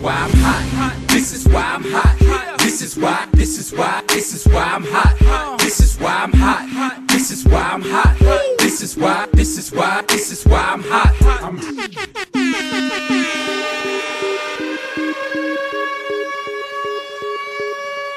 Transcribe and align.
why 0.00 0.12
I'm 0.12 0.30
hot. 0.30 0.94
This 1.08 1.32
is 1.32 1.48
why 1.48 1.62
I'm 1.62 1.84
hot. 1.84 2.58
This 2.58 2.82
is 2.82 2.96
why, 2.96 3.26
this 3.32 3.58
is 3.58 3.72
why, 3.72 4.02
this 4.08 4.34
is 4.34 4.46
why 4.52 4.62
I'm 4.62 4.84
hot. 4.84 5.58
This 5.58 5.80
is 5.80 5.98
why 5.98 6.14
I'm 6.24 6.32
hot. 6.32 7.08
This 7.08 7.30
is 7.30 7.44
why 7.44 7.62
I'm 7.72 7.82
hot. 7.82 8.16
This 8.58 8.82
is 8.82 8.96
why, 8.96 9.26
this 9.32 9.58
is 9.58 9.72
why, 9.72 10.02
this 10.08 10.30
is 10.32 10.44
why 10.44 10.60
I'm 10.60 10.82
hot. 10.82 11.14
I'm 11.42 11.58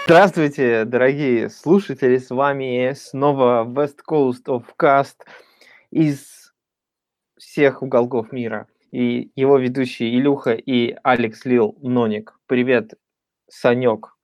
Здравствуйте, 0.06 0.84
дорогие 0.84 1.50
слушатели, 1.50 2.18
с 2.18 2.30
вами 2.30 2.94
снова 2.96 3.64
West 3.64 4.00
Coast 4.08 4.44
of 4.48 4.66
Cast 4.78 5.16
из 5.90 6.52
всех 7.38 7.82
уголков 7.82 8.32
мира. 8.34 8.68
И 8.92 9.32
его 9.36 9.58
ведущие 9.58 10.18
Илюха 10.18 10.52
и 10.54 10.96
Алекс 11.04 11.46
Лил 11.46 11.78
Ноник. 11.82 12.38
Привет, 12.46 12.94
Санек. 13.48 14.18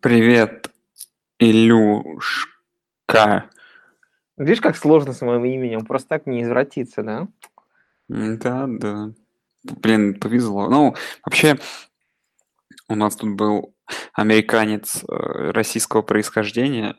Привет, 0.00 0.70
Илюшка. 1.38 2.50
Видишь, 4.36 4.60
как 4.60 4.76
сложно 4.76 5.12
с 5.12 5.20
моим 5.20 5.44
именем? 5.44 5.86
Просто 5.86 6.08
так 6.08 6.26
не 6.26 6.42
извратиться, 6.42 7.02
да? 7.04 7.28
Да, 8.08 8.66
да. 8.66 9.12
Блин, 9.62 10.18
повезло. 10.18 10.68
Ну, 10.68 10.96
вообще, 11.24 11.56
у 12.88 12.96
нас 12.96 13.14
тут 13.16 13.36
был 13.36 13.74
американец 14.12 15.04
э, 15.04 15.50
российского 15.52 16.02
происхождения. 16.02 16.96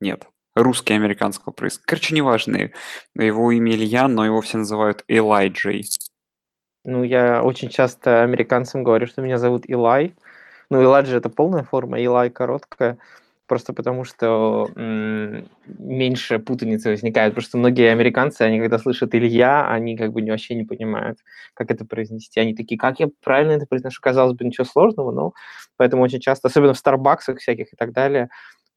Нет, 0.00 0.28
русский 0.56 0.94
американского 0.94 1.52
происхождения. 1.52 1.86
Короче, 1.86 2.14
неважно. 2.14 2.70
Его 3.14 3.52
имя 3.52 3.72
Илья, 3.72 4.08
но 4.08 4.24
его 4.24 4.40
все 4.40 4.58
называют 4.58 5.04
Элайджей. 5.06 5.86
Ну, 6.84 7.02
я 7.02 7.42
очень 7.42 7.68
часто 7.68 8.22
американцам 8.22 8.82
говорю, 8.84 9.06
что 9.06 9.20
меня 9.20 9.38
зовут 9.38 9.64
Илай. 9.68 10.14
Ну, 10.70 10.82
Элайджа 10.82 11.16
это 11.18 11.28
полная 11.28 11.62
форма, 11.64 12.00
Илай 12.00 12.30
короткая. 12.30 12.98
Просто 13.48 13.72
потому 13.72 14.02
что 14.04 14.68
м, 14.74 15.48
меньше 15.66 16.40
путаницы 16.40 16.90
возникает. 16.90 17.32
Потому 17.34 17.46
что 17.48 17.58
многие 17.58 17.92
американцы, 17.92 18.42
они 18.42 18.58
когда 18.58 18.78
слышат 18.78 19.14
Илья, 19.14 19.68
они 19.70 19.96
как 19.96 20.12
бы 20.12 20.20
не- 20.22 20.30
вообще 20.32 20.56
не 20.56 20.64
понимают, 20.64 21.18
как 21.54 21.70
это 21.70 21.84
произнести. 21.84 22.40
Они 22.40 22.54
такие, 22.54 22.78
как 22.78 22.98
я 22.98 23.08
правильно 23.22 23.52
это 23.52 23.66
произношу? 23.66 24.00
Казалось 24.00 24.34
бы, 24.36 24.44
ничего 24.44 24.64
сложного, 24.64 25.12
но 25.12 25.32
поэтому 25.76 26.02
очень 26.02 26.20
часто, 26.20 26.48
особенно 26.48 26.74
в 26.74 26.78
Старбаксах 26.78 27.38
всяких 27.38 27.72
и 27.72 27.76
так 27.76 27.92
далее, 27.92 28.30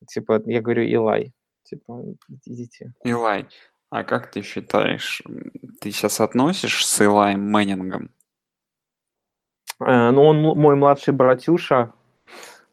типа, 0.07 0.41
я 0.45 0.61
говорю 0.61 0.83
Илай. 0.83 1.33
Типа, 1.69 2.03
идите. 2.45 2.93
Илай, 3.03 3.47
а 3.91 4.03
как 4.03 4.31
ты 4.31 4.41
считаешь, 4.41 5.21
ты 5.81 5.91
сейчас 5.91 6.19
относишь 6.19 6.83
с 6.83 7.01
Илаем 7.01 7.41
Мэннингом? 7.51 8.09
Э, 9.79 10.09
Ну, 10.09 10.23
он 10.23 10.41
мой 10.41 10.75
младший 10.75 11.13
братюша, 11.13 11.93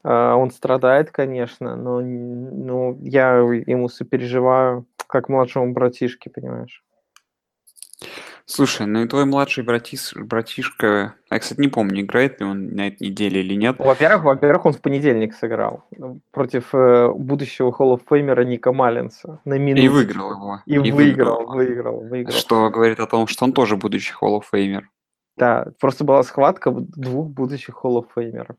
э, 0.02 0.08
он 0.08 0.50
страдает, 0.50 1.10
конечно, 1.10 1.76
но, 1.76 2.00
н- 2.00 2.66
но 2.66 2.96
я 3.02 3.34
ему 3.36 3.88
сопереживаю, 3.90 4.86
как 5.06 5.28
младшему 5.28 5.74
братишке, 5.74 6.30
понимаешь? 6.30 6.82
Слушай, 8.48 8.86
ну 8.86 9.02
и 9.02 9.08
твой 9.08 9.24
младший 9.24 9.64
братис, 9.64 10.14
братишка, 10.14 11.14
я, 11.32 11.38
кстати, 11.40 11.60
не 11.60 11.66
помню, 11.66 12.02
играет 12.02 12.38
ли 12.38 12.46
он 12.46 12.68
на 12.76 12.86
этой 12.86 13.08
неделе 13.08 13.40
или 13.40 13.54
нет. 13.54 13.76
Во-первых, 13.80 14.22
во-первых, 14.22 14.66
он 14.66 14.72
в 14.72 14.80
понедельник 14.80 15.34
сыграл 15.34 15.84
ну, 15.90 16.20
против 16.30 16.72
э, 16.72 17.10
будущего 17.12 17.70
Hall 17.70 17.96
of 17.96 18.02
Famer 18.08 18.44
Ника 18.44 18.72
Маллинса 18.72 19.40
на 19.44 19.54
И 19.54 19.58
минуту. 19.58 19.92
выиграл 19.92 20.30
его. 20.30 20.60
И 20.64 20.78
выиграл, 20.78 21.46
выиграл, 21.46 22.00
выиграл. 22.02 22.36
Что 22.36 22.70
говорит 22.70 23.00
о 23.00 23.06
том, 23.06 23.26
что 23.26 23.44
он 23.46 23.52
тоже 23.52 23.76
будущий 23.76 24.14
Hall 24.22 24.40
of 24.40 24.44
Famer. 24.54 24.82
Да, 25.36 25.66
просто 25.80 26.04
была 26.04 26.22
схватка 26.22 26.70
двух 26.70 27.28
будущих 27.28 27.80
Hall 27.82 28.00
of 28.00 28.06
Famer'ов. 28.16 28.54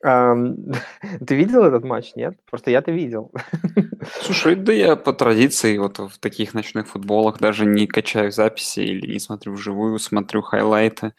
Ты 0.00 1.34
видел 1.34 1.64
этот 1.64 1.84
матч, 1.84 2.14
нет? 2.14 2.38
Просто 2.48 2.70
я-то 2.70 2.92
видел. 2.92 3.32
Слушай, 4.22 4.54
да 4.54 4.72
я 4.72 4.96
по 4.96 5.12
традиции 5.12 5.76
вот 5.78 5.98
в 5.98 6.18
таких 6.18 6.54
ночных 6.54 6.88
футболах 6.88 7.38
даже 7.38 7.66
не 7.66 7.86
качаю 7.86 8.30
записи 8.30 8.80
или 8.80 9.12
не 9.12 9.18
смотрю 9.18 9.54
вживую, 9.54 9.98
смотрю 9.98 10.42
хайлайты. 10.42 11.14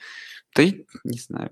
Да 0.55 0.63
и 0.63 0.85
не 1.03 1.19
знаю. 1.19 1.49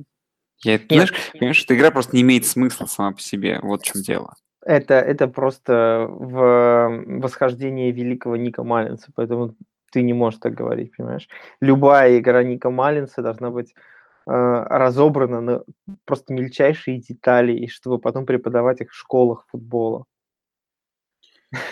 Я, 0.64 0.80
знаешь, 0.90 1.14
понимаешь, 1.34 1.64
эта 1.64 1.76
игра 1.76 1.92
просто 1.92 2.16
не 2.16 2.22
имеет 2.22 2.46
смысла 2.46 2.86
сама 2.86 3.12
по 3.12 3.20
себе. 3.20 3.60
Вот 3.62 3.82
в 3.82 3.86
чем 3.86 4.02
дело. 4.02 4.34
Это, 4.62 4.96
это 4.96 5.28
просто 5.28 6.08
в 6.10 7.04
восхождении 7.06 7.92
великого 7.92 8.36
Ника 8.36 8.64
Маллинса, 8.64 9.12
поэтому 9.16 9.56
ты 9.92 10.02
не 10.02 10.14
можешь 10.14 10.40
так 10.40 10.54
говорить, 10.54 10.96
понимаешь? 10.96 11.30
Любая 11.62 12.18
игра 12.18 12.44
Ника 12.44 12.70
Маллинса 12.70 13.22
должна 13.22 13.50
быть 13.50 13.74
э, 14.28 14.32
разобрана 14.70 15.42
на 15.42 15.64
просто 16.06 16.34
мельчайшие 16.34 17.00
детали, 17.00 17.54
и 17.54 17.68
чтобы 17.68 18.00
потом 18.00 18.26
преподавать 18.26 18.82
их 18.82 18.92
в 18.92 18.96
школах 18.96 19.46
футбола. 19.50 20.06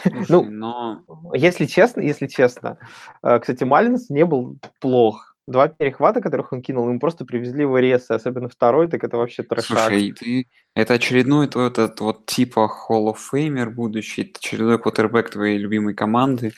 Слушай, 0.03 0.25
Ну, 0.29 0.43
но... 0.43 1.03
Если 1.33 1.65
честно, 1.65 2.01
если 2.01 2.27
честно, 2.27 2.77
э, 3.23 3.39
кстати, 3.39 3.63
Маллинс 3.63 4.09
не 4.09 4.25
был 4.25 4.57
плох. 4.79 5.35
Два 5.47 5.67
перехвата, 5.67 6.21
которых 6.21 6.53
он 6.53 6.63
кинул, 6.63 6.89
ему 6.89 6.99
просто 6.99 7.23
привезли 7.23 7.65
в 7.65 7.79
рез, 7.79 8.09
особенно 8.09 8.49
второй, 8.49 8.87
так 8.87 9.03
это 9.03 9.17
вообще 9.17 9.43
трешак. 9.43 9.89
Слушай, 9.89 10.11
ты... 10.13 10.47
это 10.73 10.95
очередной 10.95 11.47
твой 11.47 11.67
этот 11.67 11.99
вот 11.99 12.25
типа 12.25 12.71
Hall 12.89 13.13
of 13.13 13.17
Famer 13.31 13.69
будущий, 13.69 14.23
это 14.23 14.39
очередной 14.39 14.79
квотербек 14.79 15.29
твоей 15.29 15.59
любимой 15.59 15.93
команды 15.93 16.53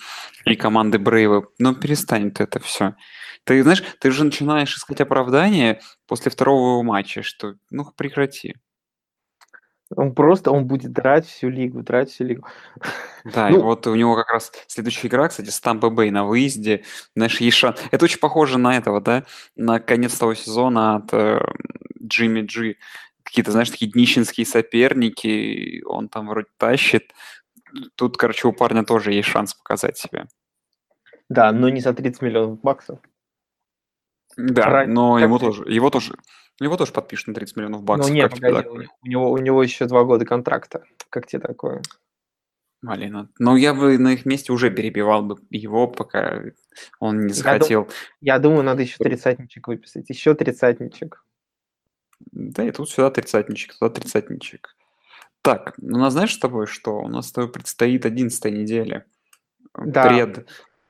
и 0.45 0.55
команды 0.55 0.99
Брейва. 0.99 1.47
Ну, 1.59 1.75
перестань 1.75 2.31
ты 2.31 2.43
это 2.43 2.61
все. 2.61 2.95
Ты 3.47 3.63
знаешь, 3.63 3.81
ты 3.99 4.11
же 4.11 4.25
начинаешь 4.25 4.75
искать 4.75 4.99
оправдание 4.99 5.79
после 6.05 6.29
второго 6.29 6.83
матча, 6.83 7.23
что 7.23 7.55
ну 7.71 7.85
прекрати. 7.95 8.55
Он 9.95 10.13
просто, 10.13 10.51
он 10.51 10.67
будет 10.67 10.91
драть 10.91 11.25
всю 11.25 11.47
лигу, 11.47 11.81
драть 11.81 12.09
всю 12.09 12.25
лигу. 12.25 12.45
Да, 13.23 13.49
и 13.49 13.53
Ну, 13.53 13.61
вот 13.61 13.87
у 13.87 13.95
него 13.95 14.15
как 14.17 14.29
раз 14.29 14.51
следующая 14.67 15.07
игра, 15.07 15.29
кстати, 15.29 15.49
с 15.49 15.61
Тампа 15.61 15.89
Бэй 15.89 16.11
на 16.11 16.25
выезде. 16.25 16.83
Знаешь, 17.15 17.39
есть 17.39 17.55
шанс. 17.55 17.79
Это 17.91 18.03
очень 18.03 18.19
похоже 18.19 18.57
на 18.57 18.75
этого, 18.75 18.99
да, 18.99 19.23
на 19.55 19.79
конец 19.79 20.17
того 20.17 20.33
сезона 20.33 20.97
от 20.97 21.13
э, 21.13 21.39
Джимми 22.03 22.41
Джи. 22.41 22.75
Какие-то, 23.23 23.51
знаешь, 23.51 23.69
такие 23.69 23.89
днищенские 23.89 24.45
соперники, 24.45 25.81
он 25.85 26.09
там 26.09 26.27
вроде 26.27 26.47
тащит. 26.57 27.13
Тут, 27.95 28.17
короче, 28.17 28.49
у 28.49 28.51
парня 28.51 28.83
тоже 28.83 29.13
есть 29.13 29.29
шанс 29.29 29.53
показать 29.53 29.97
себя. 29.97 30.27
да, 31.29 31.53
но 31.53 31.69
не 31.69 31.79
за 31.79 31.93
30 31.93 32.21
миллионов 32.21 32.59
баксов. 32.59 32.99
Да, 34.37 34.63
Правильно, 34.63 34.93
но 34.93 35.19
ему 35.19 35.39
тоже, 35.39 35.63
его 35.67 35.89
тоже, 35.89 36.15
его 36.59 36.77
тоже 36.77 36.91
подпишут 36.91 37.27
на 37.27 37.33
30 37.33 37.57
миллионов 37.57 37.83
баксов. 37.83 38.09
ну, 38.09 38.15
не, 38.15 38.21
как 38.21 38.35
тебе 38.35 38.49
погоди, 38.49 38.63
такое? 38.67 38.89
у 39.01 39.07
него, 39.07 39.31
у 39.31 39.37
него 39.37 39.63
еще 39.63 39.85
два 39.85 40.03
года 40.03 40.25
контракта. 40.25 40.83
Как 41.09 41.25
тебе 41.25 41.41
такое? 41.41 41.81
Малина. 42.83 43.29
Ну, 43.39 43.55
я 43.55 43.73
бы 43.73 43.97
на 43.97 44.13
их 44.13 44.25
месте 44.25 44.53
уже 44.53 44.69
перебивал 44.69 45.23
бы 45.23 45.37
его, 45.49 45.87
пока 45.87 46.43
он 46.99 47.21
не 47.21 47.29
Я 47.29 47.33
захотел. 47.33 47.89
Я 48.21 48.37
думаю, 48.37 48.63
надо 48.63 48.83
еще 48.83 48.97
тридцатничек 48.97 49.67
выписать. 49.67 50.07
Еще 50.09 50.35
тридцатничек. 50.35 51.23
Да, 52.19 52.63
и 52.63 52.71
тут 52.71 52.89
сюда 52.89 53.09
тридцатничек, 53.09 53.73
туда 53.77 53.89
тридцатничек. 53.89 54.75
Так, 55.41 55.73
ну, 55.77 55.97
у 55.97 56.01
нас 56.01 56.13
знаешь 56.13 56.33
с 56.33 56.39
тобой 56.39 56.67
что? 56.67 56.99
У 56.99 57.07
нас 57.07 57.29
с 57.29 57.31
тобой 57.31 57.51
предстоит 57.51 58.05
одиннадцатая 58.05 58.51
неделя. 58.51 59.05
Э, 59.73 59.81
Да. 59.85 60.07
Пред, 60.07 60.47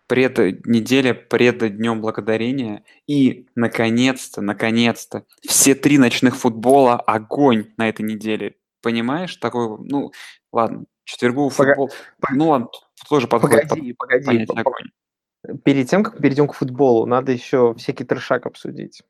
пред 0.08 0.66
неделя 0.66 1.14
пред 1.14 1.78
Днем 1.78 2.02
Благодарения. 2.02 2.84
И, 3.08 3.48
наконец-то, 3.56 4.42
наконец-то, 4.42 5.26
все 5.48 5.76
три 5.76 5.98
ночных 5.98 6.36
футбола 6.38 6.96
огонь 7.00 7.74
на 7.78 7.90
этой 7.90 8.04
неделе. 8.04 8.56
Понимаешь? 8.82 9.36
Такой, 9.36 9.78
ну, 9.80 10.12
ладно, 10.52 10.86
четвергу 11.04 11.50
Пога- 11.50 11.76
футбол. 11.76 11.92
Ну, 12.32 12.50
ладно, 12.50 12.68
тоже 13.10 13.28
подходит 13.28 13.62
под 13.64 13.70
Погоди, 13.70 13.94
погоди. 13.94 14.26
понятие 14.26 14.48
по- 14.48 14.54
по- 14.56 14.62
огонь. 14.62 15.60
Перед 15.64 15.90
тем, 15.90 16.04
как 16.04 16.18
перейдем 16.22 16.48
к 16.48 16.54
футболу, 16.54 17.06
надо 17.06 17.32
еще 17.32 17.74
всякий 17.76 18.04
трешак 18.06 18.46
обсудить. 18.46 19.04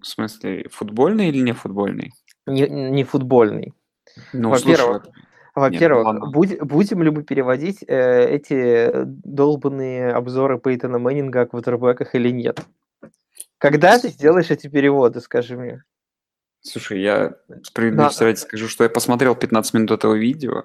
В 0.00 0.06
смысле, 0.06 0.68
футбольный 0.70 1.28
или 1.28 1.38
не 1.40 1.52
футбольный? 1.52 2.12
Не, 2.46 2.68
не 2.68 3.04
футбольный. 3.04 3.72
Ну, 4.32 4.50
Во-первых, 4.50 5.04
слушай, 5.04 5.20
Во-первых, 5.54 6.04
ладно. 6.06 6.26
будь- 6.26 6.60
будем 6.60 7.02
ли 7.02 7.10
мы 7.10 7.22
переводить 7.22 7.84
э, 7.86 8.28
эти 8.28 8.90
долбанные 9.04 10.10
обзоры 10.12 10.58
Пейтона 10.58 10.98
Мэннинга 10.98 11.42
о 11.42 11.46
квотербеках 11.46 12.14
или 12.14 12.30
нет? 12.30 12.60
Когда 13.58 13.98
ты 13.98 14.08
сделаешь 14.08 14.50
эти 14.50 14.66
переводы, 14.68 15.20
скажи 15.20 15.56
мне? 15.56 15.84
Слушай, 16.60 17.02
я 17.02 17.34
справедливости 17.62 18.22
ради 18.24 18.36
скажу, 18.38 18.68
что 18.68 18.84
я 18.84 18.90
посмотрел 18.90 19.34
15 19.36 19.74
минут 19.74 19.90
этого 19.92 20.14
видео, 20.14 20.64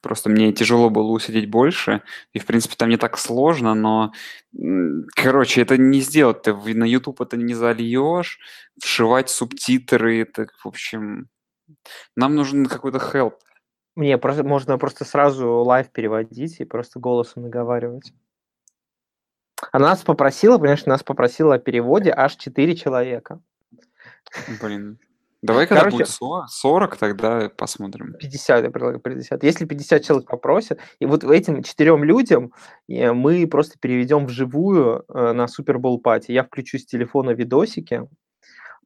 просто 0.00 0.30
мне 0.30 0.52
тяжело 0.52 0.90
было 0.90 1.10
усидеть 1.12 1.48
больше, 1.50 2.02
и, 2.32 2.38
в 2.38 2.46
принципе, 2.46 2.74
там 2.76 2.88
не 2.88 2.96
так 2.96 3.16
сложно, 3.18 3.74
но, 3.74 4.12
короче, 5.14 5.62
это 5.62 5.76
не 5.78 6.00
сделать, 6.00 6.42
ты 6.42 6.52
в- 6.52 6.74
на 6.74 6.84
YouTube 6.84 7.20
это 7.20 7.36
не 7.36 7.54
зальешь, 7.54 8.38
вшивать 8.82 9.30
субтитры, 9.30 10.20
это, 10.22 10.46
в 10.62 10.66
общем, 10.66 11.28
нам 12.16 12.34
нужен 12.34 12.66
какой-то 12.66 12.98
help. 12.98 13.34
Мне 13.96 14.18
просто, 14.18 14.42
можно 14.42 14.76
просто 14.78 15.04
сразу 15.04 15.48
live 15.62 15.90
переводить 15.90 16.60
и 16.60 16.64
просто 16.64 16.98
голосом 16.98 17.44
наговаривать. 17.44 18.12
А 19.72 19.78
нас 19.78 20.02
попросила, 20.02 20.58
понимаешь, 20.58 20.84
нас 20.86 21.02
попросила 21.02 21.54
о 21.54 21.58
переводе 21.58 22.12
аж 22.14 22.36
4 22.36 22.74
человека. 22.76 23.40
Блин. 24.60 24.98
Давай, 25.42 25.66
когда 25.66 25.82
Короче- 25.82 25.96
будет 25.98 26.08
40, 26.08 26.48
40, 26.48 26.96
тогда 26.96 27.50
посмотрим. 27.50 28.14
50, 28.18 28.64
я 28.64 28.70
предлагаю 28.70 28.98
50. 28.98 29.44
Если 29.44 29.66
50 29.66 30.02
человек 30.02 30.26
попросят, 30.26 30.80
и 31.00 31.06
вот 31.06 31.22
этим 31.22 31.62
четырем 31.62 32.02
людям 32.02 32.54
э, 32.88 33.12
мы 33.12 33.46
просто 33.46 33.78
переведем 33.78 34.24
вживую 34.24 35.04
э, 35.06 35.32
на 35.32 35.46
Супербол 35.46 36.00
пати. 36.00 36.32
Я 36.32 36.44
включу 36.44 36.78
с 36.78 36.86
телефона 36.86 37.32
видосики, 37.32 38.08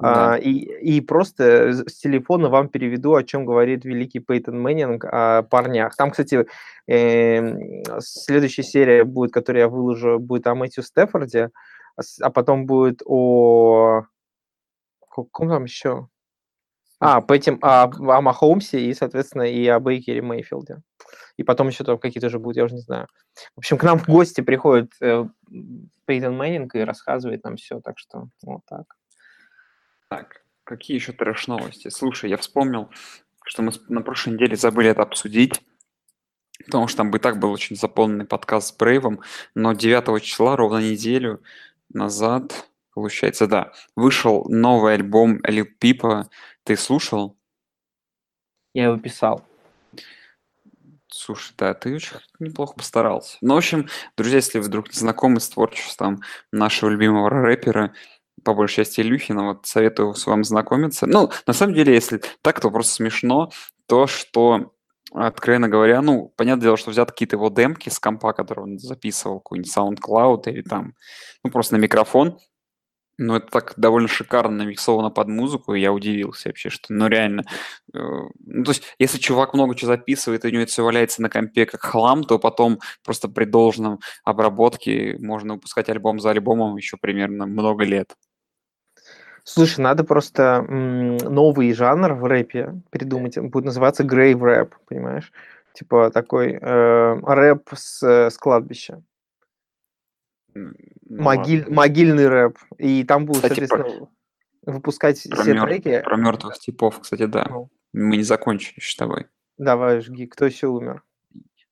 Да. 0.00 0.34
а, 0.34 0.36
и, 0.36 0.50
и 0.50 1.00
просто 1.00 1.72
с 1.72 1.98
телефона 1.98 2.48
вам 2.48 2.68
переведу, 2.68 3.14
о 3.14 3.24
чем 3.24 3.44
говорит 3.44 3.84
великий 3.84 4.20
Пейтон 4.20 4.60
Мэннинг 4.60 5.04
о 5.04 5.42
парнях. 5.42 5.96
Там, 5.96 6.10
кстати, 6.10 6.46
эм, 6.86 7.82
следующая 7.98 8.62
серия 8.62 9.04
будет, 9.04 9.32
которую 9.32 9.62
я 9.62 9.68
выложу, 9.68 10.18
будет 10.18 10.46
о 10.46 10.54
Мэтью 10.54 10.82
Стефорде, 10.82 11.50
а 12.20 12.30
потом 12.30 12.66
будет 12.66 13.02
о... 13.04 14.02
Каком 15.10 15.48
там 15.48 15.64
еще? 15.64 16.08
А, 17.00 17.20
по 17.20 17.32
этим, 17.32 17.58
а, 17.62 17.84
о 17.84 18.20
Махомсе 18.20 18.80
и, 18.80 18.94
соответственно, 18.94 19.42
и 19.42 19.66
о 19.66 19.80
Бейкере 19.80 20.22
Мейфилде. 20.22 20.78
И 21.36 21.44
потом 21.44 21.68
еще 21.68 21.84
там 21.84 21.98
какие-то 21.98 22.28
же 22.28 22.38
будут, 22.38 22.56
я 22.56 22.64
уже 22.64 22.74
не 22.74 22.80
знаю. 22.80 23.06
В 23.54 23.58
общем, 23.58 23.78
к 23.78 23.84
нам 23.84 23.98
в 23.98 24.08
гости 24.08 24.40
приходит 24.40 24.90
э, 25.00 25.24
Пейтон 26.04 26.36
Мэннинг 26.36 26.74
и 26.74 26.80
рассказывает 26.80 27.44
нам 27.44 27.56
все, 27.56 27.80
так 27.80 27.98
что 27.98 28.28
вот 28.42 28.62
так. 28.68 28.84
Так, 30.08 30.42
какие 30.64 30.96
еще 30.96 31.12
трэш-новости? 31.12 31.88
Слушай, 31.88 32.30
я 32.30 32.38
вспомнил, 32.38 32.90
что 33.44 33.62
мы 33.62 33.72
на 33.88 34.00
прошлой 34.00 34.34
неделе 34.34 34.56
забыли 34.56 34.88
это 34.90 35.02
обсудить, 35.02 35.60
потому 36.64 36.88
что 36.88 36.98
там 36.98 37.10
бы 37.10 37.18
и 37.18 37.20
так 37.20 37.38
был 37.38 37.52
очень 37.52 37.76
заполненный 37.76 38.24
подкаст 38.24 38.68
с 38.68 38.76
Брейвом, 38.76 39.20
но 39.54 39.74
9 39.74 40.22
числа, 40.22 40.56
ровно 40.56 40.78
неделю 40.78 41.42
назад, 41.92 42.70
получается, 42.94 43.46
да, 43.46 43.72
вышел 43.96 44.46
новый 44.48 44.94
альбом 44.94 45.40
Lil 45.46 45.64
Пипа. 45.64 46.30
Ты 46.64 46.76
слушал? 46.76 47.36
Я 48.72 48.84
его 48.84 48.96
писал. 48.96 49.44
Слушай, 51.10 51.52
да, 51.58 51.74
ты 51.74 51.94
очень 51.94 52.16
неплохо 52.38 52.74
постарался. 52.74 53.38
Ну, 53.40 53.54
в 53.54 53.58
общем, 53.58 53.88
друзья, 54.16 54.36
если 54.36 54.58
вы 54.58 54.64
вдруг 54.64 54.88
не 54.88 54.98
знакомы 54.98 55.40
с 55.40 55.48
творчеством 55.48 56.22
нашего 56.52 56.90
любимого 56.90 57.30
рэпера, 57.30 57.94
по 58.48 58.54
большей 58.54 58.76
части 58.76 59.02
Илюхина, 59.02 59.48
вот 59.48 59.66
советую 59.66 60.14
с 60.14 60.26
вам 60.26 60.42
знакомиться. 60.42 61.06
Ну, 61.06 61.30
на 61.46 61.52
самом 61.52 61.74
деле, 61.74 61.92
если 61.92 62.22
так, 62.40 62.60
то 62.60 62.70
просто 62.70 62.94
смешно 62.94 63.50
то, 63.86 64.06
что, 64.06 64.72
откровенно 65.12 65.68
говоря, 65.68 66.00
ну, 66.00 66.32
понятное 66.34 66.62
дело, 66.62 66.76
что 66.78 66.90
взят 66.90 67.12
какие-то 67.12 67.36
его 67.36 67.50
демки 67.50 67.90
с 67.90 67.98
компа, 67.98 68.32
которые 68.32 68.64
он 68.64 68.78
записывал, 68.78 69.40
какой-нибудь 69.40 69.76
SoundCloud 69.76 70.50
или 70.50 70.62
там, 70.62 70.94
ну, 71.44 71.50
просто 71.50 71.76
на 71.76 71.80
микрофон, 71.80 72.38
ну, 73.18 73.34
это 73.34 73.48
так 73.48 73.74
довольно 73.76 74.08
шикарно 74.08 74.58
намиксовано 74.58 75.10
под 75.10 75.28
музыку, 75.28 75.74
и 75.74 75.80
я 75.80 75.92
удивился 75.92 76.48
вообще, 76.48 76.70
что, 76.70 76.94
ну, 76.94 77.08
реально, 77.08 77.42
э, 77.92 77.98
ну, 77.98 78.64
то 78.64 78.70
есть, 78.70 78.84
если 78.98 79.18
чувак 79.18 79.52
много 79.52 79.74
чего 79.74 79.88
записывает, 79.88 80.44
и 80.44 80.48
у 80.48 80.50
него 80.52 80.62
это 80.62 80.72
все 80.72 80.84
валяется 80.84 81.20
на 81.20 81.28
компе 81.28 81.66
как 81.66 81.82
хлам, 81.82 82.24
то 82.24 82.38
потом 82.38 82.78
просто 83.04 83.28
при 83.28 83.44
должном 83.44 83.98
обработке 84.24 85.18
можно 85.20 85.54
выпускать 85.54 85.90
альбом 85.90 86.18
за 86.18 86.30
альбомом 86.30 86.76
еще 86.78 86.96
примерно 86.96 87.44
много 87.46 87.84
лет. 87.84 88.14
Слушай, 89.50 89.80
надо 89.80 90.04
просто 90.04 90.62
новый 90.62 91.72
жанр 91.72 92.12
в 92.14 92.24
рэпе 92.24 92.74
придумать. 92.90 93.38
Он 93.38 93.48
будет 93.48 93.64
называться 93.64 94.04
grave 94.04 94.42
рэп, 94.44 94.74
понимаешь? 94.86 95.32
Типа 95.72 96.10
такой 96.10 96.58
э, 96.60 97.14
рэп 97.22 97.70
с, 97.74 98.02
э, 98.02 98.30
с 98.30 98.36
кладбища. 98.36 99.02
Ну 100.54 100.72
Могиль- 101.08 101.60
ладно. 101.60 101.74
могильный 101.74 102.28
рэп. 102.28 102.58
И 102.78 103.04
там 103.04 103.24
будут, 103.26 103.42
Кстати, 103.42 103.60
про- 103.60 103.66
соответственно, 103.68 104.08
выпускать 104.66 105.26
Про, 105.30 105.42
все 105.42 105.54
мёр- 105.54 105.66
треки. 105.68 106.02
про 106.02 106.16
мертвых 106.16 106.58
типов, 106.58 107.00
кстати, 107.00 107.26
да. 107.26 107.46
Ну. 107.48 107.70
Мы 107.92 108.16
не 108.18 108.22
закончили 108.24 108.80
с 108.80 108.96
тобой. 108.96 109.26
Давай, 109.56 110.00
жги. 110.00 110.26
Кто 110.26 110.44
еще 110.46 110.66
умер? 110.66 111.02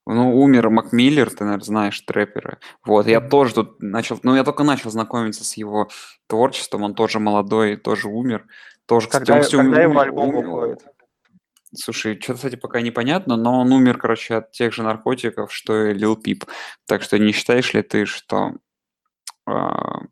Ну, 0.09 0.39
умер 0.41 0.71
Макмиллер, 0.71 1.29
ты, 1.31 1.43
наверное, 1.45 1.65
знаешь, 1.65 2.01
трэпера. 2.01 2.59
Вот, 2.85 3.09
я 3.09 3.21
тоже 3.21 3.55
тут 3.55 3.83
начал, 3.83 4.21
ну, 4.23 4.37
я 4.37 4.45
только 4.45 4.63
начал 4.63 4.91
знакомиться 4.91 5.45
с 5.45 5.57
его 5.57 5.89
творчеством, 6.29 6.85
он 6.85 6.95
тоже 6.95 7.19
молодой, 7.19 7.77
тоже 7.77 8.09
умер. 8.09 8.47
Тоже, 8.87 9.09
кстати, 9.09 9.25
Когда, 9.27 9.35
он 9.39 9.43
всё 9.43 9.59
когда 9.59 9.83
его 9.83 9.91
умер- 9.93 10.01
альбом 10.03 10.29
умер- 10.29 10.47
выходит? 10.47 10.85
Слушай, 11.75 12.19
что-то, 12.23 12.37
кстати, 12.37 12.57
пока 12.57 12.81
непонятно, 12.81 13.37
но 13.37 13.61
он 13.61 13.73
умер, 13.73 13.99
короче, 13.99 14.37
от 14.37 14.53
тех 14.53 14.73
же 14.73 14.85
наркотиков, 14.85 15.53
что 15.53 15.87
и 15.87 15.95
Лил 15.95 16.15
Пип. 16.17 16.45
Так 16.87 17.03
что 17.03 17.19
не 17.19 17.33
считаешь 17.33 17.75
ли 17.75 17.83
ты, 17.83 18.07
что 18.07 18.53
а, 19.47 20.03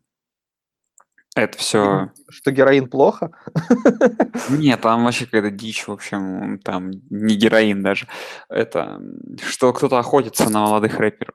это 1.35 1.59
все... 1.59 2.11
Что 2.29 2.51
героин 2.53 2.89
плохо? 2.89 3.33
Нет, 4.51 4.81
там 4.81 5.05
вообще 5.05 5.25
какая-то 5.25 5.51
дичь, 5.51 5.87
в 5.87 5.93
общем, 5.93 6.59
там 6.61 6.91
не 7.11 7.35
героин 7.37 7.83
даже. 7.83 8.07
Это, 8.49 9.01
что 9.43 9.73
кто-то 9.73 9.99
охотится 9.99 10.49
на 10.51 10.61
молодых 10.61 10.99
рэперов. 10.99 11.35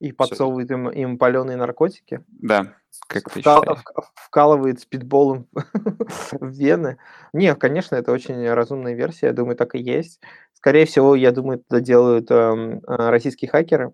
И 0.00 0.10
подсовывает 0.10 0.70
им, 0.70 0.90
им 0.90 1.16
паленые 1.16 1.56
наркотики? 1.56 2.24
Да, 2.26 2.74
как 3.06 3.30
ты 3.30 3.40
Вкал- 3.40 3.60
считаешь? 3.60 3.80
вкалывает 4.16 4.80
спидболом 4.80 5.46
в 6.32 6.48
вены. 6.48 6.98
Не, 7.32 7.54
конечно, 7.54 7.94
это 7.94 8.10
очень 8.10 8.48
разумная 8.50 8.94
версия, 8.94 9.26
я 9.26 9.32
думаю, 9.32 9.56
так 9.56 9.74
и 9.76 9.78
есть. 9.78 10.20
Скорее 10.54 10.86
всего, 10.86 11.14
я 11.14 11.30
думаю, 11.30 11.62
это 11.68 11.80
делают 11.80 12.30
эм, 12.30 12.78
э, 12.78 12.82
российские 12.86 13.48
хакеры. 13.48 13.92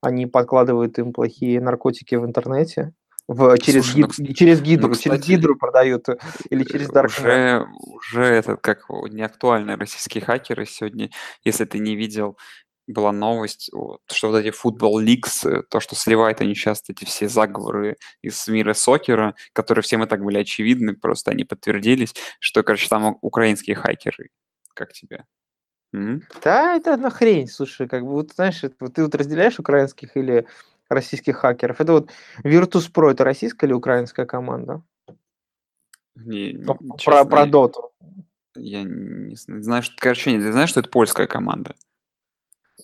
Они 0.00 0.26
подкладывают 0.26 0.98
им 0.98 1.12
плохие 1.12 1.60
наркотики 1.60 2.14
в 2.14 2.24
интернете. 2.24 2.92
В, 3.32 3.56
через, 3.58 3.84
Слушай, 3.84 4.00
ну, 4.00 4.06
гид- 4.08 4.18
кс- 4.18 4.34
через 4.34 4.60
гидру, 4.60 4.88
ну, 4.88 4.94
через 4.96 5.20
кстати, 5.20 5.30
гидру 5.30 5.56
продают 5.56 6.08
э, 6.08 6.18
или 6.50 6.64
через 6.64 6.90
Darknet. 6.90 7.06
Уже, 7.06 7.68
уже 7.78 8.24
этот, 8.24 8.60
как 8.60 8.90
неактуальные 8.90 9.76
российские 9.76 10.24
хакеры 10.24 10.66
сегодня, 10.66 11.10
если 11.44 11.64
ты 11.64 11.78
не 11.78 11.94
видел, 11.94 12.36
была 12.88 13.12
новость, 13.12 13.70
что 14.10 14.28
вот 14.30 14.36
эти 14.36 14.50
футбол 14.50 14.98
ликс, 14.98 15.46
то, 15.70 15.78
что 15.78 15.94
сливают 15.94 16.40
они 16.40 16.56
часто 16.56 16.90
эти 16.90 17.04
все 17.04 17.28
заговоры 17.28 17.98
из 18.20 18.48
мира 18.48 18.74
сокера, 18.74 19.36
которые 19.52 19.84
всем 19.84 20.02
и 20.02 20.08
так 20.08 20.24
были 20.24 20.38
очевидны, 20.38 20.96
просто 20.96 21.30
они 21.30 21.44
подтвердились, 21.44 22.12
что, 22.40 22.64
короче, 22.64 22.88
там 22.88 23.16
украинские 23.20 23.76
хакеры. 23.76 24.30
Как 24.74 24.92
тебе? 24.92 25.24
М? 25.94 26.22
Да, 26.42 26.74
это 26.74 26.94
одна 26.94 27.10
хрень, 27.10 27.46
слушай, 27.46 27.86
как 27.86 28.02
бы, 28.02 28.10
вот, 28.10 28.32
знаешь, 28.32 28.64
это 28.64 28.74
вот 28.80 28.94
ты 28.94 29.04
вот 29.04 29.14
разделяешь 29.14 29.60
украинских 29.60 30.16
или 30.16 30.48
российских 30.90 31.36
хакеров. 31.38 31.80
Это 31.80 31.92
вот 31.92 32.10
Virtus.pro, 32.44 33.10
это 33.12 33.24
российская 33.24 33.66
или 33.66 33.72
украинская 33.72 34.26
команда? 34.26 34.82
Не- 36.16 36.64
Про, 36.64 36.78
честно, 36.98 37.24
про 37.30 37.46
доту. 37.46 37.92
Я 38.56 38.82
не 38.82 39.36
знаю. 39.36 39.62
Знаешь, 39.62 39.90
короче, 39.98 40.32
ты 40.32 40.52
знаешь, 40.52 40.70
что 40.70 40.80
это 40.80 40.90
польская 40.90 41.26
команда? 41.26 41.74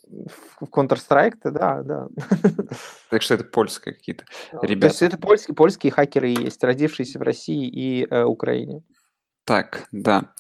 В 0.04 0.62
Counter-Strike-то, 0.62 1.50
да, 1.50 1.82
да. 1.82 2.08
Так 3.10 3.22
что 3.22 3.34
это 3.34 3.44
польская 3.44 3.92
какие-то 3.92 4.24
То 4.52 4.58
есть 4.62 4.70
ребята. 4.70 5.04
это 5.04 5.18
польские, 5.18 5.54
польские 5.54 5.90
хакеры 5.90 6.28
есть, 6.28 6.62
родившиеся 6.62 7.18
в 7.18 7.22
России 7.22 7.66
и 7.68 8.06
э, 8.08 8.22
Украине. 8.24 8.82
Так, 9.44 9.88
да. 9.92 10.32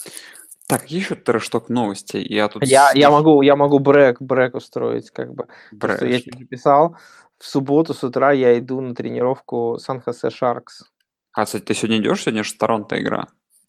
Так, 0.66 0.90
еще 0.90 1.14
трэш-ток 1.14 1.68
новости? 1.68 2.16
Я 2.16 2.48
тут... 2.48 2.64
Я, 2.64 2.90
я 2.94 3.10
могу, 3.10 3.40
я 3.42 3.54
могу 3.54 3.78
брек, 3.78 4.20
брек 4.20 4.54
устроить, 4.56 5.10
как 5.10 5.32
бы. 5.32 5.46
Что 5.72 6.06
я 6.06 6.20
тебе 6.20 6.40
написал. 6.40 6.96
В 7.38 7.46
субботу 7.46 7.94
с 7.94 8.02
утра 8.02 8.32
я 8.32 8.58
иду 8.58 8.80
на 8.80 8.94
тренировку 8.94 9.78
Сан-Хосе 9.78 10.30
Шаркс. 10.30 10.90
А, 11.32 11.44
кстати, 11.44 11.62
ты 11.64 11.74
сегодня 11.74 11.98
идешь? 11.98 12.22
Сегодня 12.22 12.42
же 12.42 12.54
Торонто 12.54 13.00
игра. 13.00 13.28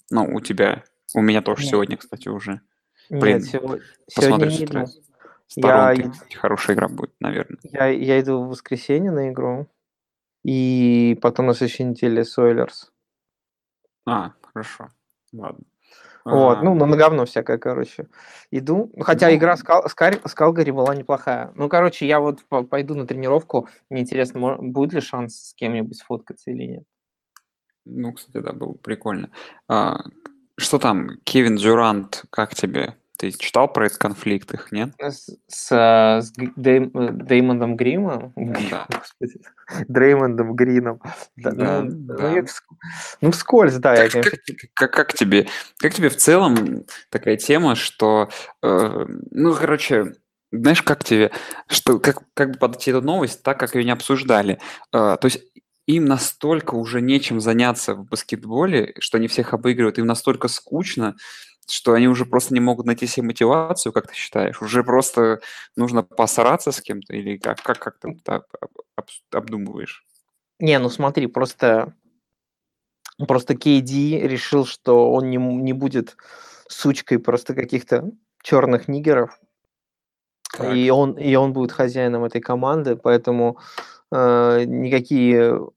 Ну, 0.09 0.23
у 0.23 0.39
тебя. 0.39 0.83
У 1.13 1.21
меня 1.21 1.41
тоже 1.41 1.63
Нет. 1.63 1.71
сегодня, 1.71 1.97
кстати, 1.97 2.29
уже. 2.29 2.61
Нет, 3.09 3.21
Блин, 3.21 3.41
сего- 3.41 3.79
сегодня 4.07 4.47
Посмотришь 4.47 4.59
не 4.59 4.65
с 4.65 4.69
утра. 4.69 4.83
иду. 4.83 4.91
С 5.47 5.57
Я 5.57 6.39
хорошая 6.39 6.75
игра 6.75 6.87
будет, 6.87 7.13
наверное. 7.19 7.59
Я, 7.63 7.87
я 7.87 8.19
иду 8.19 8.43
в 8.43 8.49
воскресенье 8.49 9.11
на 9.11 9.29
игру. 9.29 9.67
И 10.43 11.17
потом 11.21 11.47
на 11.47 11.53
следующей 11.53 11.83
неделе 11.83 12.23
с 12.23 12.37
Ойлерс. 12.37 12.91
А, 14.05 14.33
хорошо. 14.41 14.87
Ладно. 15.33 15.65
Вот, 16.31 16.57
А, 16.57 16.61
ну, 16.61 16.75
на, 16.75 16.85
на 16.85 16.97
говно 16.97 17.25
всякое, 17.25 17.57
короче. 17.57 18.07
Иду. 18.51 18.91
Хотя 18.99 19.29
Ну. 19.29 19.35
игра 19.35 19.55
с, 19.55 19.63
Кал- 19.63 19.87
с, 19.87 19.93
Калгари 19.93 20.71
была 20.71 20.93
неплохая. 20.93 21.51
Ну, 21.55 21.69
короче, 21.69 22.05
я 22.05 22.19
вот 22.19 22.43
по- 22.49 22.63
пойду 22.63 22.95
на 22.95 23.07
тренировку. 23.07 23.69
Мне 23.89 24.01
интересно, 24.01 24.57
будет 24.59 24.93
ли 24.93 24.99
шанс 25.01 25.49
с 25.49 25.53
кем-нибудь 25.53 25.97
сфоткаться 25.97 26.51
или 26.51 26.63
нет. 26.63 26.83
Ну, 27.85 28.11
кстати, 28.11 28.43
да, 28.43 28.51
было 28.51 28.73
прикольно. 28.73 29.29
А, 29.69 29.99
что 30.57 30.79
там, 30.79 31.11
Кевин 31.23 31.55
Дюрант, 31.55 32.25
как 32.29 32.53
тебе? 32.53 32.95
Ты 33.17 33.31
читал 33.31 33.67
про 33.71 33.87
этот 33.87 33.97
конфликт 33.97 34.53
их, 34.53 34.71
нет? 34.71 34.91
С, 34.99 35.29
с, 35.47 35.69
а, 35.71 36.21
с 36.21 36.31
Дэйм- 36.33 36.91
э, 36.93 37.75
Гримом? 37.75 38.33
Да. 38.35 38.85
Господи. 38.89 39.41
Дреймондом 39.87 40.53
Грином. 40.55 41.01
Да, 41.35 41.51
Да, 41.51 41.81
ну, 41.81 41.89
да. 41.91 42.13
ну, 42.19 42.35
я 42.35 42.45
ну, 43.21 43.31
вскользь, 43.31 43.75
да, 43.77 43.95
я, 43.95 44.03
Как, 44.03 44.11
конечно, 44.11 44.31
как- 44.31 44.73
как- 44.75 44.93
как 44.93 45.13
тебе, 45.13 45.47
как 45.79 45.93
тебе 45.93 46.09
в 46.09 46.17
целом 46.17 46.85
такая 47.09 47.37
тема, 47.37 47.75
что, 47.75 48.29
э, 48.61 49.05
ну, 49.31 49.53
короче, 49.55 50.13
знаешь, 50.51 50.83
как 50.83 51.03
тебе, 51.03 51.31
что, 51.67 51.99
как, 51.99 52.19
как 52.35 52.51
бы 52.51 52.57
подойти 52.59 52.91
эту 52.91 53.01
новость 53.01 53.41
так, 53.43 53.59
как 53.59 53.75
ее 53.75 53.83
не 53.83 53.91
обсуждали? 53.91 54.59
Э, 54.93 55.17
то 55.19 55.25
есть 55.25 55.39
им 55.87 56.05
настолько 56.05 56.75
уже 56.75 57.01
нечем 57.01 57.39
заняться 57.41 57.95
в 57.95 58.05
баскетболе, 58.05 58.93
что 58.99 59.17
они 59.17 59.27
всех 59.27 59.53
обыгрывают, 59.53 59.97
им 59.97 60.05
настолько 60.05 60.47
скучно, 60.49 61.15
что 61.69 61.93
они 61.93 62.07
уже 62.07 62.25
просто 62.25 62.53
не 62.53 62.59
могут 62.59 62.85
найти 62.85 63.07
себе 63.07 63.27
мотивацию, 63.27 63.93
как 63.93 64.07
ты 64.07 64.13
считаешь? 64.15 64.61
Уже 64.61 64.83
просто 64.83 65.41
нужно 65.75 66.03
посраться 66.03 66.71
с 66.71 66.81
кем-то 66.81 67.15
или 67.15 67.37
как, 67.37 67.61
как, 67.61 67.79
как 67.79 67.99
ты 67.99 68.15
об- 68.25 69.05
обдумываешь? 69.31 70.05
Не, 70.59 70.79
ну 70.79 70.89
смотри, 70.89 71.27
просто, 71.27 71.93
просто 73.27 73.55
KD 73.55 74.27
решил, 74.27 74.65
что 74.65 75.11
он 75.11 75.29
не, 75.29 75.37
не 75.37 75.73
будет 75.73 76.17
сучкой 76.67 77.19
просто 77.19 77.53
каких-то 77.53 78.11
черных 78.41 78.87
нигеров, 78.87 79.39
Так. 80.57 80.73
и 80.73 80.89
он, 80.89 81.13
и 81.13 81.35
он 81.35 81.53
будет 81.53 81.71
хозяином 81.71 82.23
этой 82.23 82.41
команды, 82.41 82.95
поэтому 82.95 83.59
э, 84.11 84.63
никакие 84.65 85.69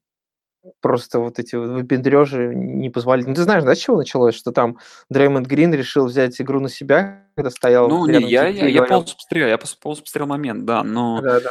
просто 0.79 1.19
вот 1.19 1.39
эти 1.39 1.55
вот 1.55 1.69
выпендрежи 1.69 2.53
не 2.53 2.89
позволили. 2.89 3.27
Ну, 3.27 3.33
ты 3.33 3.43
знаешь, 3.43 3.63
да, 3.63 3.75
с 3.75 3.77
чего 3.77 3.97
началось? 3.97 4.35
Что 4.35 4.51
там 4.51 4.77
Дреймонд 5.09 5.47
Грин 5.47 5.73
решил 5.73 6.05
взять 6.05 6.39
игру 6.41 6.59
на 6.59 6.69
себя, 6.69 7.25
когда 7.35 7.49
стоял 7.49 7.87
Ну, 7.87 8.05
не, 8.05 8.29
я, 8.29 8.47
я, 8.47 8.67
я 8.67 8.83
полностью 8.83 9.17
посмотрел, 9.17 9.47
я 9.47 9.57
полностью 9.57 10.05
посмотрел 10.05 10.27
момент, 10.27 10.65
да, 10.65 10.83
но... 10.83 11.21
да, 11.21 11.39
да. 11.39 11.49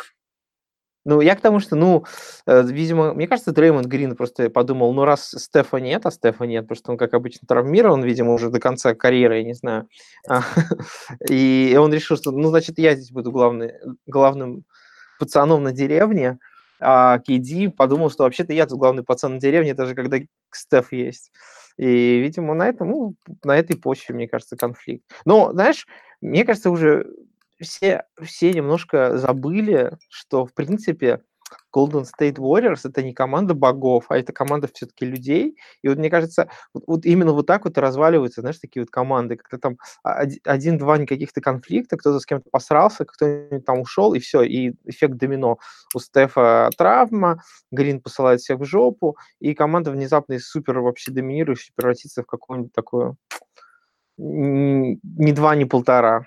Ну, 1.07 1.23
я 1.23 1.35
к 1.35 1.41
тому, 1.41 1.61
что, 1.61 1.77
ну, 1.77 2.05
э, 2.47 2.63
видимо, 2.63 3.15
мне 3.15 3.27
кажется, 3.27 3.53
Дреймонд 3.53 3.87
Грин 3.87 4.15
просто 4.17 4.51
подумал, 4.51 4.93
ну, 4.93 5.07
раз 5.07 5.31
Стефа 5.31 5.79
нет, 5.79 6.05
а 6.05 6.11
Стефа 6.11 6.45
нет, 6.45 6.65
потому 6.65 6.77
что 6.77 6.93
он, 6.93 6.99
как 6.99 7.15
обычно, 7.15 7.49
травмирован, 7.49 8.03
видимо, 8.03 8.35
уже 8.35 8.51
до 8.51 8.61
конца 8.61 8.95
карьеры, 8.95 9.39
я 9.39 9.45
не 9.45 9.55
знаю. 9.55 9.89
А, 10.29 10.43
И 11.29 11.75
он 11.81 11.93
решил, 11.95 12.19
что, 12.19 12.33
ну, 12.33 12.51
значит, 12.51 12.79
я 12.79 12.95
здесь 12.95 13.13
буду 13.13 13.33
главный, 13.33 13.73
главным 14.07 14.65
пацаном 15.19 15.63
на 15.63 15.73
деревне, 15.73 16.39
а 16.81 17.19
Кейди 17.21 17.69
подумал, 17.69 18.11
что 18.11 18.25
вообще-то 18.25 18.53
я 18.53 18.67
тут 18.67 18.79
главный 18.79 19.05
пацан 19.05 19.35
на 19.35 19.41
деревне, 19.41 19.75
даже 19.75 19.95
когда 19.95 20.19
Стеф 20.53 20.93
есть. 20.93 21.33
И, 21.77 22.19
видимо, 22.21 22.55
на 22.55 22.69
этом, 22.69 22.91
ну, 22.91 23.15
на 23.45 23.57
этой 23.57 23.77
почве, 23.77 24.15
мне 24.15 24.29
кажется, 24.29 24.57
конфликт. 24.57 25.05
Но, 25.25 25.53
знаешь, 25.53 25.87
мне 26.21 26.45
кажется, 26.45 26.71
уже 26.71 27.07
все, 27.61 28.05
все 28.23 28.53
немножко 28.53 29.17
забыли, 29.19 29.97
что, 30.09 30.47
в 30.47 30.55
принципе, 30.55 31.21
Golden 31.75 32.05
State 32.05 32.37
Warriors 32.37 32.81
это 32.85 33.03
не 33.03 33.13
команда 33.13 33.55
богов, 33.55 34.07
а 34.09 34.19
это 34.19 34.33
команда 34.33 34.69
все-таки 34.73 35.07
людей. 35.07 35.57
И 35.83 35.89
вот 35.89 35.99
мне 35.99 36.11
кажется, 36.11 36.49
вот, 36.75 36.85
вот 36.87 37.07
именно 37.07 37.33
вот 37.33 37.47
так 37.47 37.65
вот 37.65 37.77
и 37.77 37.81
разваливаются, 37.81 38.41
знаешь, 38.41 38.59
такие 38.59 38.83
вот 38.83 38.91
команды, 38.91 39.37
когда 39.37 39.59
там 39.59 39.79
оди- 40.03 40.41
один-два 40.45 40.99
каких-то 41.07 41.41
конфликта, 41.41 41.97
кто-то 41.97 42.21
с 42.21 42.27
кем-то 42.27 42.51
посрался, 42.51 43.05
кто-нибудь 43.05 43.65
там 43.65 43.81
ушел, 43.81 44.15
и 44.15 44.19
все, 44.19 44.43
и 44.43 44.75
эффект 44.85 45.17
домино. 45.17 45.59
У 45.95 45.99
Стефа 45.99 46.71
травма, 46.77 47.43
Грин 47.71 48.01
посылает 48.01 48.41
всех 48.41 48.59
в 48.59 48.65
жопу, 48.65 49.17
и 49.39 49.55
команда 49.55 49.91
внезапно 49.91 50.35
из 50.35 50.49
супер 50.49 50.81
вообще 50.81 51.13
доминирующей 51.13 51.73
превратится 51.75 52.23
в 52.23 52.27
какую-нибудь 52.27 52.73
такую 52.73 53.17
ни 54.19 55.33
два, 55.33 55.57
ни 55.57 55.65
полтора. 55.65 56.27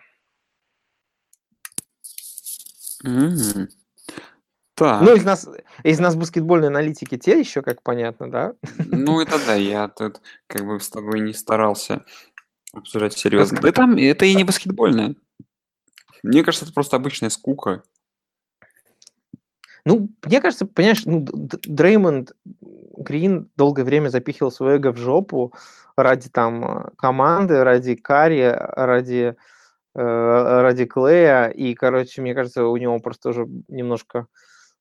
М. 4.79 4.99
Ну, 5.01 5.07
Так, 5.07 5.17
из 5.17 5.23
нас, 5.23 5.49
из 5.83 5.99
нас 5.99 6.15
баскетбольные 6.15 6.67
аналитики 6.67 7.17
те 7.17 7.39
еще, 7.39 7.61
как 7.61 7.83
понятно, 7.83 8.31
да? 8.31 8.53
ну 8.85 9.21
это 9.21 9.37
да, 9.45 9.53
я 9.53 9.87
тут 9.87 10.21
как 10.47 10.65
бы 10.65 10.79
с 10.79 10.89
тобой 10.89 11.19
не 11.19 11.33
старался 11.33 12.03
обсуждать 12.73 13.13
серьезно. 13.13 13.61
Да 13.61 13.71
там 13.71 13.97
это 13.97 14.25
и 14.25 14.33
не 14.33 14.43
баскетбольное. 14.43 15.15
Мне 16.23 16.43
кажется, 16.43 16.65
это 16.65 16.73
просто 16.73 16.95
обычная 16.95 17.29
скука. 17.29 17.83
Ну, 19.85 20.09
мне 20.25 20.39
кажется, 20.39 20.65
понимаешь, 20.65 21.03
ну, 21.05 21.25
Дреймонд 21.25 22.31
Грин 22.97 23.49
долгое 23.57 23.83
время 23.83 24.07
запихивал 24.09 24.49
свое 24.49 24.77
эго 24.77 24.93
в 24.93 24.97
жопу 24.97 25.53
ради 25.97 26.29
там 26.29 26.63
э, 26.63 26.89
команды, 26.97 27.63
ради 27.63 27.95
Карри, 27.95 28.55
ради, 28.57 29.35
э, 29.93 30.01
ради 30.01 30.85
Клея, 30.85 31.49
и, 31.49 31.73
короче, 31.73 32.21
мне 32.21 32.33
кажется, 32.33 32.65
у 32.65 32.77
него 32.77 32.97
просто 32.99 33.29
уже 33.29 33.45
немножко 33.67 34.27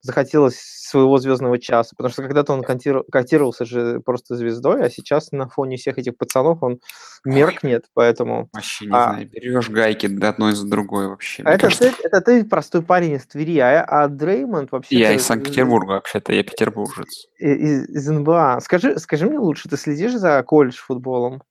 захотелось 0.02 0.56
своего 0.56 1.16
звездного 1.18 1.59
часа, 1.59 1.94
потому 1.97 2.12
что 2.12 2.23
когда-то 2.23 2.52
он 2.52 2.62
котировался 2.62 3.64
же 3.64 4.00
просто 4.00 4.37
звездой, 4.37 4.85
а 4.85 4.90
сейчас 4.90 5.32
на 5.32 5.49
фоне 5.49 5.76
всех 5.76 5.97
этих 5.99 6.16
пацанов 6.16 6.62
он 6.62 6.80
меркнет, 7.25 7.87
поэтому... 7.94 8.50
вообще 8.52 8.87
не 8.87 8.92
А, 8.92 9.04
знаю, 9.12 9.28
берешь 9.28 9.71
гайки 9.71 10.09
до 10.09 10.28
одной 10.28 10.52
за 10.52 10.68
другой 10.68 11.09
вообще. 11.09 11.42
а 11.44 11.52
это, 11.52 11.66
кажется, 11.66 11.90
ты, 11.90 12.06
это 12.06 12.21
ты 12.21 12.44
простой 12.44 12.82
парень 12.82 13.12
из 13.12 13.26
Твери, 13.26 13.59
а, 13.59 13.82
а 13.85 14.09
Дреймонд 14.09 14.68
я 14.73 14.76
вообще-то 14.76 15.12
из 15.14 15.23
Санкт-Петербурга 15.25 15.92
вообще-то, 15.92 16.32
я 16.35 16.42
петербуржец. 16.42 17.28
Из, 17.38 17.88
из 17.88 18.09
НБА. 18.09 18.59
Скажи, 18.61 18.99
скажи 18.99 19.26
мне 19.26 19.38
лучше, 19.38 19.68
ты 19.68 19.76
следишь 19.76 20.14
за 20.14 20.42
колледж 20.42 20.76
футболом? 20.76 21.42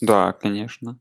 Да, 0.00 0.32
конечно. 0.32 0.98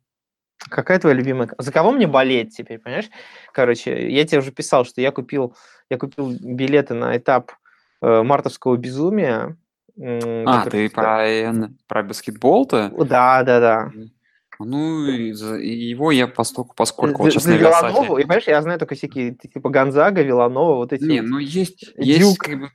Какая 0.70 1.00
твоя 1.00 1.16
любимая? 1.16 1.50
За 1.58 1.72
кого 1.72 1.92
мне 1.92 2.08
болеть 2.08 2.56
теперь, 2.56 2.80
понимаешь? 2.80 3.10
Короче, 3.54 4.10
я 4.12 4.26
тебе 4.26 4.40
уже 4.40 4.52
писал, 4.52 4.86
что 4.86 5.02
я 5.02 5.12
купил, 5.12 5.56
я 5.90 5.98
купил 5.98 6.36
билеты 6.40 6.94
на 6.94 7.16
этап 7.16 7.52
э, 8.02 8.24
мартовского 8.24 8.76
безумия. 8.76 9.58
А, 10.02 10.64
который 10.64 10.88
ты 10.88 10.96
про, 10.96 11.70
про 11.88 12.04
баскетбол-то? 12.04 12.92
Да, 13.06 13.44
да, 13.44 13.60
да. 13.60 13.92
Ну, 14.60 15.06
его 15.06 16.12
я 16.12 16.28
постольку, 16.28 16.76
поскольку 16.76 17.24
вот 17.24 17.32
сейчас 17.32 17.46
на. 17.46 17.52
Виланову, 17.52 18.18
и 18.18 18.24
понимаешь, 18.24 18.44
я 18.46 18.62
знаю 18.62 18.78
только 18.78 18.96
всякие 18.96 19.34
типа 19.34 19.70
Гонзага, 19.70 20.22
Виланова, 20.22 20.76
вот 20.76 20.92
эти 20.92 21.04
Не, 21.04 21.22
вот. 21.22 21.30
ну 21.30 21.38
есть, 21.40 21.94
есть 21.96 22.20
Дюк. 22.20 22.38
как 22.40 22.60
бы 22.60 22.70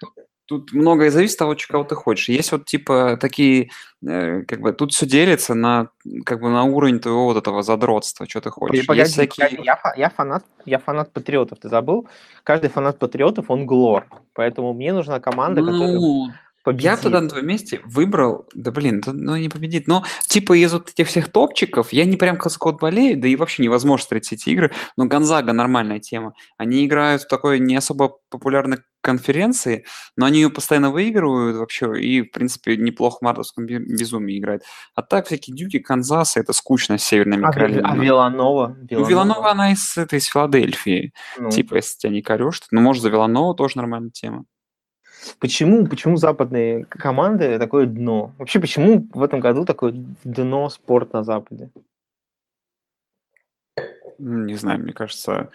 тут, 0.46 0.72
многое 0.72 1.10
зависит 1.10 1.34
от 1.34 1.38
того, 1.38 1.56
кого 1.68 1.84
ты 1.84 1.94
хочешь. 1.94 2.28
Есть 2.28 2.52
вот 2.52 2.66
типа 2.66 3.16
такие, 3.20 3.70
э, 4.06 4.42
как 4.42 4.60
бы 4.60 4.72
тут 4.72 4.92
все 4.92 5.06
делится 5.06 5.54
на 5.54 5.88
как 6.24 6.40
бы 6.40 6.50
на 6.50 6.64
уровень 6.64 7.00
твоего 7.00 7.24
вот 7.24 7.36
этого 7.36 7.62
задротства, 7.62 8.26
что 8.28 8.40
ты 8.40 8.50
хочешь. 8.50 8.86
Погоди, 8.86 9.00
Есть 9.00 9.12
всякие, 9.12 9.46
погоди, 9.46 9.62
я, 9.64 9.78
я 9.96 10.10
фанат, 10.10 10.44
я 10.64 10.78
фанат 10.78 11.12
патриотов, 11.12 11.58
ты 11.58 11.68
забыл? 11.68 12.08
Каждый 12.42 12.70
фанат 12.70 12.98
патриотов, 12.98 13.46
он 13.48 13.66
глор, 13.66 14.06
поэтому 14.34 14.74
мне 14.74 14.92
нужна 14.92 15.20
команда, 15.20 15.62
которая 15.62 15.94
ну, 15.94 16.28
победит. 16.62 16.84
я 16.84 16.96
тогда 16.96 17.20
на 17.20 17.28
твоем 17.28 17.46
месте 17.46 17.80
выбрал, 17.84 18.46
да 18.54 18.70
блин, 18.70 19.02
ну 19.06 19.36
не 19.36 19.48
победит, 19.48 19.86
но 19.86 20.04
типа 20.26 20.58
из 20.58 20.72
вот 20.72 20.90
этих 20.90 21.08
всех 21.08 21.30
топчиков, 21.30 21.92
я 21.92 22.04
не 22.04 22.16
прям 22.16 22.36
как 22.36 22.52
вот 22.64 22.80
болею, 22.80 23.20
да 23.20 23.28
и 23.28 23.36
вообще 23.36 23.62
невозможно 23.62 24.06
смотреть 24.06 24.32
эти 24.32 24.50
игры, 24.50 24.72
но 24.96 25.06
Гонзага 25.06 25.52
нормальная 25.52 26.00
тема. 26.00 26.34
Они 26.58 26.84
играют 26.84 27.22
в 27.22 27.28
такой 27.28 27.60
не 27.60 27.76
особо 27.76 28.18
популярной 28.28 28.78
конференции, 29.04 29.84
но 30.16 30.26
они 30.26 30.40
ее 30.40 30.50
постоянно 30.50 30.90
выигрывают 30.90 31.56
вообще 31.56 32.00
и, 32.00 32.22
в 32.22 32.30
принципе, 32.30 32.76
неплохо 32.76 33.18
в 33.18 33.22
мартовском 33.22 33.66
бе- 33.66 33.78
безумии 33.78 34.38
играют. 34.38 34.62
А 34.94 35.02
так 35.02 35.26
всякие 35.26 35.54
дюки, 35.54 35.78
Канзасы, 35.78 36.40
это 36.40 36.52
скучно 36.52 36.98
с 36.98 37.04
северными 37.04 37.44
А, 37.44 37.46
Ви- 37.46 37.48
а 37.48 37.52
Каролинами. 37.52 38.04
Виланова? 38.04 38.76
Ну, 38.90 39.04
Виланова, 39.04 39.50
она 39.50 39.72
из, 39.72 39.96
этой, 39.98 40.18
из 40.18 40.26
Филадельфии. 40.26 41.12
Ну, 41.38 41.50
Типа, 41.50 41.76
если 41.76 41.98
тебя 41.98 42.12
не 42.12 42.22
корешь, 42.22 42.62
ну, 42.70 42.80
может, 42.80 43.02
за 43.02 43.10
Виланова 43.10 43.54
тоже 43.54 43.76
нормальная 43.76 44.10
тема. 44.10 44.44
Почему, 45.38 45.86
почему 45.86 46.16
западные 46.16 46.84
команды 46.86 47.58
такое 47.58 47.86
дно? 47.86 48.32
Вообще, 48.38 48.60
почему 48.60 49.08
в 49.12 49.22
этом 49.22 49.40
году 49.40 49.64
такое 49.64 49.92
дно 50.24 50.68
спорт 50.70 51.12
на 51.12 51.24
Западе? 51.24 51.70
Не 54.18 54.54
знаю, 54.54 54.80
мне 54.80 54.92
кажется... 54.92 55.50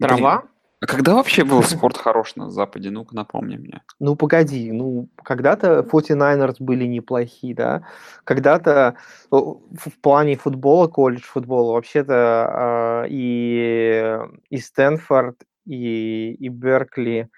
Блин, 0.00 0.16
Трава? 0.16 0.42
А 0.84 0.86
когда 0.86 1.14
вообще 1.14 1.44
был 1.44 1.62
спорт 1.62 1.96
хорош 1.96 2.36
на 2.36 2.50
Западе? 2.50 2.90
Ну-ка, 2.90 3.16
напомни 3.16 3.56
мне. 3.56 3.80
Ну, 4.00 4.16
погоди, 4.16 4.70
ну, 4.70 5.08
когда-то 5.22 5.78
49ers 5.78 6.56
были 6.58 6.84
неплохи, 6.84 7.54
да? 7.54 7.86
Когда-то 8.24 8.96
в 9.30 9.90
плане 10.02 10.36
футбола, 10.36 10.88
колледж 10.88 11.22
футбола, 11.22 11.72
вообще-то 11.72 12.14
а, 12.14 13.04
и, 13.08 14.18
и 14.50 14.58
Стэнфорд, 14.58 15.36
и, 15.64 16.34
и 16.34 16.48
Беркли, 16.48 17.30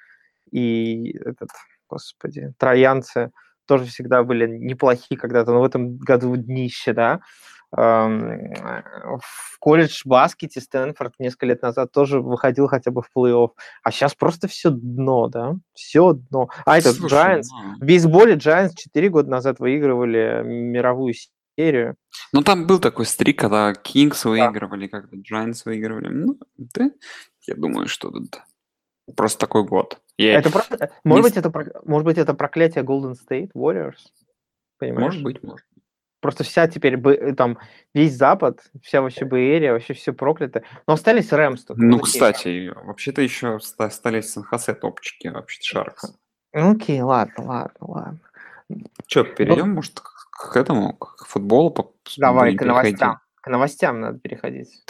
и 0.51 1.17
этот, 1.25 1.51
господи, 1.89 2.53
троянцы 2.59 3.31
тоже 3.67 3.85
всегда 3.85 4.25
были 4.25 4.49
неплохи 4.49 5.15
когда-то, 5.15 5.53
но 5.53 5.61
в 5.61 5.65
этом 5.65 5.99
году 5.99 6.35
днище, 6.35 6.93
да? 6.93 7.21
В 7.77 9.59
колледж 9.61 10.03
баскете 10.05 10.61
Стэнфорд 10.61 11.15
несколько 11.19 11.47
лет 11.47 11.63
назад 11.63 11.93
тоже 11.93 12.21
выходил 12.21 12.67
хотя 12.69 12.91
бы 12.91 13.03
в 13.03 13.11
плей-офф, 13.17 13.51
а 13.83 13.91
сейчас 13.91 14.15
просто 14.15 14.49
все 14.49 14.71
дно, 14.71 15.29
да? 15.29 15.57
Все 15.75 16.13
дно. 16.15 16.49
А 16.65 16.79
этот 16.79 16.97
Слушай, 16.97 17.39
Giants, 17.41 17.45
ну, 17.53 17.75
в 17.77 17.81
бейсболе 17.81 18.35
Giants 18.35 18.73
4 18.77 19.09
года 19.11 19.31
назад 19.31 19.59
выигрывали 19.61 20.43
мировую 20.45 21.15
серию. 21.59 21.97
Ну, 22.33 22.43
там 22.43 22.67
был 22.67 22.79
такой 22.79 23.07
стрик, 23.07 23.39
когда 23.39 23.75
Кингс 23.75 24.25
выигрывали, 24.25 24.87
когда 24.87 25.17
Giants 25.17 25.63
выигрывали. 25.65 26.09
Ну, 26.09 26.39
да, 26.57 26.91
я 27.47 27.55
думаю, 27.55 27.89
что 27.89 28.11
тут 28.11 28.41
просто 29.17 29.39
такой 29.39 29.65
год. 29.65 29.99
Я- 30.19 30.39
Это 30.39 30.51
просто, 30.51 30.91
может, 31.05 31.25
не 31.25 31.31
быть, 31.31 31.37
это, 31.37 31.81
может 31.85 32.05
быть, 32.07 32.19
это 32.19 32.35
проклятие 32.35 32.85
Golden 32.85 33.15
State 33.15 33.51
Warriors? 33.55 33.99
Понимаешь? 34.79 35.05
Может 35.15 35.23
быть, 35.23 35.43
может. 35.43 35.66
Просто 36.27 36.43
вся 36.43 36.67
теперь, 36.67 36.99
э, 37.01 37.35
там, 37.35 37.57
весь 37.95 38.17
Запад, 38.17 38.61
вся 38.83 39.01
вообще 39.01 39.25
Бэйрия, 39.25 39.73
вообще 39.73 39.95
все 39.95 40.13
проклято. 40.13 40.65
Но 40.89 40.95
остались 40.95 41.33
Рэмс 41.33 41.65
только. 41.65 41.81
Ну, 41.81 42.01
кстати, 42.01 42.73
вообще-то 42.75 43.23
еще 43.23 43.61
ста- 43.61 43.91
стали 43.91 44.21
Сан-Хосе 44.23 44.75
топчики, 44.75 45.29
вообще-то 45.29 45.65
Шаркс. 45.65 46.17
Ну, 46.53 46.73
окей, 46.73 47.01
ладно, 47.01 47.45
ладно, 47.45 47.79
ладно. 47.81 48.19
Че, 49.07 49.23
перейдем, 49.23 49.71
может, 49.71 50.01
к, 50.01 50.31
к 50.53 50.57
этому, 50.57 50.95
к 50.95 51.27
футболу 51.27 51.71
по- 51.71 51.93
Давай 52.17 52.57
к 52.57 52.59
переходить? 52.59 52.99
новостям. 53.01 53.21
К 53.41 53.47
новостям 53.47 54.01
надо 54.01 54.19
переходить. 54.19 54.83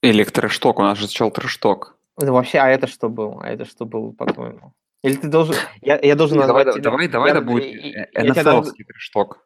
Или 0.00 0.22
к 0.22 0.30
трэшток, 0.30 0.78
у 0.78 0.82
нас 0.82 0.98
же 0.98 1.08
сначала 1.08 1.32
трэшток. 1.32 1.96
Ну, 2.20 2.32
вообще, 2.32 2.58
а 2.58 2.68
это 2.68 2.86
что 2.86 3.08
было? 3.08 3.42
А 3.42 3.48
это 3.48 3.64
что 3.64 3.86
было, 3.86 4.12
по-твоему? 4.12 4.72
Или 5.02 5.16
ты 5.16 5.26
должен... 5.26 5.56
Я, 5.80 5.98
я 6.00 6.14
должен 6.14 6.38
давай, 6.38 6.64
назвать 6.64 6.74
тебя... 6.76 6.90
давай, 6.90 7.08
давай, 7.08 7.30
я- 7.32 7.38
это 7.38 7.44
будет 7.44 7.72
тебя 8.12 8.44
должен- 8.44 8.74
трэшток. 8.86 9.44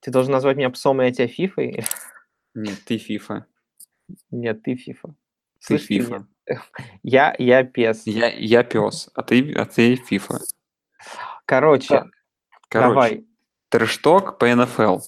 Ты 0.00 0.10
должен 0.10 0.32
назвать 0.32 0.56
меня 0.56 0.70
псом, 0.70 1.02
и 1.02 1.06
я 1.06 1.12
тебя 1.12 1.28
фифой? 1.28 1.84
Нет, 2.54 2.78
ты 2.84 2.96
FIFA. 2.96 3.44
Нет, 4.30 4.62
ты 4.62 4.76
фифа. 4.76 5.14
Ты 5.66 5.78
нет. 5.88 6.22
Я, 7.02 7.34
я 7.38 7.62
пес. 7.62 8.06
Я, 8.06 8.28
я 8.28 8.62
пес, 8.62 9.10
а 9.14 9.22
ты, 9.22 9.52
а 9.52 9.66
ты 9.66 9.94
FIFA. 9.94 10.38
Короче, 11.44 12.04
Короче, 12.68 12.88
давай. 12.88 13.26
трэшток 13.68 14.38
по 14.38 14.46
НФЛ. 14.54 15.00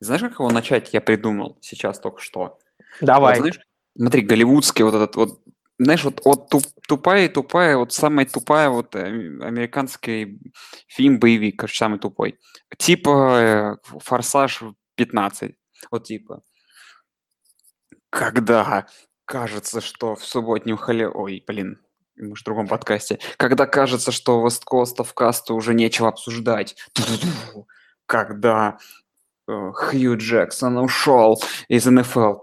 Знаешь, 0.00 0.20
как 0.20 0.32
его 0.32 0.50
начать? 0.50 0.92
Я 0.92 1.00
придумал 1.00 1.56
сейчас 1.62 1.98
только 1.98 2.20
что. 2.20 2.40
Вот 2.40 2.60
Давай. 3.00 3.38
знаешь, 3.38 3.60
смотри, 3.96 4.22
голливудский 4.22 4.84
вот 4.84 4.94
этот 4.94 5.16
вот, 5.16 5.39
знаешь, 5.84 6.04
вот, 6.04 6.20
вот 6.24 6.50
туп- 6.50 6.82
тупая 6.86 7.24
и 7.24 7.28
тупая, 7.28 7.76
вот 7.76 7.92
самая 7.92 8.26
тупая 8.26 8.68
вот 8.68 8.94
э, 8.94 9.00
американский 9.00 10.38
фильм 10.86 11.18
боевик, 11.18 11.58
короче, 11.58 11.78
самый 11.78 11.98
тупой. 11.98 12.38
Типа 12.76 13.40
э, 13.40 13.76
Форсаж 14.00 14.62
15. 14.96 15.54
Вот 15.90 16.04
типа. 16.04 16.42
Когда 18.10 18.86
кажется, 19.24 19.80
что 19.80 20.16
в 20.16 20.24
субботнем 20.24 20.76
холе... 20.76 21.08
Ой, 21.08 21.42
блин, 21.46 21.80
мы 22.16 22.36
же 22.36 22.42
в 22.42 22.44
другом 22.44 22.68
подкасте. 22.68 23.18
Когда 23.38 23.66
кажется, 23.66 24.12
что 24.12 24.46
West 24.46 24.64
Coast 24.70 24.96
Off 24.98 25.14
Cast 25.16 25.50
уже 25.50 25.72
нечего 25.72 26.08
обсуждать. 26.08 26.76
Когда 28.06 28.78
Хью 29.74 30.16
Джексон 30.16 30.78
ушел 30.78 31.42
из 31.68 31.86
НФЛ. 31.86 32.36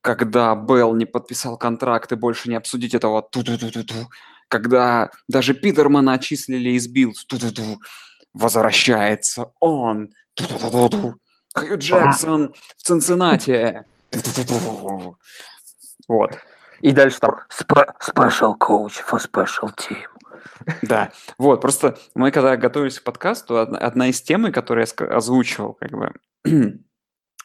Когда 0.00 0.54
Белл 0.54 0.94
не 0.94 1.06
подписал 1.06 1.56
контракт 1.56 2.12
и 2.12 2.16
больше 2.16 2.48
не 2.48 2.56
обсудить 2.56 2.94
этого. 2.94 3.28
Когда 4.48 5.10
даже 5.28 5.54
Питермана 5.54 6.14
отчислили 6.14 6.70
из 6.70 6.88
Биллс. 6.88 7.26
Возвращается 8.34 9.52
он. 9.60 10.10
Хью 11.54 11.78
Джексон 11.78 12.54
в 12.76 12.82
Цинциннати. 12.82 13.84
Вот. 16.08 16.38
И 16.80 16.90
дальше 16.90 17.20
там 17.20 17.36
«Spe- 17.48 17.92
special 18.00 18.58
coach 18.58 19.02
for 19.08 19.18
special 19.18 19.70
team. 19.76 20.11
Да, 20.82 21.12
вот, 21.38 21.60
просто 21.60 21.98
мы 22.14 22.30
когда 22.30 22.56
готовились 22.56 23.00
к 23.00 23.04
подкасту, 23.04 23.58
одна, 23.58 24.08
из 24.08 24.22
тем, 24.22 24.50
которую 24.52 24.86
я 24.86 25.06
озвучивал, 25.06 25.74
как 25.74 25.90
бы, 25.90 26.12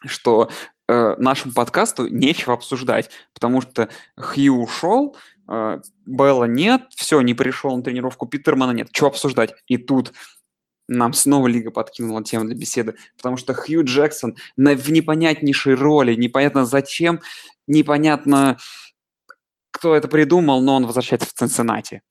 что 0.06 0.50
э, 0.88 1.14
нашему 1.18 1.52
подкасту 1.54 2.06
нечего 2.08 2.54
обсуждать, 2.54 3.10
потому 3.34 3.60
что 3.60 3.88
Хью 4.18 4.54
ушел, 4.54 5.16
э, 5.48 5.80
Белла 6.06 6.44
нет, 6.44 6.82
все, 6.90 7.20
не 7.20 7.34
пришел 7.34 7.76
на 7.76 7.82
тренировку, 7.82 8.26
Питермана 8.26 8.72
нет, 8.72 8.88
что 8.92 9.06
обсуждать? 9.06 9.54
И 9.66 9.76
тут 9.76 10.12
нам 10.88 11.12
снова 11.12 11.46
Лига 11.46 11.70
подкинула 11.70 12.24
тему 12.24 12.46
для 12.46 12.56
беседы, 12.56 12.94
потому 13.16 13.36
что 13.36 13.54
Хью 13.54 13.84
Джексон 13.84 14.36
на, 14.56 14.74
в 14.74 14.90
непонятнейшей 14.90 15.74
роли, 15.74 16.14
непонятно 16.14 16.64
зачем, 16.64 17.20
непонятно, 17.66 18.58
кто 19.78 19.94
это 19.94 20.08
придумал, 20.08 20.60
но 20.60 20.74
он 20.76 20.86
возвращается 20.86 21.28
в 21.28 21.32
Цинциннати. 21.32 22.02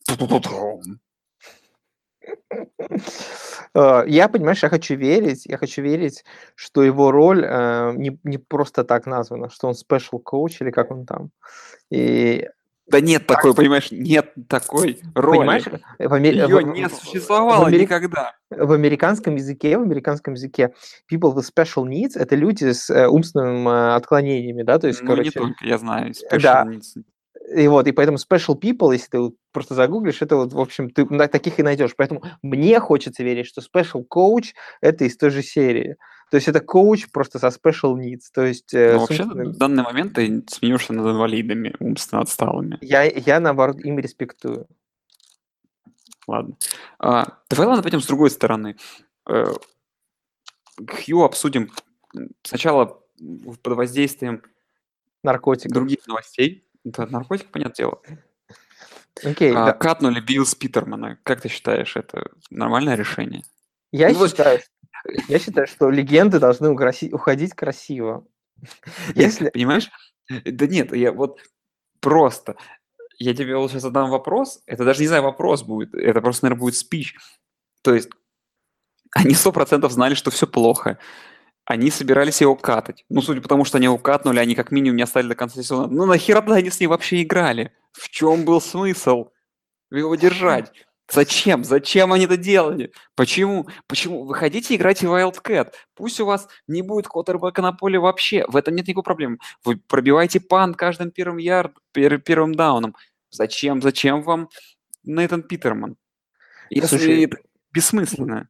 Э, 3.74 4.04
Я, 4.08 4.28
понимаешь, 4.30 4.64
я 4.64 4.70
хочу 4.70 4.96
верить, 4.96 5.46
я 5.46 5.58
хочу 5.58 5.82
верить, 5.82 6.24
что 6.56 6.82
его 6.84 7.12
роль 7.12 7.44
э, 7.46 7.94
не, 7.96 8.18
не 8.24 8.38
просто 8.38 8.84
так 8.84 9.06
названа, 9.06 9.50
что 9.50 9.68
он 9.68 9.74
special 9.74 10.22
coach 10.24 10.58
или 10.62 10.72
как 10.72 10.92
он 10.92 11.06
там. 11.06 11.30
И 11.92 12.48
Да 12.88 13.02
нет 13.02 13.28
такой, 13.28 13.54
понимаешь, 13.54 13.92
нет 13.92 14.34
такой 14.48 15.00
роли. 15.14 15.38
понимаешь, 15.40 15.64
в, 16.00 16.14
Аме- 16.14 16.32
Ее 16.32 16.48
в- 16.48 16.62
не 16.64 16.90
существовало 16.90 17.66
в 17.66 17.68
Амери- 17.68 17.82
никогда. 17.82 18.34
в 18.50 18.72
американском 18.72 19.36
языке, 19.36 19.78
в 19.78 19.82
американском 19.82 20.34
языке 20.36 20.74
people 21.12 21.34
with 21.36 21.44
special 21.54 21.84
needs 21.86 22.12
это 22.16 22.36
люди 22.38 22.72
с 22.72 22.90
э, 22.90 23.08
умственными 23.08 23.68
э, 23.70 23.96
отклонениями, 23.96 24.64
да, 24.64 24.80
то 24.80 24.88
есть, 24.88 25.02
Ну, 25.02 25.10
не 25.10 25.16
короче, 25.16 25.32
только, 25.32 25.66
я 25.66 25.78
знаю. 25.78 26.14
да. 26.42 26.64
special 26.64 26.68
needs. 26.78 27.04
И 27.56 27.68
вот, 27.68 27.88
и 27.88 27.92
поэтому 27.92 28.18
special 28.18 28.60
people, 28.60 28.92
если 28.92 29.08
ты 29.08 29.20
вот 29.20 29.36
просто 29.52 29.74
загуглишь, 29.74 30.22
это 30.22 30.36
вот, 30.36 30.54
в 30.54 30.60
общем, 30.60 30.90
ты 30.90 31.06
таких 31.28 31.60
и 31.60 31.64
найдешь. 31.64 31.96
Поэтому 31.96 32.24
мне 32.42 32.80
хочется 32.80 33.24
верить, 33.24 33.48
что 33.48 33.62
special 33.62 34.06
coach 34.08 34.54
это 34.82 35.06
из 35.06 35.18
той 35.18 35.30
же 35.30 35.42
серии. 35.42 35.96
То 36.30 36.36
есть 36.36 36.50
это 36.50 36.60
коуч 36.60 37.10
просто 37.10 37.40
со 37.40 37.48
special 37.48 37.96
needs. 37.96 38.24
То 38.34 38.44
есть 38.44 38.74
с 38.74 38.98
вообще, 38.98 39.24
в 39.24 39.58
данный 39.58 39.84
момент 39.84 40.16
ты 40.16 40.44
смеешься 40.50 40.92
над 40.92 41.06
инвалидами, 41.06 41.74
умственно 41.80 42.22
отсталыми. 42.22 42.78
я, 42.82 43.04
я, 43.04 43.40
наоборот, 43.40 43.80
им 43.80 43.98
респектую. 43.98 44.68
Ладно. 46.28 46.58
А, 47.00 47.38
давай, 47.50 47.68
ладно, 47.68 47.84
пойдем 47.84 48.02
с 48.02 48.08
другой 48.08 48.30
стороны. 48.30 48.76
Э, 49.30 49.54
Хью 50.86 51.24
обсудим 51.24 51.72
сначала 52.44 53.02
под 53.64 53.74
воздействием 53.74 54.44
Наркотиков. 55.24 55.72
других 55.72 56.06
новостей. 56.08 56.67
Да, 56.84 57.06
наркотик, 57.08 57.52
понятное 57.52 57.76
дело. 57.76 58.02
Окей, 59.24 59.52
А, 59.52 59.66
да. 59.66 59.74
Катнули 59.74 60.20
Биллс 60.20 60.56
Питермана. 60.56 61.20
Как 61.24 61.42
ты 61.42 61.50
считаешь, 61.50 61.96
это 61.96 62.32
нормальное 62.50 62.96
решение? 62.96 63.44
Я 63.92 64.10
ну 64.10 64.16
вот- 64.16 64.30
считаю, 64.30 64.60
я 65.28 65.40
считаю, 65.40 65.68
что 65.68 65.90
легенды 65.90 66.40
должны 66.40 66.68
угроси- 66.68 67.12
уходить 67.12 67.54
красиво. 67.54 68.26
Если... 69.16 69.50
понимаешь? 69.50 69.90
Да 70.30 70.68
нет, 70.68 70.94
я 70.94 71.12
вот 71.12 71.40
просто... 72.00 72.56
Я 73.20 73.34
тебе 73.34 73.58
вот 73.58 73.72
сейчас 73.72 73.82
задам 73.82 74.12
вопрос. 74.12 74.62
Это 74.68 74.86
даже 74.86 75.02
не 75.02 75.08
знаю, 75.08 75.24
вопрос 75.24 75.64
будет. 75.64 75.96
Это 75.96 76.22
просто, 76.22 76.46
наверное, 76.46 76.62
будет 76.62 76.76
спич. 76.76 77.16
То 77.82 77.96
есть 77.96 78.10
они 79.16 79.34
сто 79.34 79.52
процентов 79.52 79.92
знали, 79.92 80.14
что 80.14 80.30
все 80.30 80.46
плохо. 80.46 81.00
Они 81.68 81.92
собирались 81.92 82.40
его 82.40 82.56
катать. 82.56 83.04
Ну, 83.10 83.22
судя 83.22 83.42
по 83.42 83.50
тому, 83.50 83.66
что 83.66 83.78
они 83.78 83.86
его 83.86 83.98
катнули, 83.98 84.40
они 84.40 84.56
как 84.56 84.72
минимум 84.72 84.96
не 84.96 85.04
оставили 85.04 85.30
до 85.30 85.36
конца 85.36 85.62
сезона. 85.62 85.88
Ну, 85.88 86.06
нахера 86.06 86.40
тогда 86.40 86.56
они 86.56 86.70
с 86.70 86.80
ним 86.80 86.92
вообще 86.92 87.22
играли? 87.24 87.74
В 87.92 88.10
чем 88.10 88.46
был 88.46 88.62
смысл 88.62 89.32
его 89.92 90.16
держать? 90.16 90.72
Зачем? 91.12 91.66
Зачем 91.66 92.14
они 92.14 92.24
это 92.24 92.38
делали? 92.38 92.94
Почему? 93.16 93.68
Почему? 93.86 94.24
Выходите 94.24 94.74
и 94.74 94.78
играйте 94.78 95.10
в 95.10 95.12
Wildcat. 95.14 95.74
Пусть 95.94 96.22
у 96.22 96.26
вас 96.26 96.48
не 96.68 96.82
будет 96.82 97.10
квотербека 97.10 97.62
на 97.62 97.74
поле 97.74 98.00
вообще. 98.00 98.46
В 98.48 98.56
этом 98.56 98.74
нет 98.74 98.88
никакой 98.88 99.04
проблемы. 99.04 99.38
Вы 99.66 99.76
пробиваете 99.76 100.40
пан 100.40 100.74
каждым 100.74 101.12
первым 101.12 101.38
ярд, 101.38 101.74
пер- 101.94 102.20
первым 102.20 102.56
дауном. 102.56 102.96
Зачем? 103.30 103.82
Зачем 103.82 104.22
вам 104.22 104.48
Нейтан 105.04 105.44
Питерман? 105.44 105.98
Если 106.70 106.98
Слушай, 106.98 107.24
это 107.26 107.38
бессмысленно. 107.74 108.48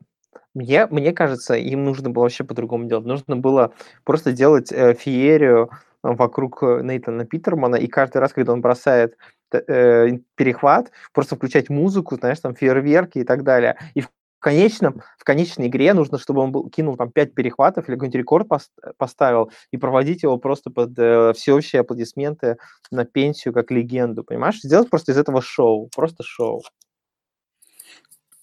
Мне, 0.57 0.87
мне 0.87 1.13
кажется, 1.13 1.53
им 1.53 1.83
нужно 1.83 2.09
было 2.09 2.23
вообще 2.23 2.43
по-другому 2.43 2.85
делать. 2.85 3.05
Нужно 3.05 3.35
было 3.35 3.73
просто 4.03 4.31
делать 4.31 4.71
э, 4.71 4.95
феерию 4.95 5.69
э, 6.03 6.09
вокруг 6.15 6.63
э, 6.63 6.81
Нейтана 6.81 7.25
Питермана, 7.25 7.75
и 7.75 7.85
каждый 7.85 8.17
раз, 8.17 8.33
когда 8.33 8.53
он 8.53 8.61
бросает 8.61 9.17
э, 9.51 10.17
перехват, 10.33 10.91
просто 11.13 11.35
включать 11.35 11.69
музыку, 11.69 12.15
знаешь, 12.15 12.39
там 12.39 12.55
фейерверки 12.55 13.19
и 13.19 13.23
так 13.23 13.43
далее. 13.43 13.77
И 13.93 14.01
в 14.01 14.09
конечном, 14.39 15.03
в 15.19 15.23
конечной 15.23 15.67
игре 15.67 15.93
нужно, 15.93 16.17
чтобы 16.17 16.41
он 16.41 16.51
был, 16.51 16.71
кинул 16.71 16.97
там 16.97 17.11
5 17.11 17.35
перехватов 17.35 17.87
или 17.87 17.93
какой-нибудь 17.93 18.17
рекорд 18.17 18.47
пос- 18.47 18.93
поставил, 18.97 19.51
и 19.69 19.77
проводить 19.77 20.23
его 20.23 20.37
просто 20.37 20.71
под 20.71 20.97
э, 20.97 21.33
всеобщие 21.33 21.81
аплодисменты 21.81 22.57
на 22.89 23.05
пенсию 23.05 23.53
как 23.53 23.69
легенду, 23.69 24.23
понимаешь? 24.23 24.59
Сделать 24.59 24.89
просто 24.89 25.11
из 25.11 25.19
этого 25.19 25.39
шоу, 25.39 25.87
просто 25.95 26.23
шоу. 26.23 26.63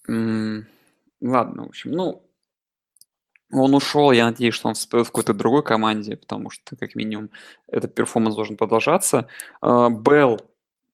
М, 0.06 0.66
Ладно, 1.24 1.64
в 1.64 1.68
общем, 1.68 1.92
ну, 1.92 2.22
он 3.50 3.74
ушел, 3.74 4.12
я 4.12 4.26
надеюсь, 4.26 4.52
что 4.52 4.68
он 4.68 4.74
всплывет 4.74 5.06
в 5.06 5.10
какой-то 5.10 5.32
другой 5.32 5.62
команде, 5.62 6.18
потому 6.18 6.50
что, 6.50 6.76
как 6.76 6.94
минимум, 6.94 7.30
этот 7.66 7.94
перформанс 7.94 8.34
должен 8.34 8.58
продолжаться. 8.58 9.26
А, 9.62 9.88
Белл, 9.88 10.38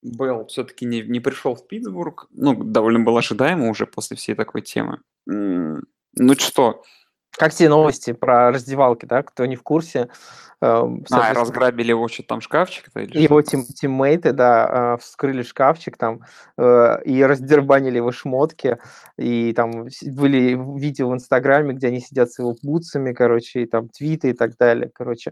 Белл 0.01 0.47
все-таки 0.47 0.85
не, 0.85 1.01
не 1.01 1.19
пришел 1.19 1.55
в 1.55 1.67
Питтсбург, 1.67 2.27
ну, 2.31 2.55
довольно 2.63 3.01
было 3.01 3.19
ожидаемо 3.19 3.69
уже 3.69 3.85
после 3.85 4.15
всей 4.15 4.33
такой 4.35 4.61
темы. 4.61 5.01
Ну 5.25 6.35
что, 6.37 6.83
Как 7.37 7.53
те 7.53 7.69
новости 7.69 8.13
про 8.13 8.51
раздевалки, 8.51 9.05
да? 9.05 9.23
Кто 9.23 9.45
не 9.45 9.55
в 9.55 9.63
курсе, 9.63 10.09
эм, 10.61 11.05
а, 11.11 11.33
разграбили 11.33 11.89
его 11.89 12.07
что 12.07 12.23
там 12.23 12.41
шкафчик-то 12.41 12.99
или 13.01 13.19
Его 13.19 13.41
тим, 13.41 13.63
тиммейты, 13.63 14.33
да, 14.33 14.93
а, 14.93 14.97
вскрыли 14.97 15.41
шкафчик 15.41 15.97
там 15.97 16.21
э, 16.57 17.03
и 17.05 17.23
раздербанили 17.23 17.97
его 17.97 18.11
шмотки. 18.11 18.77
И 19.17 19.53
там 19.53 19.87
были 20.05 20.59
видео 20.79 21.09
в 21.09 21.13
Инстаграме, 21.13 21.73
где 21.73 21.87
они 21.87 22.01
сидят 22.01 22.31
с 22.31 22.39
его 22.39 22.55
бутсами, 22.61 23.13
короче, 23.13 23.63
и 23.63 23.65
там 23.65 23.89
твиты 23.89 24.31
и 24.31 24.33
так 24.33 24.57
далее, 24.57 24.91
короче. 24.93 25.31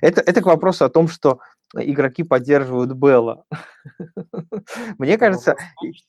Это, 0.00 0.20
это 0.20 0.42
к 0.42 0.46
вопросу 0.46 0.84
о 0.84 0.90
том, 0.90 1.08
что 1.08 1.40
игроки 1.74 2.22
поддерживают 2.22 2.92
Белла. 2.92 3.44
Мне 4.98 5.18
кажется, 5.18 5.56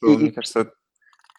мне 0.02 0.32
кажется, 0.32 0.72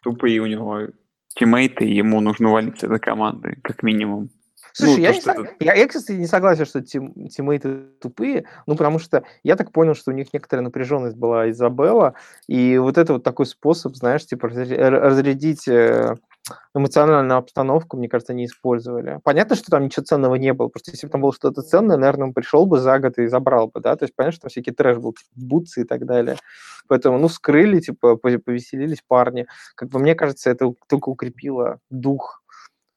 тупые 0.03 0.39
у 0.39 0.47
него 0.47 0.87
тиммейты, 1.33 1.85
ему 1.85 2.21
нужно 2.21 2.49
валить 2.51 2.77
из 2.77 2.83
этой 2.83 2.99
команды, 2.99 3.57
как 3.63 3.83
минимум. 3.83 4.29
Слушай, 4.73 4.97
Ну, 4.97 5.01
я, 5.01 5.09
то, 5.09 5.13
не 5.15 5.21
сог- 5.21 5.45
это- 5.45 5.55
я, 5.59 5.73
я, 5.73 5.87
кстати, 5.87 6.17
не 6.17 6.27
согласен, 6.27 6.65
что 6.65 6.81
тим, 6.81 7.27
тиммейты 7.27 7.87
тупые, 7.99 8.45
ну, 8.67 8.75
потому 8.77 8.99
что 8.99 9.23
я 9.43 9.55
так 9.57 9.71
понял, 9.73 9.95
что 9.95 10.11
у 10.11 10.13
них 10.13 10.27
некоторая 10.33 10.63
напряженность 10.63 11.17
была 11.17 11.47
из-за 11.47 11.69
Белла, 11.69 12.13
и 12.47 12.77
вот 12.77 12.97
это 12.97 13.13
вот 13.13 13.23
такой 13.23 13.45
способ, 13.47 13.95
знаешь, 13.95 14.25
типа 14.25 14.47
разрядить 14.47 15.67
э, 15.67 16.15
эмоциональную 16.73 17.37
обстановку, 17.37 17.97
мне 17.97 18.09
кажется, 18.09 18.33
они 18.33 18.45
использовали. 18.45 19.19
Понятно, 19.23 19.55
что 19.55 19.71
там 19.71 19.83
ничего 19.83 20.03
ценного 20.03 20.35
не 20.35 20.53
было, 20.53 20.67
просто 20.67 20.91
если 20.91 21.07
бы 21.07 21.11
там 21.11 21.21
было 21.21 21.33
что-то 21.33 21.61
ценное, 21.61 21.97
наверное, 21.97 22.27
он 22.27 22.33
пришел 22.33 22.65
бы 22.65 22.79
за 22.79 22.99
год 22.99 23.17
и 23.17 23.27
забрал 23.27 23.67
бы, 23.67 23.79
да, 23.79 23.95
то 23.95 24.05
есть 24.05 24.15
понятно, 24.15 24.33
что 24.33 24.41
там 24.41 24.49
всякий 24.49 24.71
трэш 24.71 24.97
был, 24.97 25.13
типа 25.13 25.29
бутсы 25.35 25.81
и 25.81 25.83
так 25.83 26.05
далее. 26.05 26.37
Поэтому, 26.87 27.17
ну, 27.19 27.27
вскрыли, 27.27 27.79
типа, 27.79 28.15
по- 28.15 28.39
повеселились 28.39 29.03
парни. 29.07 29.47
Как 29.75 29.89
бы 29.89 29.99
мне 29.99 30.15
кажется, 30.15 30.49
это 30.49 30.73
только 30.87 31.09
укрепило 31.09 31.79
дух 31.89 32.43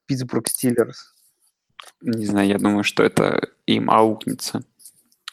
Питтсбург 0.06 0.48
Стиллерс. 0.48 1.14
Не 2.00 2.26
знаю, 2.26 2.48
я 2.48 2.58
думаю, 2.58 2.84
что 2.84 3.02
это 3.02 3.48
им 3.66 3.90
аукнется. 3.90 4.62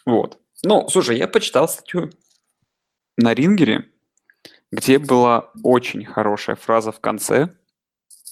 Вот. 0.05 0.39
Ну, 0.63 0.87
слушай, 0.89 1.17
я 1.17 1.27
почитал 1.27 1.67
статью 1.67 2.11
на 3.17 3.33
Рингере, 3.33 3.89
где 4.71 4.99
была 4.99 5.51
очень 5.63 6.05
хорошая 6.05 6.55
фраза 6.55 6.91
в 6.91 6.99
конце. 6.99 7.49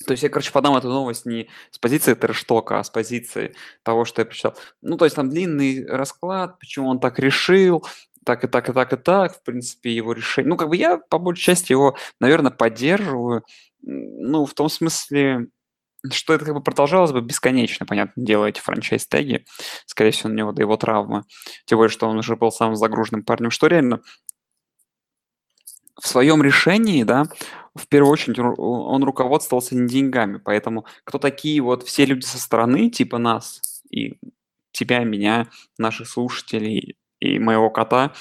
То 0.05 0.11
есть 0.11 0.23
я, 0.23 0.29
короче, 0.29 0.51
подам 0.51 0.75
эту 0.75 0.87
новость 0.87 1.25
не 1.25 1.49
с 1.71 1.77
позиции 1.77 2.13
трэштока, 2.13 2.79
а 2.79 2.83
с 2.83 2.89
позиции 2.89 3.55
того, 3.83 4.05
что 4.05 4.21
я 4.21 4.25
прочитал. 4.25 4.55
Ну, 4.81 4.97
то 4.97 5.05
есть 5.05 5.15
там 5.15 5.29
длинный 5.29 5.85
расклад, 5.85 6.57
почему 6.59 6.89
он 6.89 6.99
так 6.99 7.19
решил, 7.19 7.85
так 8.25 8.43
и 8.43 8.47
так, 8.47 8.69
и 8.69 8.73
так, 8.73 8.93
и 8.93 8.97
так, 8.97 9.35
в 9.35 9.43
принципе, 9.43 9.91
его 9.91 10.13
решение. 10.13 10.49
Ну, 10.49 10.57
как 10.57 10.69
бы 10.69 10.77
я, 10.77 10.97
по 10.97 11.17
большей 11.17 11.43
части, 11.43 11.71
его, 11.71 11.97
наверное, 12.19 12.51
поддерживаю. 12.51 13.43
Ну, 13.81 14.45
в 14.45 14.53
том 14.53 14.69
смысле, 14.69 15.47
что 16.11 16.33
это 16.33 16.45
как 16.45 16.53
бы 16.53 16.61
продолжалось 16.61 17.11
бы 17.11 17.21
бесконечно, 17.21 17.85
понятное 17.85 18.23
дело, 18.23 18.45
эти 18.45 18.59
франчайз-теги. 18.61 19.45
Скорее 19.85 20.11
всего, 20.11 20.29
у 20.29 20.33
него 20.33 20.51
до 20.51 20.61
его 20.61 20.77
травмы. 20.77 21.23
Тем 21.65 21.77
более, 21.77 21.91
что 21.91 22.07
он 22.07 22.17
уже 22.17 22.35
был 22.35 22.51
самым 22.51 22.75
загруженным 22.75 23.23
парнем. 23.23 23.51
Что 23.51 23.67
реально 23.67 24.01
в 26.01 26.07
своем 26.07 26.41
решении, 26.41 27.03
да, 27.03 27.25
в 27.75 27.87
первую 27.87 28.11
очередь 28.11 28.39
он 28.39 29.03
руководствовался 29.03 29.75
не 29.75 29.87
деньгами. 29.87 30.37
Поэтому 30.37 30.85
кто 31.03 31.17
такие 31.17 31.61
вот 31.61 31.83
все 31.83 32.05
люди 32.05 32.25
со 32.25 32.39
стороны, 32.39 32.89
типа 32.89 33.17
нас, 33.17 33.61
и 33.89 34.17
тебя, 34.71 35.03
меня, 35.03 35.47
наших 35.77 36.07
слушателей 36.07 36.97
и 37.19 37.37
моего 37.37 37.69
кота, 37.69 38.13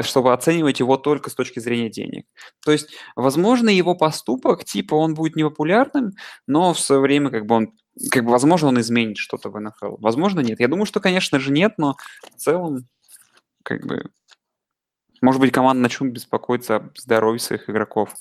чтобы 0.00 0.32
оценивать 0.32 0.80
его 0.80 0.96
только 0.96 1.30
с 1.30 1.34
точки 1.34 1.58
зрения 1.58 1.88
денег. 1.88 2.26
То 2.64 2.72
есть, 2.72 2.90
возможно, 3.16 3.70
его 3.70 3.94
поступок, 3.94 4.64
типа, 4.64 4.94
он 4.94 5.14
будет 5.14 5.36
непопулярным, 5.36 6.12
но 6.46 6.74
в 6.74 6.78
свое 6.78 7.00
время, 7.00 7.30
как 7.30 7.46
бы 7.46 7.54
он, 7.54 7.72
как 8.10 8.24
бы, 8.24 8.30
возможно, 8.30 8.68
он 8.68 8.80
изменит 8.80 9.16
что-то 9.16 9.48
в 9.48 9.58
НФЛ. 9.58 9.96
Возможно, 9.98 10.40
нет. 10.40 10.60
Я 10.60 10.68
думаю, 10.68 10.84
что, 10.84 11.00
конечно 11.00 11.40
же, 11.40 11.50
нет, 11.50 11.74
но 11.78 11.96
в 12.36 12.36
целом, 12.36 12.86
как 13.62 13.86
бы, 13.86 14.10
может 15.22 15.40
быть, 15.40 15.52
команды 15.52 15.82
начнут 15.82 16.12
беспокоиться 16.12 16.76
о 16.76 16.90
здоровье 16.96 17.38
своих 17.38 17.70
игроков. 17.70 18.14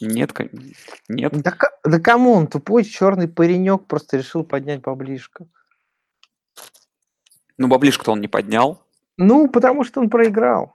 Нет, 0.00 0.32
нет. 1.08 1.32
Да, 1.40 1.56
да 1.84 2.00
кому 2.00 2.32
он, 2.32 2.48
тупой 2.48 2.84
черный 2.84 3.28
паренек 3.28 3.86
просто 3.86 4.18
решил 4.18 4.44
поднять 4.44 4.82
баблишко. 4.82 5.46
Ну, 7.56 7.68
баблишко-то 7.68 8.12
он 8.12 8.20
не 8.20 8.28
поднял. 8.28 8.82
Ну, 9.16 9.48
потому 9.48 9.84
что 9.84 10.00
он 10.00 10.10
проиграл. 10.10 10.72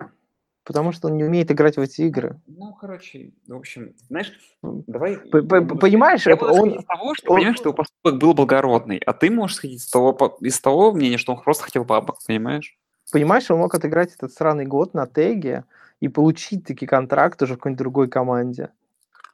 Потому 0.63 0.93
что 0.93 1.09
он 1.09 1.17
не 1.17 1.25
умеет 1.25 1.51
играть 1.51 1.75
в 1.75 1.81
эти 1.81 2.03
игры. 2.03 2.39
Ну, 2.47 2.73
короче, 2.73 3.33
в 3.47 3.53
общем, 3.55 3.93
знаешь, 4.07 4.31
давай... 4.61 5.17
Понимаешь, 5.17 6.25
я 6.25 6.37
буду 6.37 6.53
он- 6.53 6.69
из 6.69 6.85
того, 6.85 7.15
что, 7.15 7.31
он- 7.31 7.37
понимаешь, 7.37 7.57
что 7.57 7.69
его 7.69 7.75
поступок 7.75 8.17
был 8.17 8.33
благородный, 8.33 8.97
а 8.99 9.11
ты 9.11 9.29
можешь 9.29 9.57
сходить 9.57 9.81
из 9.81 9.89
того, 9.89 10.37
из 10.39 10.59
того 10.61 10.93
мнения, 10.93 11.17
что 11.17 11.33
он 11.33 11.41
просто 11.41 11.65
хотел 11.65 11.83
бабок, 11.83 12.19
понимаешь? 12.25 12.77
Понимаешь, 13.11 13.49
он 13.51 13.59
мог 13.59 13.73
отыграть 13.75 14.13
этот 14.15 14.33
сраный 14.33 14.65
год 14.65 14.93
на 14.93 15.05
теге 15.07 15.65
и 15.99 16.07
получить 16.07 16.65
таки 16.65 16.85
контракт 16.85 17.41
уже 17.41 17.53
в 17.53 17.57
какой-нибудь 17.57 17.79
другой 17.79 18.07
команде. 18.07 18.69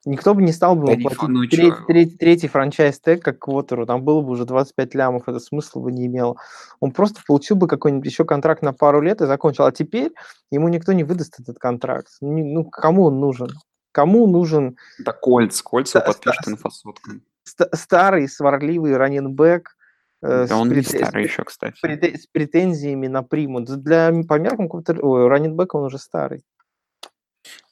Никто 0.05 0.34
бы 0.34 0.41
не 0.41 0.53
стал 0.53 0.75
бы 0.77 0.91
ему 0.91 1.01
платить 1.10 1.27
ну 1.27 1.45
треть- 1.45 1.86
треть- 1.88 2.17
третий 2.17 2.47
франчайз 2.47 2.99
тег 3.01 3.21
как 3.21 3.39
квотеру, 3.39 3.86
там 3.86 4.01
было 4.01 4.21
бы 4.21 4.29
уже 4.32 4.45
25 4.45 4.95
лямов, 4.95 5.27
это 5.27 5.39
смысла 5.39 5.82
бы 5.82 5.91
не 5.91 6.05
имело. 6.05 6.38
Он 6.79 6.91
просто 6.91 7.21
получил 7.27 7.58
бы 7.58 7.67
какой-нибудь 7.67 8.05
еще 8.10 8.23
контракт 8.23 8.62
на 8.62 8.71
пару 8.71 9.01
лет 9.01 9.21
и 9.21 9.25
закончил. 9.25 9.65
А 9.65 9.71
теперь 9.73 10.13
ему 10.51 10.69
никто 10.69 10.93
не 10.93 11.03
выдаст 11.03 11.39
этот 11.41 11.60
контракт. 11.60 12.08
Ну, 12.21 12.63
кому 12.63 13.05
он 13.05 13.19
нужен? 13.19 13.49
Кому 13.91 14.25
нужен 14.27 14.77
Да 14.99 15.12
Кольц, 15.12 15.62
Кольц 15.62 15.93
его 15.93 16.01
Ста- 16.01 16.13
подпишет 16.13 16.47
инфосоткой. 16.47 17.21
ст- 17.43 17.69
старый, 17.75 18.29
сварливый 18.29 18.95
раненбэк 18.95 19.75
Да 20.21 20.47
с, 20.47 20.51
он 20.51 20.67
не 20.69 20.75
прете- 20.75 20.97
с 20.97 21.08
старый 21.08 21.23
еще, 21.23 21.43
кстати. 21.43 21.79
прете- 21.82 22.17
с 22.17 22.27
претензиями 22.27 23.08
на 23.08 23.23
приму? 23.23 23.62
Да 23.62 23.75
Для, 23.75 24.12
по 24.27 24.38
меркам 24.39 24.67
квотер- 24.67 24.99
ой, 25.01 25.27
раненбэка 25.27 25.77
он 25.77 25.86
уже 25.86 25.97
старый. 25.97 26.43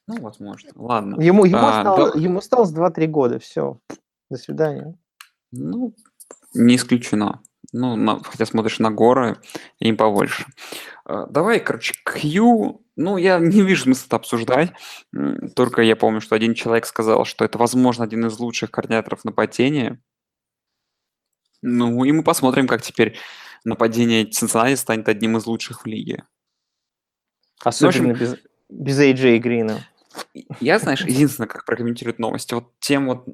Ну, 0.07 0.21
возможно. 0.21 0.69
Ладно. 0.75 1.21
Ему, 1.21 1.43
ему, 1.43 1.57
А, 1.57 1.79
осталось, 1.79 2.13
да. 2.13 2.19
ему 2.19 2.39
осталось 2.39 2.71
2-3 2.71 3.07
года, 3.07 3.39
все. 3.39 3.79
До 4.29 4.37
свидания. 4.37 4.95
Ну, 5.51 5.93
не 6.53 6.77
исключено. 6.77 7.41
Ну, 7.73 7.97
на- 7.97 8.23
хотя 8.23 8.45
смотришь 8.45 8.79
на 8.79 8.91
горы, 8.91 9.37
им 9.79 9.97
побольше. 9.97 10.45
А, 11.03 11.25
Давай, 11.27 11.59
короче, 11.59 11.93
Кью. 12.05 12.85
Ну, 12.95 13.17
я 13.17 13.37
не 13.39 13.61
вижу 13.61 13.83
смысла 13.83 14.05
это 14.07 14.15
обсуждать. 14.15 14.71
Только 15.55 15.81
я 15.81 15.97
помню, 15.97 16.21
что 16.21 16.35
один 16.35 16.53
человек 16.53 16.85
сказал, 16.85 17.25
что 17.25 17.43
это, 17.43 17.57
возможно, 17.57 18.05
один 18.05 18.25
из 18.27 18.39
лучших 18.39 18.71
координаторов 18.71 19.25
нападения. 19.25 19.99
Ну, 21.61 22.03
и 22.03 22.11
мы 22.11 22.23
посмотрим, 22.23 22.67
как 22.67 22.81
теперь 22.81 23.17
нападение 23.63 24.25
Цинциннати 24.25 24.75
станет 24.75 25.09
одним 25.09 25.37
из 25.37 25.45
лучших 25.45 25.83
в 25.83 25.85
лиге. 25.85 26.23
Особенно 27.63 28.13
без, 28.13 28.35
без 28.69 28.99
AJ 28.99 29.37
Грина. 29.39 29.85
Я, 30.59 30.79
знаешь, 30.79 31.03
единственное, 31.03 31.47
как 31.47 31.65
прокомментируют 31.65 32.19
новости, 32.19 32.53
вот 32.53 32.73
тем 32.79 33.07
вот 33.07 33.27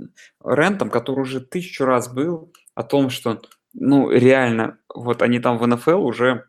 рентом, 0.44 0.90
который 0.90 1.22
уже 1.22 1.40
тысячу 1.40 1.86
раз 1.86 2.12
был, 2.12 2.54
о 2.76 2.84
том, 2.84 3.10
что, 3.10 3.42
ну, 3.74 4.10
реально, 4.10 4.80
вот 4.94 5.22
они 5.22 5.40
там 5.40 5.58
в 5.58 5.68
НФЛ 5.68 6.04
уже, 6.04 6.46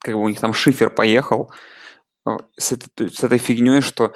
как 0.00 0.14
бы 0.14 0.22
у 0.22 0.28
них 0.28 0.40
там 0.40 0.52
шифер 0.52 0.90
поехал 0.90 1.52
э, 2.26 2.30
с 2.56 2.72
этой, 2.72 3.10
с 3.10 3.22
этой 3.22 3.38
фигней, 3.38 3.80
что 3.80 4.14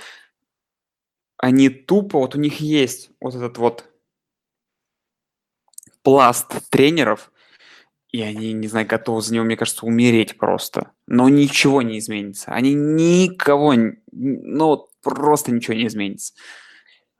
они 1.38 1.68
тупо, 1.68 2.18
вот 2.18 2.34
у 2.34 2.38
них 2.38 2.60
есть 2.60 3.10
вот 3.20 3.34
этот 3.34 3.58
вот 3.58 3.88
пласт 6.08 6.70
тренеров, 6.70 7.30
и 8.10 8.22
они, 8.22 8.54
не 8.54 8.66
знаю, 8.66 8.86
готовы 8.86 9.20
за 9.20 9.34
него, 9.34 9.44
мне 9.44 9.58
кажется, 9.58 9.84
умереть 9.84 10.38
просто. 10.38 10.92
Но 11.06 11.28
ничего 11.28 11.82
не 11.82 11.98
изменится. 11.98 12.50
Они 12.50 12.72
никого, 12.72 13.74
ну, 14.10 14.88
просто 15.02 15.52
ничего 15.52 15.74
не 15.74 15.86
изменится. 15.86 16.32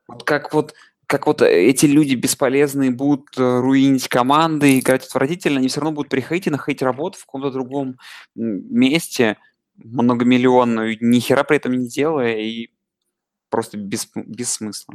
Вот 0.07 0.25
как 0.25 0.55
вот, 0.55 0.73
как 1.07 1.27
вот 1.27 1.43
эти 1.43 1.85
люди 1.85 2.15
бесполезные 2.15 2.91
будут 2.91 3.37
э, 3.37 3.61
руинить 3.61 4.09
команды, 4.09 4.79
играть 4.79 5.05
отвратительно, 5.05 5.59
они 5.59 5.69
все 5.69 5.81
равно 5.81 5.95
будут 5.95 6.11
приходить 6.11 6.47
и 6.47 6.51
находить 6.51 6.81
работу 6.81 7.19
в 7.19 7.27
каком-то 7.27 7.51
другом 7.51 7.99
месте, 8.35 9.37
многомиллионную, 9.77 10.97
ни 11.03 11.21
хера 11.21 11.45
при 11.45 11.59
этом 11.59 11.73
не 11.73 11.89
делая, 11.89 12.39
и 12.39 12.71
просто 13.51 13.77
без, 13.77 14.09
смысла. 14.45 14.95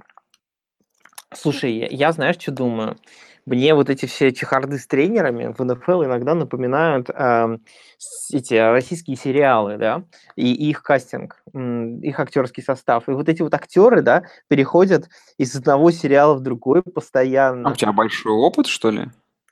Слушай, 1.35 1.73
я, 1.73 1.87
я 1.87 2.11
знаешь, 2.11 2.37
что 2.39 2.51
думаю? 2.51 2.97
Мне 3.45 3.73
вот 3.75 3.89
эти 3.89 4.05
все 4.05 4.31
чехарды 4.31 4.77
с 4.77 4.87
тренерами 4.87 5.53
в 5.57 5.61
НФЛ 5.63 6.05
иногда 6.05 6.33
напоминают 6.33 7.09
с- 7.09 8.31
эти 8.33 8.53
российские 8.53 9.17
сериалы, 9.17 9.77
да, 9.77 10.05
и 10.37 10.53
их 10.69 10.81
кастинг, 10.81 11.43
их 11.53 12.19
актерский 12.19 12.63
состав. 12.63 13.09
И 13.09 13.11
вот 13.11 13.27
эти 13.27 13.41
вот 13.41 13.53
актеры, 13.53 14.01
да, 14.01 14.23
переходят 14.47 15.09
из 15.37 15.53
одного 15.55 15.91
сериала 15.91 16.35
в 16.35 16.41
другой 16.41 16.83
А 16.85 16.89
постоянно. 16.89 17.71
у 17.71 17.75
тебя 17.75 17.91
большой 17.91 18.31
опыт, 18.31 18.67
что 18.67 18.91
ли, 18.91 19.07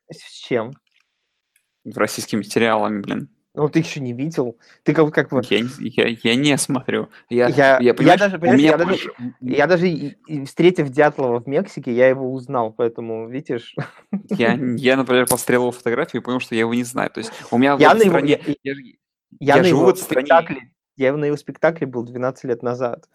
С 0.09 0.23
чем? 0.31 0.71
с 1.83 1.97
российскими 1.97 2.43
сериалами, 2.43 3.01
блин? 3.01 3.29
Ну, 3.53 3.67
ты 3.67 3.79
еще 3.79 3.99
не 3.99 4.13
видел. 4.13 4.57
Ты 4.83 4.93
как, 4.93 5.13
как 5.13 5.29
бы... 5.29 5.41
Я, 5.49 5.59
не- 5.59 5.69
я, 5.89 6.07
я 6.23 6.35
не 6.35 6.57
смотрю. 6.57 7.09
Я, 7.29 7.47
Я- 7.49 7.79
я 7.81 7.93
понимаешь, 7.93 8.19
даже, 8.19 8.37
у 8.37 8.39
меня 8.41 8.55
я 8.55 8.77
даже- 8.77 8.89
больше- 8.89 9.11
Я 9.41 9.67
даже, 9.67 9.89
и- 9.89 10.15
и 10.27 10.45
встретив 10.45 10.89
Дятлова 10.89 11.41
в 11.41 11.47
Мексике, 11.47 11.91
я 11.93 12.07
его 12.07 12.31
узнал, 12.31 12.71
поэтому, 12.71 13.27
видишь... 13.27 13.75
Я, 14.29 14.53
я, 14.77 14.95
например, 14.95 15.25
посмотрел 15.27 15.69
фотографию 15.71 16.21
и 16.21 16.25
понял, 16.25 16.39
что 16.39 16.55
я 16.55 16.61
его 16.61 16.73
не 16.73 16.85
знаю. 16.85 17.09
То 17.09 17.19
есть 17.19 17.33
у 17.51 17.57
меня 17.57 17.75
в 17.75 17.79
Я 17.81 17.91
этой 17.91 17.97
на 17.99 18.03
его- 18.03 18.13
стране... 18.19 18.39
я- 18.63 18.73
я 18.73 18.73
Я, 19.39 19.55
Я 19.57 19.63
живу 19.65 19.85
в 19.85 19.89
этой 19.89 19.99
стране. 19.99 20.71
я 20.95 21.13
на 21.17 21.25
его 21.25 21.35
спектакле 21.37 21.87
был 21.87 22.03
12 22.03 22.45
лет 22.45 22.63
назад. 22.63 23.09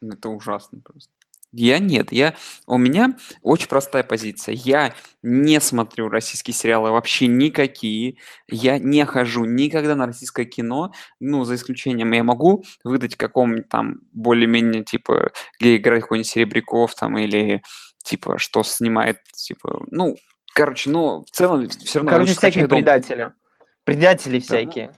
Это 0.00 0.28
ужасно 0.30 0.80
просто. 0.80 1.10
Я 1.52 1.78
нет, 1.78 2.12
я 2.12 2.34
у 2.66 2.76
меня 2.76 3.16
очень 3.42 3.68
простая 3.68 4.02
позиция. 4.02 4.54
Я 4.54 4.94
не 5.22 5.60
смотрю 5.60 6.08
российские 6.08 6.54
сериалы 6.54 6.90
вообще 6.90 7.28
никакие. 7.28 8.16
Я 8.48 8.78
не 8.78 9.04
хожу 9.06 9.44
никогда 9.44 9.94
на 9.94 10.06
российское 10.06 10.44
кино, 10.44 10.92
ну, 11.20 11.44
за 11.44 11.54
исключением, 11.54 12.12
я 12.12 12.24
могу 12.24 12.64
выдать 12.84 13.16
какому-нибудь 13.16 13.68
там 13.68 14.00
более-менее, 14.12 14.84
типа, 14.84 15.30
где 15.58 15.76
играет 15.76 16.02
какой-нибудь 16.02 16.28
Серебряков 16.28 16.94
там 16.94 17.16
или, 17.16 17.62
типа, 18.02 18.38
что 18.38 18.62
снимает, 18.62 19.22
типа, 19.32 19.84
ну, 19.90 20.16
короче, 20.52 20.90
ну, 20.90 21.24
в 21.24 21.30
целом 21.30 21.68
все 21.68 22.00
равно 22.00 22.10
Короче, 22.10 22.34
всякие 22.34 22.66
дом. 22.66 22.78
предатели. 22.80 23.32
Предатели 23.84 24.32
Да, 24.32 24.36
ну, 24.38 24.44
всякие. 24.44 24.90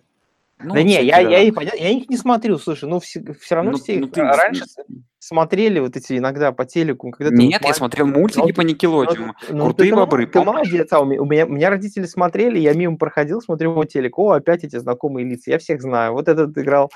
ну, 0.60 0.74
Да 0.74 0.82
не, 0.82 1.04
я, 1.04 1.20
я, 1.20 1.40
их, 1.40 1.54
я 1.60 1.90
их 1.90 2.08
не 2.08 2.16
смотрю, 2.16 2.58
слушай, 2.58 2.88
ну 2.88 2.98
все, 3.00 3.22
равно 3.50 3.72
Ну, 3.72 3.76
все 3.78 3.94
их 3.94 4.00
ну 4.00 4.08
ты 4.08 4.22
не 4.22 4.32
с- 4.32 4.36
раньше 4.36 4.64
смотрели 5.28 5.78
вот 5.78 5.94
эти 5.94 6.16
иногда 6.16 6.52
по 6.52 6.64
телеку, 6.64 7.10
когда 7.10 7.34
Нет, 7.36 7.62
я 7.62 7.74
смотрел 7.74 8.06
Ну, 8.06 8.20
мультики 8.20 8.52
по 8.52 8.62
ну, 8.62 8.68
Никелодеону. 8.68 9.34
ну, 9.50 9.64
Крутые 9.66 9.90
ты, 9.90 9.96
бобры, 9.96 10.26
ты 10.26 10.40
молодец, 10.40 10.90
а 10.90 11.00
у 11.00 11.04
меня, 11.04 11.20
у 11.20 11.26
меня, 11.26 11.46
у 11.46 11.50
меня 11.50 11.68
родители 11.68 12.06
смотрели, 12.06 12.58
я 12.58 12.72
мимо 12.72 12.96
проходил, 12.96 13.42
смотрю 13.42 13.74
по 13.74 13.84
телеку, 13.84 14.30
о, 14.30 14.36
опять 14.36 14.64
эти 14.64 14.76
знакомые 14.78 15.26
лица, 15.26 15.50
я 15.50 15.58
всех 15.58 15.82
знаю. 15.82 16.14
Вот 16.14 16.28
этот 16.28 16.56
играл 16.56 16.90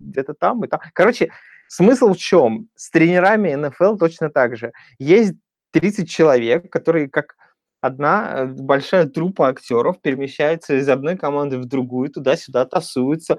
где-то 0.00 0.34
там 0.34 0.62
и 0.64 0.68
там. 0.68 0.80
Короче, 0.92 1.30
смысл 1.66 2.12
в 2.12 2.18
чем? 2.18 2.68
С 2.76 2.90
тренерами 2.90 3.54
НФЛ 3.54 3.96
точно 3.96 4.28
так 4.28 4.56
же. 4.56 4.72
Есть 4.98 5.34
30 5.70 6.10
человек, 6.10 6.70
которые 6.70 7.08
как 7.08 7.36
одна 7.82 8.32
э, 8.32 8.46
большая 8.46 9.06
трупа 9.06 9.48
актеров 9.48 10.00
перемещаются 10.00 10.78
из 10.78 10.88
одной 10.88 11.18
команды 11.18 11.58
в 11.58 11.66
другую, 11.66 12.10
туда-сюда 12.10 12.64
тасуются. 12.64 13.38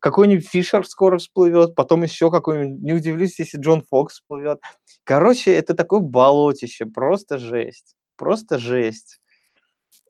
Какой-нибудь 0.00 0.48
Фишер 0.48 0.84
скоро 0.84 1.18
всплывет, 1.18 1.76
потом 1.76 2.02
еще 2.02 2.30
какой-нибудь, 2.30 2.82
не 2.82 2.94
удивлюсь, 2.94 3.38
если 3.38 3.58
Джон 3.58 3.84
Фокс 3.88 4.14
всплывет. 4.14 4.60
Короче, 5.04 5.52
это 5.52 5.74
такое 5.74 6.00
болотище, 6.00 6.86
просто 6.86 7.38
жесть, 7.38 7.94
просто 8.16 8.58
жесть. 8.58 9.20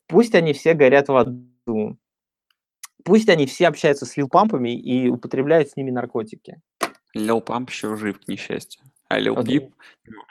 Пусть 0.06 0.34
они 0.34 0.52
все 0.52 0.74
горят 0.74 1.08
в 1.08 1.16
аду, 1.16 1.98
пусть 3.04 3.28
они 3.28 3.46
все 3.46 3.66
общаются 3.66 4.06
с 4.06 4.16
лилпампами 4.16 4.74
и 4.74 5.08
употребляют 5.08 5.70
с 5.70 5.76
ними 5.76 5.90
наркотики. 5.90 6.62
Лил 7.14 7.40
Памп 7.40 7.68
еще 7.68 7.96
жив, 7.96 8.20
к 8.20 8.28
несчастью. 8.28 8.82
А 9.12 9.18
Лил 9.18 9.36
Пип 9.44 9.74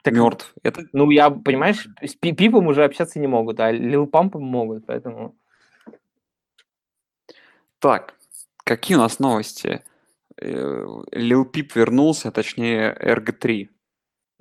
так- 0.04 0.14
мертв. 0.14 0.54
Это 0.64 0.82
Ну, 0.92 1.12
я, 1.12 1.30
понимаешь, 1.30 1.88
с 2.02 2.16
Пи- 2.16 2.32
Пипом 2.34 2.66
уже 2.68 2.84
общаться 2.84 3.20
не 3.20 3.28
могут, 3.28 3.60
а 3.60 3.72
лилпампом 3.72 4.44
могут, 4.44 4.86
поэтому... 4.88 5.36
так. 7.80 8.16
Какие 8.64 8.98
у 8.98 9.00
нас 9.02 9.20
новости? 9.20 9.84
Э, 10.38 10.86
Лил 11.12 11.46
Пип 11.46 11.76
вернулся, 11.76 12.30
а 12.30 12.32
точнее 12.32 12.94
РГ-3. 13.00 13.70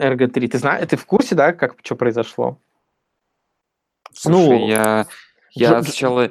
РГ-3, 0.00 0.48
ты 0.48 0.58
знаешь, 0.58 0.88
ты 0.88 0.96
в 0.96 1.04
курсе, 1.06 1.34
да, 1.34 1.52
как 1.52 1.76
что 1.82 1.96
произошло? 1.96 2.58
Слушай, 4.12 4.58
Ну, 4.58 4.68
я, 4.68 5.06
я 5.52 5.82
сначала, 5.82 6.30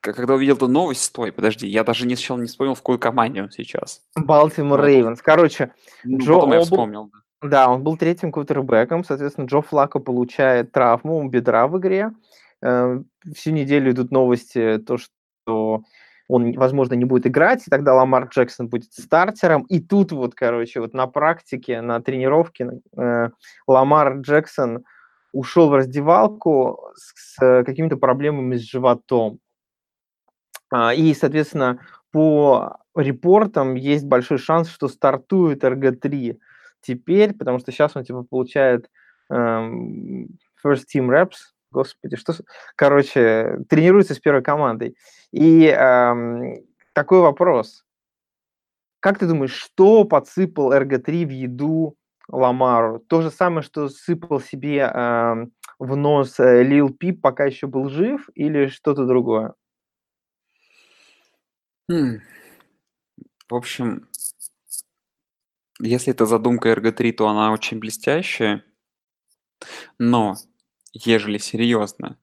когда 0.00 0.34
увидел 0.34 0.56
эту 0.56 0.68
новость, 0.68 1.02
стой, 1.04 1.32
подожди, 1.32 1.66
я 1.66 1.84
даже 1.84 2.06
не 2.06 2.16
сначала 2.16 2.40
не 2.40 2.46
вспомнил, 2.46 2.74
в 2.74 2.78
какой 2.78 2.98
команде 2.98 3.42
он 3.42 3.50
сейчас. 3.50 4.02
Балтимор. 4.14 4.82
Рейвенс. 4.84 5.22
Короче, 5.22 5.72
Ну, 6.04 6.18
Джо 6.18 6.34
потом 6.34 6.52
я 6.52 6.58
Обл- 6.58 6.62
вспомнил. 6.64 7.10
да. 7.12 7.18
Да, 7.42 7.68
он 7.68 7.82
был 7.82 7.96
третьим 7.96 8.32
квотербеком, 8.32 9.04
соответственно, 9.04 9.46
Джо 9.46 9.60
Флако 9.60 9.98
получает 9.98 10.72
травму 10.72 11.28
бедра 11.28 11.66
в 11.68 11.78
игре. 11.78 12.12
Э, 12.62 13.00
Всю 13.34 13.50
неделю 13.50 13.92
идут 13.92 14.10
новости, 14.10 14.78
то, 14.78 14.96
что 14.96 15.82
он, 16.28 16.52
возможно, 16.52 16.94
не 16.94 17.04
будет 17.04 17.26
играть, 17.26 17.66
и 17.66 17.70
тогда 17.70 17.94
Ламар 17.94 18.28
Джексон 18.28 18.68
будет 18.68 18.92
стартером. 18.92 19.62
И 19.64 19.80
тут 19.80 20.12
вот, 20.12 20.34
короче, 20.34 20.80
вот 20.80 20.94
на 20.94 21.06
практике, 21.06 21.82
на 21.82 22.00
тренировке 22.00 22.80
э, 22.96 23.28
Ламар 23.66 24.20
Джексон 24.20 24.84
ушел 25.32 25.68
в 25.68 25.74
раздевалку 25.74 26.80
с, 26.96 27.36
с 27.36 27.64
какими-то 27.64 27.96
проблемами 27.96 28.56
с 28.56 28.62
животом. 28.62 29.38
А, 30.72 30.94
И, 30.94 31.14
соответственно, 31.14 31.80
по 32.10 32.78
репортам 32.96 33.74
есть 33.74 34.06
большой 34.06 34.38
шанс, 34.38 34.68
что 34.68 34.88
стартует 34.88 35.62
РГ-3 35.62 36.38
теперь, 36.86 37.34
потому 37.34 37.58
что 37.58 37.72
сейчас 37.72 37.96
он 37.96 38.04
типа 38.04 38.22
получает 38.22 38.88
эм, 39.30 40.28
first 40.64 40.84
team 40.94 41.08
reps, 41.08 41.36
господи, 41.70 42.16
что, 42.16 42.34
короче, 42.76 43.58
тренируется 43.68 44.14
с 44.14 44.18
первой 44.18 44.42
командой. 44.42 44.96
И 45.32 45.66
эм, 45.66 46.54
такой 46.92 47.20
вопрос. 47.20 47.84
Как 49.00 49.18
ты 49.18 49.26
думаешь, 49.26 49.52
что 49.52 50.04
подсыпал 50.04 50.72
РГ-3 50.72 51.26
в 51.26 51.30
еду 51.30 51.96
Ламару? 52.28 53.00
То 53.00 53.22
же 53.22 53.30
самое, 53.30 53.62
что 53.62 53.88
сыпал 53.88 54.40
себе 54.40 54.78
эм, 54.78 55.52
в 55.78 55.96
нос 55.96 56.40
э, 56.40 56.62
Лил 56.62 56.90
Пип, 56.90 57.20
пока 57.20 57.44
еще 57.44 57.66
был 57.66 57.88
жив, 57.88 58.28
или 58.34 58.66
что-то 58.68 59.06
другое? 59.06 59.54
М. 61.88 62.20
В 63.48 63.54
общем, 63.54 64.08
если 65.80 66.12
это 66.12 66.26
задумка 66.26 66.72
РГ-3, 66.72 67.12
то 67.12 67.28
она 67.28 67.52
очень 67.52 67.78
блестящая. 67.78 68.64
Но, 69.98 70.36
ежели 70.92 71.38
серьезно, 71.38 72.18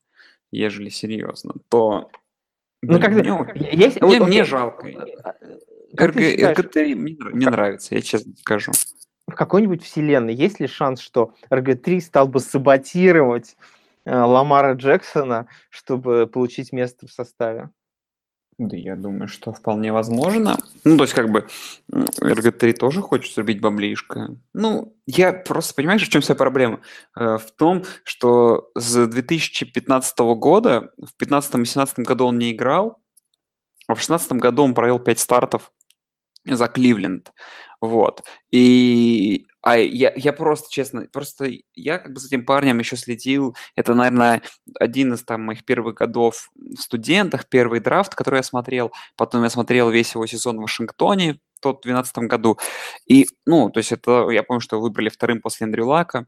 ежели 0.51 0.89
серьезно, 0.89 1.55
то... 1.69 2.09
Ну, 2.81 2.99
как 2.99 3.11
мне, 3.11 3.69
есть, 3.71 4.01
мне- 4.01 4.19
вот, 4.19 4.27
мне 4.27 4.43
жалко. 4.43 4.87
э, 4.87 5.59
как 5.95 6.09
РГ, 6.09 6.15
ты 6.17 6.31
считаешь, 6.31 6.57
РГ-3 6.57 6.95
мне, 6.95 7.17
мне 7.31 7.45
как- 7.45 7.53
нравится, 7.53 7.95
я 7.95 8.01
честно 8.01 8.33
скажу. 8.37 8.71
в 9.27 9.35
какой-нибудь 9.35 9.83
вселенной 9.83 10.33
есть 10.35 10.59
ли 10.59 10.67
шанс, 10.67 10.99
что 10.99 11.33
РГ-3 11.49 12.01
стал 12.01 12.27
бы 12.27 12.39
саботировать 12.41 13.55
э, 14.05 14.13
Ламара 14.13 14.73
Джексона, 14.73 15.47
чтобы 15.69 16.27
получить 16.27 16.73
место 16.73 17.07
в 17.07 17.11
составе? 17.11 17.69
Да, 18.59 18.77
я 18.77 18.95
думаю, 18.95 19.27
что 19.27 19.51
вполне 19.51 19.91
возможно. 19.91 20.57
Ну, 20.83 20.97
то 20.97 21.03
есть, 21.03 21.13
как 21.13 21.29
бы, 21.31 21.47
м, 21.91 22.05
РГ-3 22.21 22.73
тоже 22.73 23.01
хочет 23.01 23.33
зарубить 23.33 23.61
баблишко. 23.61 24.37
Ну, 24.53 24.95
я 25.07 25.33
просто, 25.33 25.73
понимаешь, 25.73 26.05
в 26.05 26.09
чем 26.09 26.21
вся 26.21 26.35
проблема? 26.35 26.79
Э, 27.17 27.37
В 27.37 27.51
том, 27.51 27.83
что 28.03 28.69
с 28.75 29.07
2015 29.07 30.35
года, 30.35 30.91
в 30.97 31.15
2015-2017 31.17 32.05
году 32.05 32.25
он 32.27 32.37
не 32.37 32.51
играл, 32.51 32.99
а 33.87 33.93
в 33.95 33.97
2016 33.97 34.39
году 34.39 34.63
он 34.63 34.73
провел 34.75 34.99
5 34.99 35.19
стартов 35.19 35.71
за 36.45 36.67
Кливленд. 36.67 37.31
Вот. 37.81 38.23
И 38.51 39.47
а 39.63 39.77
я, 39.77 40.11
я 40.15 40.33
просто, 40.33 40.69
честно, 40.69 41.07
просто 41.11 41.49
я 41.73 41.97
как 41.97 42.13
бы 42.13 42.19
с 42.19 42.25
этим 42.25 42.45
парнем 42.45 42.79
еще 42.79 42.97
следил. 42.97 43.55
Это, 43.77 43.93
наверное, 43.93 44.41
один 44.77 45.13
из 45.13 45.23
там 45.23 45.43
моих 45.43 45.63
первых 45.63 45.95
годов 45.95 46.51
в 46.53 46.81
студентах, 46.81 47.47
первый 47.47 47.79
драфт, 47.79 48.13
который 48.13 48.37
я 48.37 48.43
смотрел. 48.43 48.91
Потом 49.15 49.41
я 49.43 49.49
смотрел 49.49 49.89
весь 49.89 50.15
его 50.15 50.25
сезон 50.27 50.57
в 50.57 50.63
Вашингтоне 50.63 51.39
в 51.55 51.61
тот 51.61 51.81
2012 51.83 52.17
году. 52.29 52.59
И, 53.07 53.25
ну, 53.45 53.69
то 53.69 53.77
есть 53.77 53.93
это, 53.93 54.29
я 54.31 54.43
помню, 54.43 54.59
что 54.59 54.81
выбрали 54.81 55.07
вторым 55.07 55.39
после 55.39 55.63
Эндрю 55.65 55.87
Лака. 55.87 56.27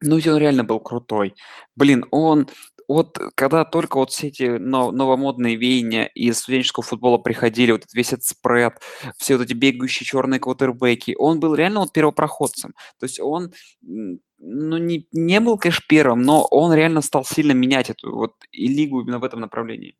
Ну, 0.00 0.14
он 0.14 0.36
реально 0.36 0.62
был 0.62 0.78
крутой. 0.78 1.34
Блин, 1.74 2.06
он 2.12 2.48
вот 2.88 3.18
когда 3.34 3.64
только 3.64 3.98
вот 3.98 4.10
все 4.10 4.28
эти 4.28 4.58
но- 4.58 4.92
новомодные 4.92 5.56
веяния 5.56 6.06
из 6.06 6.38
студенческого 6.38 6.84
футбола 6.84 7.18
приходили, 7.18 7.72
вот 7.72 7.84
весь 7.92 8.12
этот 8.12 8.24
спред, 8.24 8.80
все 9.16 9.36
вот 9.36 9.44
эти 9.44 9.54
бегающие 9.54 10.06
черные 10.06 10.40
квотербеки, 10.40 11.14
он 11.18 11.40
был 11.40 11.54
реально 11.54 11.80
вот 11.80 11.92
первопроходцем. 11.92 12.74
То 12.98 13.04
есть 13.04 13.20
он, 13.20 13.52
ну, 13.82 14.76
не, 14.78 15.08
не 15.12 15.40
был, 15.40 15.58
конечно, 15.58 15.84
первым, 15.88 16.22
но 16.22 16.44
он 16.50 16.72
реально 16.72 17.02
стал 17.02 17.24
сильно 17.24 17.52
менять 17.52 17.90
эту 17.90 18.14
вот 18.14 18.34
и 18.52 18.66
лигу 18.68 19.00
именно 19.02 19.18
в 19.18 19.24
этом 19.24 19.40
направлении. 19.40 19.96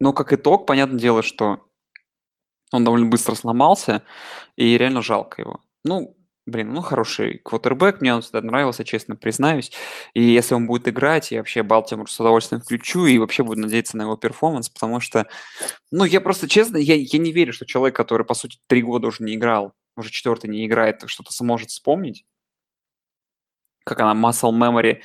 Но 0.00 0.12
как 0.12 0.32
итог, 0.32 0.66
понятное 0.66 0.98
дело, 0.98 1.22
что 1.22 1.60
он 2.72 2.84
довольно 2.84 3.06
быстро 3.06 3.34
сломался, 3.34 4.02
и 4.56 4.76
реально 4.76 5.02
жалко 5.02 5.42
его. 5.42 5.60
Ну, 5.84 6.16
блин, 6.46 6.72
ну 6.72 6.82
хороший 6.82 7.38
квотербек, 7.38 8.00
мне 8.00 8.14
он 8.14 8.22
всегда 8.22 8.40
нравился, 8.42 8.84
честно 8.84 9.16
признаюсь. 9.16 9.72
И 10.12 10.22
если 10.22 10.54
он 10.54 10.66
будет 10.66 10.88
играть, 10.88 11.30
я 11.30 11.38
вообще 11.38 11.62
Балтимор 11.62 12.10
с 12.10 12.20
удовольствием 12.20 12.60
включу 12.60 13.06
и 13.06 13.18
вообще 13.18 13.42
буду 13.42 13.60
надеяться 13.60 13.96
на 13.96 14.02
его 14.02 14.16
перформанс, 14.16 14.68
потому 14.68 15.00
что, 15.00 15.26
ну, 15.90 16.04
я 16.04 16.20
просто, 16.20 16.48
честно, 16.48 16.76
я, 16.76 16.94
я 16.94 17.18
не 17.18 17.32
верю, 17.32 17.52
что 17.52 17.66
человек, 17.66 17.96
который, 17.96 18.26
по 18.26 18.34
сути, 18.34 18.58
три 18.66 18.82
года 18.82 19.08
уже 19.08 19.24
не 19.24 19.34
играл, 19.34 19.74
уже 19.96 20.10
четвертый 20.10 20.50
не 20.50 20.66
играет, 20.66 21.02
что-то 21.06 21.32
сможет 21.32 21.70
вспомнить. 21.70 22.24
Как 23.84 24.00
она, 24.00 24.14
muscle 24.14 24.52
memory, 24.52 25.02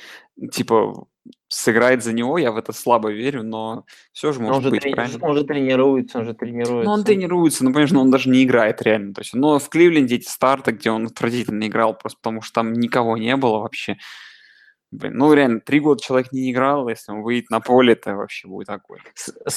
типа, 0.50 1.06
сыграет 1.48 2.02
за 2.02 2.12
него, 2.12 2.38
я 2.38 2.52
в 2.52 2.56
это 2.56 2.72
слабо 2.72 3.10
верю, 3.12 3.42
но 3.42 3.84
все 4.12 4.32
же 4.32 4.38
Он 4.40 4.46
может 4.46 4.64
же, 4.64 4.70
быть, 4.70 4.82
трени- 4.82 4.94
правильно? 4.94 5.26
он 5.28 5.36
же 5.36 5.44
тренируется, 5.44 6.18
он 6.18 6.24
же 6.24 6.30
Ну, 6.30 6.32
он 6.32 6.38
тренируется. 6.38 7.04
тренируется, 7.04 7.64
ну, 7.64 7.70
понимаешь, 7.70 7.90
ну, 7.90 8.00
он 8.00 8.10
даже 8.10 8.30
не 8.30 8.44
играет 8.44 8.80
реально. 8.82 9.14
То 9.14 9.20
есть, 9.20 9.34
но 9.34 9.58
в 9.58 9.68
Кливленде 9.68 10.16
эти 10.16 10.28
старты, 10.28 10.72
где 10.72 10.90
он 10.90 11.06
отвратительно 11.06 11.66
играл, 11.66 11.96
просто 11.96 12.18
потому 12.22 12.40
что 12.42 12.54
там 12.54 12.72
никого 12.72 13.16
не 13.16 13.36
было 13.36 13.58
вообще. 13.58 13.96
Блин, 14.92 15.12
ну, 15.18 15.32
реально, 15.34 15.60
три 15.60 15.78
года 15.78 16.02
человек 16.02 16.32
не 16.32 16.50
играл, 16.50 16.88
если 16.88 17.12
он 17.12 17.22
выйдет 17.22 17.50
на 17.50 17.60
поле, 17.60 17.92
это 17.92 18.16
вообще 18.16 18.48
будет 18.48 18.66
такой. 18.66 18.98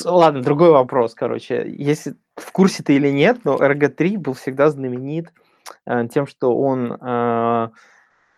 Ладно, 0.05 0.41
другой 0.43 0.69
вопрос, 0.71 1.15
короче. 1.15 1.65
Если 1.75 2.15
в 2.35 2.51
курсе 2.51 2.83
ты 2.83 2.95
или 2.95 3.09
нет, 3.09 3.39
но 3.43 3.55
РГ-3 3.57 4.17
был 4.17 4.33
всегда 4.33 4.69
знаменит 4.69 5.31
э, 5.87 6.07
тем, 6.13 6.27
что 6.27 6.55
он 6.55 6.97
э, 7.01 7.69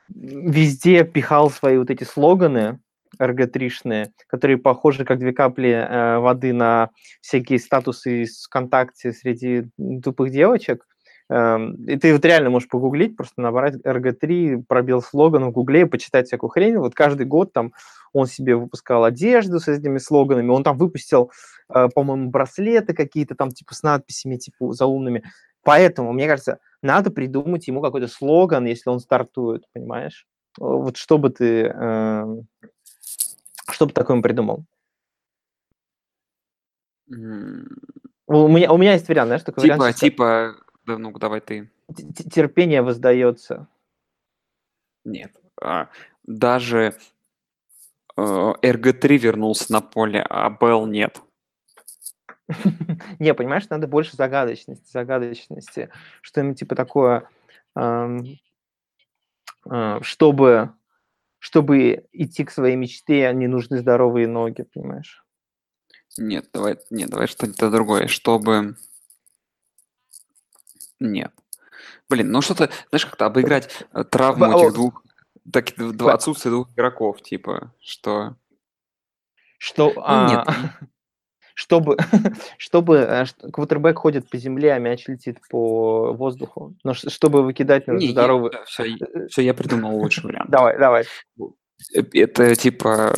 везде 0.10 1.04
пихал 1.04 1.50
свои 1.50 1.78
вот 1.78 1.90
эти 1.90 2.04
слоганы 2.06 2.80
РГ-тришные, 3.22 4.12
которые 4.28 4.58
похожи 4.58 5.06
как 5.06 5.20
две 5.20 5.34
капли 5.34 5.70
э, 5.70 6.20
воды 6.20 6.54
на 6.54 6.90
всякие 7.22 7.60
статусы 7.60 8.24
из 8.24 8.46
ВКонтакте 8.46 9.12
среди 9.12 9.66
тупых 10.04 10.32
девочек. 10.32 10.86
Эм, 11.28 11.74
и 11.86 11.98
ты 11.98 12.14
вот 12.14 12.24
реально 12.24 12.52
можешь 12.52 12.70
погуглить, 12.70 13.18
просто 13.18 13.42
набрать 13.42 13.76
RG3, 13.84 14.64
пробел 14.68 15.02
слоган 15.02 15.46
в 15.46 15.52
гугле 15.52 15.82
и 15.82 15.86
почитать 15.86 16.28
всякую 16.28 16.50
хрень. 16.50 16.78
Вот 16.78 16.94
каждый 16.94 17.26
год 17.26 17.52
там 17.52 17.74
он 18.14 18.28
себе 18.28 18.56
выпускал 18.56 19.04
одежду 19.04 19.60
с 19.60 19.68
этими 19.68 19.98
слоганами, 19.98 20.50
он 20.50 20.64
там 20.64 20.78
выпустил, 20.78 21.32
э, 21.74 21.88
по-моему, 21.94 22.30
браслеты 22.30 22.94
какие-то 22.94 23.36
там 23.36 23.52
типа 23.52 23.74
с 23.74 23.82
надписями 23.82 24.38
типа 24.38 24.74
заумными. 24.74 25.24
Поэтому, 25.64 26.14
мне 26.14 26.28
кажется, 26.28 26.60
надо 26.84 27.10
придумать 27.10 27.68
ему 27.68 27.82
какой-то 27.82 28.08
слоган, 28.08 28.66
если 28.66 28.92
он 28.92 29.00
стартует, 29.00 29.64
понимаешь? 29.74 30.28
Вот 30.60 30.96
что 30.96 31.18
бы 31.18 31.32
ты, 31.32 31.74
э, 31.76 32.26
что 33.72 33.86
бы 33.86 33.94
такое 33.94 34.22
придумал? 34.22 34.66
М, 37.12 37.68
У 38.28 38.48
меня, 38.48 38.72
у 38.72 38.78
меня 38.78 38.94
есть 38.94 39.08
вариант, 39.08 39.28
знаешь, 39.30 39.44
такой 39.44 39.62
Типа, 39.64 39.76
вариант, 39.78 39.98
что 39.98 40.06
типа, 40.10 40.56
да, 40.86 40.98
ну 40.98 41.12
давай 41.18 41.42
ты. 41.42 41.70
т- 41.96 42.30
терпение 42.30 42.82
воздается. 42.82 43.68
Нет. 45.04 45.32
А, 45.62 45.90
даже 46.24 46.96
э, 48.18 48.22
РГ-3 48.22 49.18
вернулся 49.18 49.72
на 49.72 49.82
поле, 49.82 50.26
а 50.28 50.50
Белл 50.50 50.88
нет. 50.88 51.22
Не, 53.20 53.34
понимаешь, 53.34 53.70
надо 53.70 53.88
больше 53.88 54.16
загадочности, 54.16 54.92
загадочности, 54.92 55.90
что-нибудь 56.22 56.60
типа 56.60 56.76
такое, 56.76 57.30
а, 57.76 58.10
чтобы, 60.02 60.74
чтобы 61.46 62.08
идти 62.12 62.44
к 62.44 62.50
своей 62.50 62.76
мечте, 62.76 63.32
не 63.32 63.46
нужны 63.46 63.78
здоровые 63.78 64.28
ноги, 64.28 64.64
понимаешь? 64.64 65.24
Нет, 66.18 66.50
давай, 66.52 66.80
нет, 66.90 67.12
давай 67.12 67.28
что-то 67.28 67.70
другое, 67.70 68.08
чтобы... 68.08 68.76
Нет. 71.00 71.32
Блин, 72.10 72.32
ну 72.32 72.42
что-то, 72.42 72.72
знаешь, 72.90 73.06
как-то 73.06 73.28
обыграть 73.28 73.86
э, 73.94 74.04
травму 74.06 74.58
этих 74.58 74.74
двух, 74.74 75.04
так, 75.54 75.76
д- 75.76 76.04
во- 76.04 76.14
отсутствие 76.14 76.52
двух 76.52 76.72
игроков, 76.74 77.22
типа, 77.22 77.76
что... 77.80 78.38
Что, 79.60 79.94
Ну 79.96 80.30
нет, 80.30 80.48
а, 80.48 80.80
чтобы, 81.56 81.98
чтобы 82.58 82.98
э, 82.98 83.26
квотербек 83.52 83.98
ходит 83.98 84.30
по 84.30 84.38
земле, 84.38 84.74
а 84.74 84.80
мяч 84.80 85.08
летит 85.08 85.40
по 85.50 86.14
воздуху. 86.14 86.76
Но 86.84 86.94
чтобы 86.94 87.44
выкидать 87.44 87.88
не, 87.88 88.10
здоровый... 88.10 88.52
все, 88.66 88.84
Э, 88.86 89.28
все, 89.28 89.42
я 89.42 89.54
придумал 89.54 89.98
лучший 89.98 90.24
вариант. 90.26 90.52
Давай, 90.52 90.78
давай. 90.78 91.06
Это 92.14 92.56
типа 92.56 93.14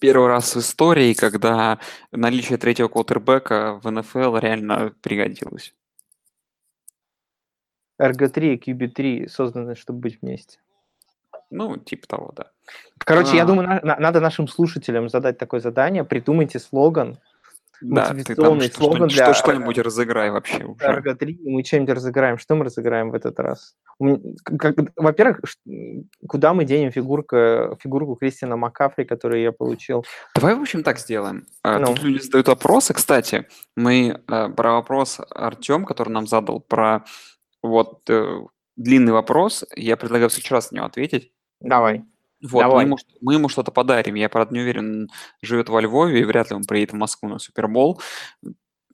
первый 0.00 0.28
раз 0.28 0.56
в 0.56 0.58
истории, 0.60 1.12
когда 1.12 1.78
наличие 2.12 2.58
третьего 2.58 2.88
квотербека 2.88 3.80
в 3.82 3.90
НФЛ 3.90 4.36
реально 4.38 4.94
пригодилось. 5.02 5.74
RG3 8.00 8.54
и 8.54 8.72
QB3 8.72 9.28
созданы, 9.28 9.74
чтобы 9.74 10.00
быть 10.00 10.18
вместе. 10.22 10.58
Ну, 11.50 11.76
типа 11.76 12.06
того, 12.06 12.32
да. 12.36 12.50
Короче, 12.98 13.36
я 13.36 13.42
А. 13.44 13.46
думаю, 13.46 13.68
на- 13.68 13.80
на- 13.82 13.98
надо 13.98 14.20
нашим 14.20 14.48
слушателям 14.48 15.08
задать 15.08 15.38
такое 15.38 15.60
задание. 15.60 16.04
Придумайте 16.04 16.58
слоган, 16.58 17.18
Да, 17.80 18.08
ты 18.12 18.34
там 18.34 18.60
что- 18.60 18.74
слоган 18.74 18.96
что-нибудь, 18.96 19.14
для 19.14 19.24
что, 19.24 19.34
что-нибудь 19.34 19.78
разыграй 19.78 20.30
вообще 20.30 20.64
уже. 20.64 20.84
RG3, 20.84 21.30
и 21.30 21.48
мы 21.50 21.62
что-нибудь 21.64 21.94
разыграем. 21.94 22.36
Что 22.38 22.56
мы 22.56 22.64
разыграем 22.64 23.10
в 23.10 23.14
этот 23.14 23.38
раз? 23.40 23.76
Во-первых, 24.96 25.40
куда 26.28 26.54
мы 26.54 26.64
денем 26.64 26.90
фигурка, 26.90 27.76
фигурку 27.80 28.16
Кристина 28.16 28.56
Макафри, 28.56 29.04
которую 29.04 29.42
я 29.42 29.52
получил? 29.52 30.04
Давай, 30.34 30.54
в 30.54 30.60
общем, 30.60 30.82
так 30.82 30.98
сделаем. 30.98 31.46
А, 31.62 31.78
Ну. 31.78 31.86
Тут 31.86 32.02
люди 32.02 32.22
задают 32.22 32.48
вопросы. 32.48 32.94
Кстати, 32.94 33.46
мы 33.76 34.20
э, 34.28 34.48
про 34.50 34.72
вопрос 34.74 35.20
Артем, 35.30 35.84
который 35.84 36.10
нам 36.10 36.26
задал, 36.26 36.60
про 36.60 37.04
вот 37.62 38.08
э, 38.10 38.40
длинный 38.76 39.12
вопрос, 39.12 39.64
я 39.76 39.96
предлагаю 39.96 40.28
в 40.30 40.32
следующий 40.32 40.54
раз 40.54 40.70
на 40.72 40.76
него 40.76 40.86
ответить. 40.86 41.32
Давай. 41.60 42.04
Вот, 42.42 42.62
мы 42.62 42.68
Давай. 42.68 42.84
ему, 42.84 42.98
ш- 42.98 43.04
мы 43.20 43.34
ему 43.34 43.48
что-то 43.48 43.72
подарим. 43.72 44.14
Я, 44.14 44.28
правда, 44.28 44.54
не 44.54 44.60
уверен, 44.60 45.02
он 45.02 45.08
живет 45.42 45.68
во 45.68 45.80
Львове, 45.80 46.20
и 46.20 46.24
вряд 46.24 46.50
ли 46.50 46.56
он 46.56 46.64
приедет 46.64 46.92
в 46.92 46.96
Москву 46.96 47.28
на 47.28 47.38
Супербол. 47.38 48.00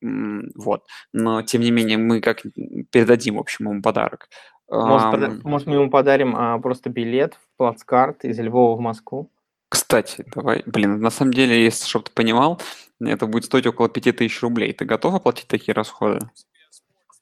Вот. 0.00 0.84
Но, 1.12 1.42
тем 1.42 1.60
не 1.60 1.70
менее, 1.70 1.98
мы 1.98 2.20
как 2.20 2.42
передадим, 2.90 3.36
в 3.36 3.40
общем, 3.40 3.70
ему 3.70 3.82
подарок. 3.82 4.28
Может, 4.68 5.14
Ам, 5.14 5.40
может, 5.44 5.66
мы 5.66 5.74
ему 5.74 5.90
подарим 5.90 6.34
а, 6.36 6.58
просто 6.58 6.88
билет 6.88 7.34
в 7.34 7.56
плацкарт 7.58 8.24
из 8.24 8.38
Львова 8.38 8.76
в 8.76 8.80
Москву? 8.80 9.30
Кстати, 9.68 10.24
давай, 10.34 10.62
блин, 10.66 11.00
на 11.00 11.10
самом 11.10 11.32
деле, 11.32 11.62
если 11.62 11.86
чтобы 11.86 12.06
ты 12.06 12.12
понимал, 12.12 12.60
это 13.00 13.26
будет 13.26 13.44
стоить 13.44 13.66
около 13.66 13.88
5000 13.88 14.42
рублей. 14.42 14.72
Ты 14.72 14.84
готов 14.84 15.14
оплатить 15.14 15.48
такие 15.48 15.74
расходы? 15.74 16.30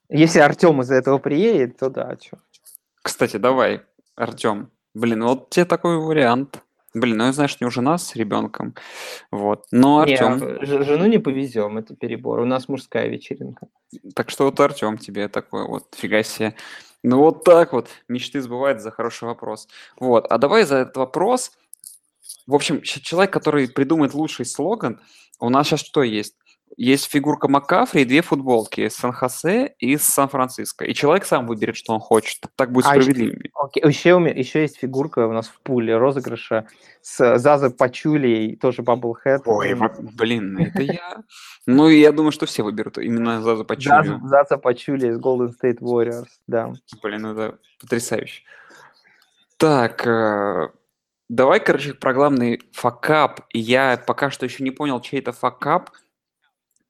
Если 0.08 0.38
Артем 0.38 0.80
из-за 0.82 0.94
этого 0.96 1.18
приедет, 1.18 1.78
то 1.78 1.88
да, 1.88 2.16
что? 2.20 2.38
Кстати, 3.02 3.38
давай, 3.38 3.82
Артем. 4.14 4.70
Блин, 4.94 5.24
вот 5.24 5.50
тебе 5.50 5.64
такой 5.64 5.98
вариант. 5.98 6.62
Блин, 6.94 7.16
ну 7.16 7.32
что 7.32 7.44
у 7.60 7.64
него 7.64 7.70
жена 7.70 7.96
с 7.96 8.14
ребенком. 8.16 8.74
Вот. 9.30 9.64
Но 9.70 10.00
Артем. 10.00 10.38
ж- 10.38 10.84
жену 10.84 11.06
не 11.06 11.18
повезем, 11.18 11.78
это 11.78 11.96
перебор. 11.96 12.40
У 12.40 12.44
нас 12.44 12.68
мужская 12.68 13.08
вечеринка. 13.08 13.68
Так 14.14 14.28
что 14.28 14.44
вот 14.44 14.60
Артем 14.60 14.98
тебе 14.98 15.28
такой 15.28 15.66
вот, 15.66 15.94
фига 15.96 16.22
себе. 16.22 16.54
Ну 17.02 17.18
вот 17.18 17.44
так 17.44 17.72
вот. 17.72 17.88
Мечты 18.08 18.42
сбываются 18.42 18.84
за 18.84 18.90
хороший 18.90 19.24
вопрос. 19.24 19.68
Вот. 19.98 20.26
А 20.30 20.36
давай 20.36 20.64
за 20.64 20.76
этот 20.76 20.96
вопрос. 20.98 21.52
В 22.46 22.54
общем, 22.54 22.82
человек, 22.82 23.32
который 23.32 23.68
придумает 23.68 24.12
лучший 24.14 24.44
слоган, 24.44 25.00
у 25.40 25.48
нас 25.48 25.66
сейчас 25.66 25.80
что 25.80 26.02
есть? 26.02 26.34
Есть 26.76 27.10
фигурка 27.10 27.48
Макафри 27.48 28.02
и 28.02 28.04
две 28.04 28.22
футболки 28.22 28.80
из 28.80 28.94
Сан-Хосе 28.94 29.74
и 29.78 29.92
из 29.92 30.04
Сан-Франциско. 30.04 30.84
И 30.84 30.94
человек 30.94 31.26
сам 31.26 31.46
выберет, 31.46 31.76
что 31.76 31.92
он 31.92 32.00
хочет. 32.00 32.40
Так 32.56 32.72
будет 32.72 32.86
А 32.86 32.90
справедливее. 32.90 33.50
Окей, 33.54 33.82
еще, 33.86 34.14
у 34.14 34.20
меня, 34.20 34.32
еще 34.32 34.62
есть 34.62 34.78
фигурка 34.78 35.26
у 35.26 35.32
нас 35.32 35.48
в 35.48 35.60
пуле 35.60 35.96
розыгрыша 35.96 36.66
с 37.02 37.38
Заза 37.38 37.70
Пачулей, 37.70 38.56
тоже 38.56 38.82
Bubblehead. 38.82 39.42
Ой, 39.44 39.76
блин, 40.16 40.58
это 40.58 40.82
я. 40.82 41.22
Ну, 41.66 41.88
я 41.88 42.10
думаю, 42.12 42.32
что 42.32 42.46
все 42.46 42.62
выберут 42.62 42.98
именно 42.98 43.42
за 43.42 43.50
Заза, 43.50 43.64
Пачулю. 43.64 44.20
Заза 44.24 44.56
Пачули 44.56 45.08
из 45.08 45.18
Golden 45.18 45.50
State 45.62 45.80
Warriors, 45.80 46.28
да. 46.46 46.72
Блин, 47.02 47.26
это 47.26 47.58
потрясающе. 47.80 48.42
Так, 49.58 50.06
э, 50.06 50.70
давай, 51.28 51.60
короче, 51.60 51.94
про 51.94 52.14
главный 52.14 52.62
факап. 52.72 53.42
Я 53.52 54.02
пока 54.06 54.30
что 54.30 54.46
еще 54.46 54.64
не 54.64 54.70
понял, 54.70 55.00
чей 55.00 55.20
это 55.20 55.32
факап. 55.32 55.90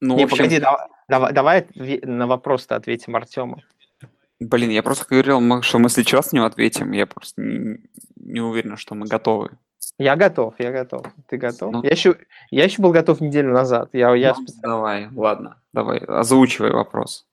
Ну, 0.05 0.17
не, 0.17 0.25
общем, 0.25 0.37
погоди, 0.39 0.61
давай, 1.09 1.33
давай, 1.33 1.67
на 2.03 2.27
вопрос-то 2.27 2.75
ответим 2.75 3.15
Артему. 3.15 3.63
блин, 4.41 4.71
я 4.71 4.83
просто 4.83 5.07
говорил, 5.09 5.63
что 5.63 5.79
мы 5.79 5.89
сейчас 5.89 6.33
него 6.33 6.45
ответим. 6.45 6.91
Я 6.91 7.07
просто 7.07 7.41
не, 7.41 7.79
не 8.17 8.41
уверен, 8.41 8.77
что 8.77 8.97
мы 8.97 9.07
готовы. 9.07 9.51
Я 9.99 10.17
готов, 10.17 10.55
я 10.59 10.73
готов. 10.73 11.07
Ты 11.29 11.37
готов? 11.37 11.73
Ну. 11.73 11.85
я, 11.85 11.91
еще, 11.91 12.17
я 12.51 12.65
еще 12.65 12.83
был 12.83 12.91
готов 12.91 13.21
неделю 13.21 13.53
назад. 13.53 13.91
Я, 13.93 14.13
я 14.17 14.31
Ну, 14.31 14.43
специально- 14.43 14.63
давай, 14.77 15.09
ладно, 15.15 15.61
давай, 15.73 15.99
озвучивай 15.99 16.73
вопрос. 16.73 17.25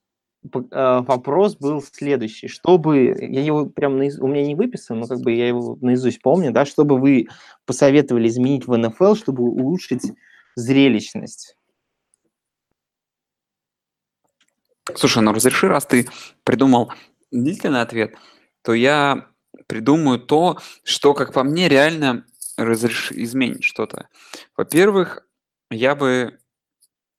Э, 0.71 1.01
вопрос 1.01 1.55
был 1.57 1.81
следующий. 1.81 2.47
Чтобы, 2.49 3.15
я 3.19 3.41
его 3.41 3.65
прям, 3.65 3.99
наиз- 3.99 4.19
у 4.19 4.27
меня 4.27 4.45
не 4.45 4.53
выписан, 4.53 4.99
но 4.99 5.07
как 5.07 5.21
бы 5.21 5.31
я 5.31 5.47
его 5.47 5.75
наизусть 5.81 6.21
помню, 6.21 6.51
да, 6.51 6.65
чтобы 6.65 6.99
вы 6.99 7.29
посоветовали 7.65 8.27
изменить 8.27 8.67
в 8.67 8.77
НФЛ, 8.77 9.15
чтобы 9.15 9.43
улучшить 9.43 10.03
зрелищность. 10.55 11.55
Слушай, 14.95 15.23
ну 15.23 15.33
разреши, 15.33 15.67
раз 15.67 15.85
ты 15.85 16.09
придумал 16.43 16.91
длительный 17.31 17.81
ответ, 17.81 18.15
то 18.63 18.73
я 18.73 19.27
придумаю 19.67 20.19
то, 20.19 20.59
что, 20.83 21.13
как 21.13 21.33
по 21.33 21.43
мне, 21.43 21.69
реально 21.69 22.25
разреш... 22.57 23.11
изменит 23.11 23.63
что-то. 23.63 24.09
Во-первых, 24.57 25.25
я 25.69 25.95
бы 25.95 26.39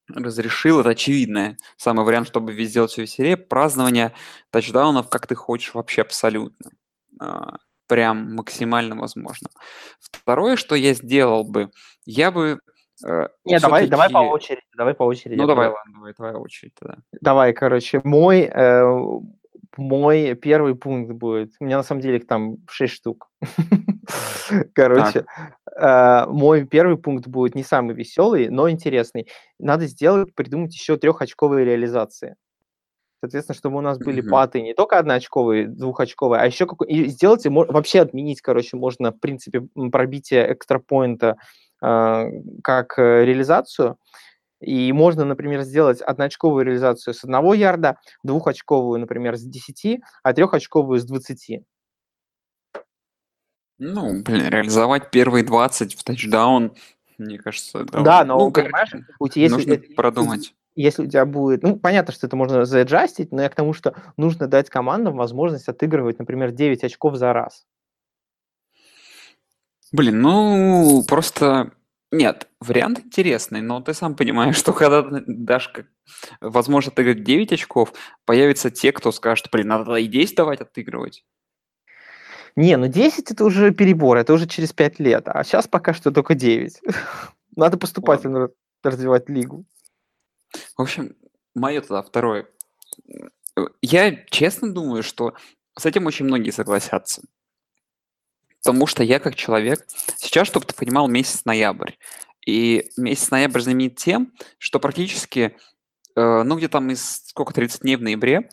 разрешил, 0.09 0.81
это 0.81 0.91
очевидное, 0.91 1.57
самый 1.77 2.05
вариант, 2.05 2.29
чтобы 2.29 2.53
везде 2.53 2.71
сделать 2.71 2.91
все 2.91 3.03
веселее, 3.03 3.37
празднование 3.37 4.13
тачдаунов, 4.51 5.09
как 5.09 5.27
ты 5.27 5.35
хочешь, 5.35 5.75
вообще 5.75 6.03
абсолютно. 6.03 6.73
А, 7.21 7.57
Прям 7.91 8.37
максимально 8.37 8.95
возможно. 8.95 9.49
Второе, 9.99 10.55
что 10.55 10.77
я 10.77 10.95
сделал 10.95 11.43
бы, 11.43 11.73
я 12.05 12.31
бы... 12.31 12.61
э, 13.07 13.29
Не, 13.45 13.59
давай, 13.59 13.87
давай 13.87 14.11
по 14.11 14.19
очереди, 14.19 14.63
давай 14.77 14.95
по 14.95 15.05
очереди. 15.05 15.39
Ну 15.39 15.47
давай, 15.47 15.69
ладно, 15.69 15.93
давай, 15.95 16.13
твоя 16.13 16.37
очередь 16.39 16.75
тогда. 16.79 16.99
Давай, 17.21 17.53
короче, 17.53 18.01
мой, 18.05 18.43
э, 18.43 18.85
мой 19.77 20.35
первый 20.35 20.75
пункт 20.75 21.13
будет. 21.13 21.53
У 21.61 21.65
меня 21.65 21.77
на 21.79 21.83
самом 21.83 22.01
деле 22.01 22.19
их 22.19 22.27
там 22.27 22.57
6 22.69 22.93
штук. 22.93 23.31
Короче, 24.75 25.25
э, 25.77 26.27
мой 26.27 26.67
первый 26.67 26.97
пункт 26.97 27.27
будет 27.29 27.55
не 27.55 27.63
самый 27.63 27.95
веселый, 27.95 28.49
но 28.49 28.69
интересный. 28.69 29.29
Надо 29.59 29.87
сделать, 29.87 30.35
придумать 30.35 30.75
еще 30.75 30.97
трехочковые 30.97 31.65
реализации. 31.65 32.37
Соответственно, 33.21 33.57
чтобы 33.57 33.77
у 33.79 33.83
нас 33.83 33.99
были 33.99 34.23
Мгм. 34.23 34.31
паты 34.31 34.63
не 34.63 34.73
только 34.73 34.99
одноочковые, 34.99 35.67
двухочковые, 35.67 36.41
а 36.41 36.47
еще 36.47 36.67
какой... 36.67 36.89
И 36.89 37.07
сделать, 37.07 37.45
вообще 37.45 38.01
отменить, 38.01 38.41
короче, 38.41 38.79
можно, 38.79 39.13
в 39.13 39.21
принципе, 39.21 39.69
пробитие 39.93 40.55
экстрапоинта 40.55 41.37
как 41.81 42.99
э, 42.99 43.25
реализацию. 43.25 43.97
И 44.61 44.93
можно, 44.93 45.25
например, 45.25 45.63
сделать 45.63 46.03
одноочковую 46.03 46.67
реализацию 46.67 47.15
с 47.15 47.25
одного 47.25 47.55
ярда, 47.55 47.97
двухочковую, 48.23 49.01
например, 49.01 49.37
с 49.37 49.43
10, 49.43 50.01
а 50.23 50.33
трехочковую 50.35 51.01
с 51.01 51.05
20. 51.05 51.63
Ну, 53.79 54.23
блин, 54.23 54.49
реализовать 54.49 55.11
первые 55.11 55.43
20 55.43 55.95
в 55.95 56.05
тачдаун, 56.05 56.75
мне 57.17 57.39
кажется, 57.39 57.81
это... 57.81 58.03
Да, 58.03 58.25
но, 58.25 58.39
ну, 58.39 58.51
понимаешь, 58.51 58.91
у 59.19 59.29
тебя, 59.29 59.43
если, 59.43 59.55
нужно 59.55 59.73
э, 59.73 59.95
продумать. 59.95 60.55
если 60.75 61.05
у 61.05 61.07
тебя 61.07 61.25
будет... 61.25 61.63
Ну, 61.63 61.79
понятно, 61.79 62.13
что 62.13 62.27
это 62.27 62.37
можно 62.37 62.67
заэджастить, 62.67 63.33
но 63.33 63.41
я 63.41 63.49
к 63.49 63.55
тому, 63.55 63.73
что 63.73 63.95
нужно 64.19 64.47
дать 64.47 64.69
командам 64.69 65.17
возможность 65.17 65.69
отыгрывать, 65.69 66.19
например, 66.19 66.51
9 66.51 66.85
очков 66.85 67.17
за 67.17 67.33
раз. 67.33 67.67
Блин, 69.93 70.21
ну, 70.21 71.05
просто... 71.07 71.73
Нет, 72.13 72.49
вариант 72.61 73.01
интересный, 73.01 73.61
но 73.61 73.81
ты 73.81 73.95
сам 73.95 74.17
понимаешь, 74.17 74.57
что 74.59 74.73
когда 74.73 75.03
ты 75.03 75.23
дашь 75.27 75.69
как... 75.69 75.87
возможность 76.41 76.95
отыграть 76.95 77.25
9 77.25 77.53
очков, 77.53 77.93
появятся 78.25 78.71
те, 78.71 78.93
кто 78.93 79.13
скажет, 79.13 79.49
блин, 79.53 79.69
надо 79.69 79.95
и 79.97 80.07
10 80.07 80.37
давать 80.37 80.61
отыгрывать. 80.61 81.25
Не, 82.57 82.77
ну 82.77 82.89
10 82.89 83.31
это 83.31 83.45
уже 83.45 83.73
перебор, 83.73 84.17
это 84.17 84.33
уже 84.33 84.47
через 84.47 84.73
5 84.73 84.99
лет, 84.99 85.23
а 85.27 85.45
сейчас 85.45 85.69
пока 85.69 85.95
что 85.95 86.11
только 86.11 86.35
9. 86.35 86.81
Надо 87.57 87.77
поступательно 87.77 88.41
раз- 88.41 88.51
развивать 88.83 89.29
лигу. 89.29 89.65
В 90.77 90.83
общем, 90.83 91.15
мое 91.55 91.81
тогда 91.81 92.03
второе. 92.03 92.49
Я 93.83 94.25
честно 94.27 94.73
думаю, 94.73 95.03
что 95.03 95.35
с 95.79 95.87
этим 95.87 96.07
очень 96.07 96.25
многие 96.25 96.51
согласятся. 96.51 97.23
Потому 98.63 98.87
что 98.87 99.03
я 99.03 99.19
как 99.19 99.35
человек, 99.35 99.87
сейчас, 100.17 100.47
чтобы 100.47 100.67
ты 100.67 100.75
понимал, 100.75 101.09
месяц 101.09 101.45
ноябрь. 101.45 101.93
И 102.47 102.91
месяц 102.97 103.31
ноябрь 103.31 103.61
знаменит 103.61 103.97
тем, 103.97 104.33
что 104.59 104.81
практически, 104.81 105.57
э, 106.17 106.43
ну, 106.43 106.57
где 106.57 106.69
там 106.69 106.91
из 106.91 107.23
сколько, 107.27 107.55
30 107.55 107.83
дней 107.83 107.97
в 107.97 108.03
ноябре, 108.03 108.49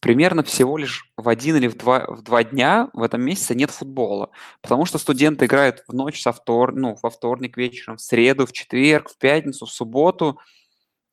примерно 0.00 0.42
всего 0.42 0.76
лишь 0.76 1.12
в 1.16 1.28
один 1.28 1.56
или 1.56 1.68
в 1.68 1.76
два, 1.76 2.04
в 2.08 2.22
два 2.22 2.42
дня 2.42 2.90
в 2.92 3.02
этом 3.02 3.22
месяце 3.22 3.54
нет 3.54 3.70
футбола. 3.70 4.30
Потому 4.60 4.84
что 4.84 4.98
студенты 4.98 5.46
играют 5.46 5.84
в 5.86 5.94
ночь 5.94 6.20
со 6.20 6.32
втор, 6.32 6.74
ну, 6.74 6.96
во 7.02 7.10
вторник 7.10 7.56
вечером, 7.56 7.96
в 7.96 8.00
среду, 8.00 8.46
в 8.46 8.52
четверг, 8.52 9.10
в 9.10 9.18
пятницу, 9.18 9.64
в 9.64 9.70
субботу, 9.70 10.40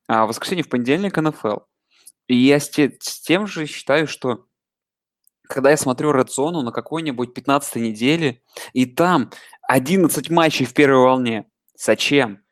а 0.07 0.25
в 0.25 0.29
воскресенье, 0.29 0.63
в 0.63 0.69
понедельник 0.69 1.17
НФЛ. 1.17 1.59
И 2.27 2.35
я 2.35 2.59
с, 2.59 2.69
те- 2.69 2.97
с 2.99 3.21
тем 3.21 3.45
же 3.45 3.67
считаю, 3.67 4.07
что 4.07 4.45
когда 5.49 5.71
я 5.71 5.77
смотрю 5.77 6.13
Red 6.13 6.61
на 6.61 6.71
какой-нибудь 6.71 7.33
15 7.33 7.75
неделе, 7.77 8.41
и 8.73 8.85
там 8.85 9.31
11 9.67 10.29
матчей 10.29 10.65
в 10.65 10.73
первой 10.73 11.03
волне. 11.03 11.49
Зачем? 11.75 12.43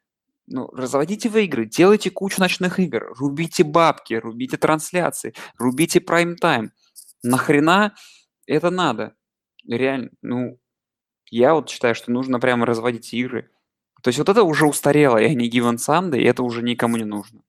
Ну, 0.48 0.68
разводите 0.72 1.30
вы 1.30 1.46
игры, 1.46 1.66
делайте 1.66 2.10
кучу 2.10 2.40
ночных 2.40 2.80
игр, 2.80 3.14
рубите 3.18 3.64
бабки, 3.64 4.16
рубите 4.16 4.58
трансляции, 4.58 5.34
рубите 5.58 6.00
прайм-тайм. 6.00 6.72
Нахрена 7.22 7.94
это 8.48 8.70
надо? 8.72 9.14
Реально, 9.68 10.10
ну, 10.22 10.58
я 11.30 11.54
вот 11.54 11.70
считаю, 11.70 11.94
что 11.94 12.12
нужно 12.12 12.40
прямо 12.40 12.66
разводить 12.66 13.14
игры. 13.14 13.52
То 14.02 14.08
есть 14.08 14.18
вот 14.18 14.30
это 14.30 14.44
уже 14.44 14.66
устарело, 14.66 15.18
и 15.18 15.26
они 15.26 15.50
Given 15.50 15.76
Sunday, 15.76 16.20
и 16.20 16.26
это 16.26 16.42
уже 16.42 16.64
никому 16.64 16.98
не 16.98 17.04
нужно. 17.04 17.42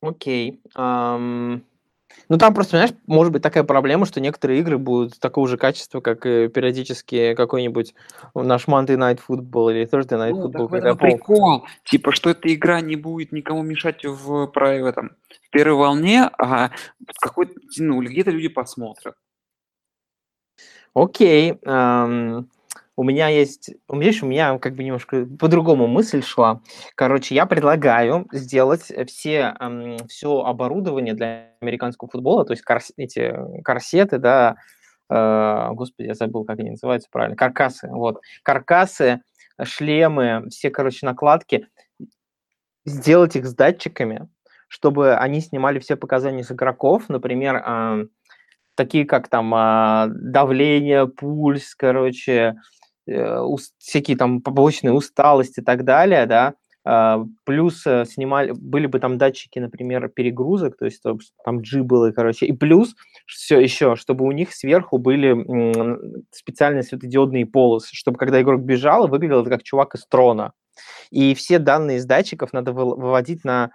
Окей. 0.00 0.62
ам, 0.74 1.62
Ну, 2.28 2.38
там 2.38 2.54
просто, 2.54 2.72
понимаешь, 2.72 2.94
может 3.06 3.32
быть 3.32 3.42
такая 3.42 3.64
проблема, 3.64 4.06
что 4.06 4.20
некоторые 4.20 4.60
игры 4.60 4.78
будут 4.78 5.18
такого 5.18 5.48
же 5.48 5.56
качества, 5.56 6.00
как 6.00 6.26
и 6.26 6.48
периодически 6.48 7.34
какой-нибудь 7.34 7.94
наш 8.34 8.68
Monday 8.68 8.96
Night 8.96 9.20
Football 9.26 9.72
или 9.72 9.86
Thursday 9.86 10.16
Night 10.16 10.30
Ну, 10.30 10.48
Football, 10.48 10.80
так 10.80 10.98
пол- 10.98 11.10
прикол. 11.10 11.66
Типа, 11.84 12.12
что 12.12 12.30
эта 12.30 12.52
игра 12.54 12.80
не 12.80 12.96
будет 12.96 13.32
никому 13.32 13.62
мешать 13.62 14.04
в, 14.04 14.46
в 14.46 14.86
этом, 14.86 15.16
в 15.28 15.50
первой 15.50 15.76
волне, 15.76 16.30
а 16.38 16.70
какой 17.20 17.52
ну, 17.78 18.00
где-то 18.00 18.30
люди 18.30 18.48
посмотрят. 18.48 19.16
Окей. 20.94 21.58
ам, 21.64 22.48
У 23.00 23.02
меня 23.02 23.28
есть, 23.28 23.70
у 23.88 23.94
меня, 23.96 24.08
видишь, 24.08 24.22
у 24.22 24.26
меня 24.26 24.58
как 24.58 24.74
бы 24.74 24.84
немножко 24.84 25.24
по-другому 25.24 25.86
мысль 25.86 26.22
шла. 26.22 26.60
Короче, 26.96 27.34
я 27.34 27.46
предлагаю 27.46 28.28
сделать 28.30 28.92
все, 29.06 29.54
все 30.06 30.42
оборудование 30.42 31.14
для 31.14 31.54
американского 31.62 32.10
футбола, 32.10 32.44
то 32.44 32.52
есть 32.52 32.62
корс- 32.62 32.92
эти 32.98 33.34
корсеты, 33.64 34.18
да, 34.18 34.56
э, 35.08 35.68
господи, 35.72 36.08
я 36.08 36.14
забыл, 36.14 36.44
как 36.44 36.58
они 36.58 36.72
называются 36.72 37.08
правильно, 37.10 37.36
каркасы, 37.36 37.88
вот, 37.88 38.20
каркасы, 38.42 39.22
шлемы, 39.62 40.50
все, 40.50 40.68
короче, 40.68 41.06
накладки, 41.06 41.68
сделать 42.84 43.34
их 43.34 43.46
с 43.46 43.54
датчиками, 43.54 44.28
чтобы 44.68 45.14
они 45.14 45.40
снимали 45.40 45.78
все 45.78 45.96
показания 45.96 46.44
с 46.44 46.52
игроков, 46.52 47.08
например, 47.08 47.62
а, 47.64 48.00
такие 48.74 49.06
как 49.06 49.28
там 49.28 49.54
а, 49.54 50.06
давление, 50.10 51.08
пульс, 51.08 51.74
короче, 51.74 52.32
э, 52.32 52.54
всякие 53.78 54.16
там 54.16 54.40
побочные 54.42 54.92
усталости 54.92 55.60
и 55.60 55.64
так 55.64 55.84
далее, 55.84 56.26
да, 56.26 56.54
А, 56.84 57.22
плюс 57.44 57.86
э, 57.86 58.06
снимали, 58.06 58.52
были 58.52 58.86
бы 58.86 59.00
там 59.00 59.18
датчики, 59.18 59.58
например, 59.58 60.08
перегрузок, 60.08 60.78
то 60.78 60.86
есть 60.86 60.98
чтоб 60.98 61.20
там 61.44 61.58
G 61.60 61.82
было, 61.82 62.10
короче, 62.10 62.46
и 62.46 62.52
плюс 62.52 62.94
все 63.26 63.60
еще, 63.60 63.96
чтобы 63.96 64.24
у 64.24 64.32
них 64.32 64.54
сверху 64.54 64.98
были 64.98 65.36
специальные 66.32 66.82
светодиодные 66.82 67.44
полосы, 67.44 67.94
чтобы 67.94 68.16
когда 68.18 68.40
игрок 68.40 68.62
бежал, 68.62 69.08
выглядел 69.08 69.44
как 69.44 69.62
чувак 69.62 69.94
из 69.94 70.06
трона. 70.06 70.52
И 71.10 71.34
все 71.34 71.58
данные 71.58 71.98
из 71.98 72.06
датчиков 72.06 72.52
надо 72.54 72.72
выводить 72.72 73.44
на 73.44 73.70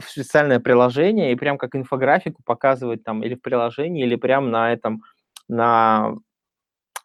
специальное 0.00 0.60
приложение 0.60 1.32
и 1.32 1.36
прям 1.36 1.58
как 1.58 1.76
инфографику 1.76 2.42
показывать 2.44 3.04
там 3.04 3.22
или 3.22 3.34
в 3.34 3.42
приложении, 3.42 4.04
или 4.04 4.16
прям 4.16 4.50
на 4.50 4.72
этом, 4.72 5.02
на, 5.48 6.14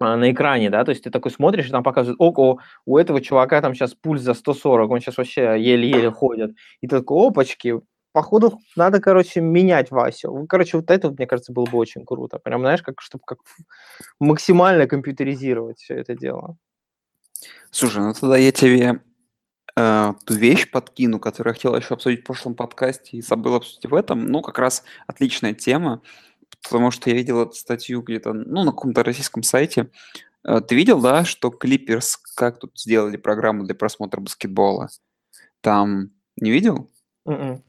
на 0.03 0.31
экране, 0.31 0.69
да, 0.69 0.83
то 0.83 0.91
есть 0.91 1.03
ты 1.03 1.09
такой 1.09 1.31
смотришь, 1.31 1.67
и 1.67 1.71
там 1.71 1.83
показывают, 1.83 2.19
ого, 2.19 2.59
у 2.85 2.97
этого 2.97 3.21
чувака 3.21 3.61
там 3.61 3.73
сейчас 3.73 3.93
пульс 3.93 4.21
за 4.21 4.33
140, 4.33 4.89
он 4.89 4.99
сейчас 4.99 5.17
вообще 5.17 5.55
еле-еле 5.59 6.11
ходит. 6.11 6.55
И 6.81 6.87
ты 6.87 6.99
такой, 6.99 7.27
опачки, 7.27 7.81
походу 8.13 8.59
надо, 8.75 9.01
короче, 9.01 9.41
менять 9.41 9.91
Васю. 9.91 10.45
Короче, 10.47 10.77
вот 10.77 10.89
это, 10.89 11.11
мне 11.11 11.27
кажется, 11.27 11.51
было 11.51 11.65
бы 11.65 11.77
очень 11.77 12.05
круто. 12.05 12.39
Прям, 12.39 12.61
знаешь, 12.61 12.81
как, 12.81 13.01
чтобы 13.01 13.23
как 13.25 13.39
максимально 14.19 14.87
компьютеризировать 14.87 15.79
все 15.79 15.95
это 15.95 16.15
дело. 16.15 16.57
Слушай, 17.71 18.03
ну 18.03 18.13
тогда 18.13 18.37
я 18.37 18.51
тебе 18.51 19.01
э, 19.75 20.13
ту 20.25 20.33
вещь 20.33 20.69
подкину, 20.69 21.19
которую 21.19 21.51
я 21.51 21.55
хотел 21.55 21.75
еще 21.75 21.95
обсудить 21.95 22.21
в 22.21 22.25
прошлом 22.25 22.55
подкасте 22.55 23.17
и 23.17 23.21
забыл 23.21 23.55
обсудить 23.55 23.89
в 23.89 23.95
этом. 23.95 24.27
Ну, 24.27 24.41
как 24.41 24.59
раз 24.59 24.83
отличная 25.07 25.53
тема, 25.53 26.01
потому 26.61 26.91
что 26.91 27.09
я 27.09 27.15
видел 27.15 27.41
эту 27.41 27.53
статью 27.53 28.01
где-то, 28.01 28.33
ну, 28.33 28.63
на 28.63 28.71
каком-то 28.71 29.03
российском 29.03 29.43
сайте. 29.43 29.89
Э, 30.45 30.61
Ты 30.61 30.75
видел, 30.75 31.01
да, 31.01 31.25
что 31.25 31.49
Клиперс 31.49 32.17
как 32.35 32.59
тут 32.59 32.79
сделали 32.79 33.17
программу 33.17 33.63
для 33.63 33.75
просмотра 33.75 34.21
баскетбола? 34.21 34.89
Там 35.61 36.11
не 36.35 36.51
видел? 36.51 36.89
Мгм. 37.25 37.63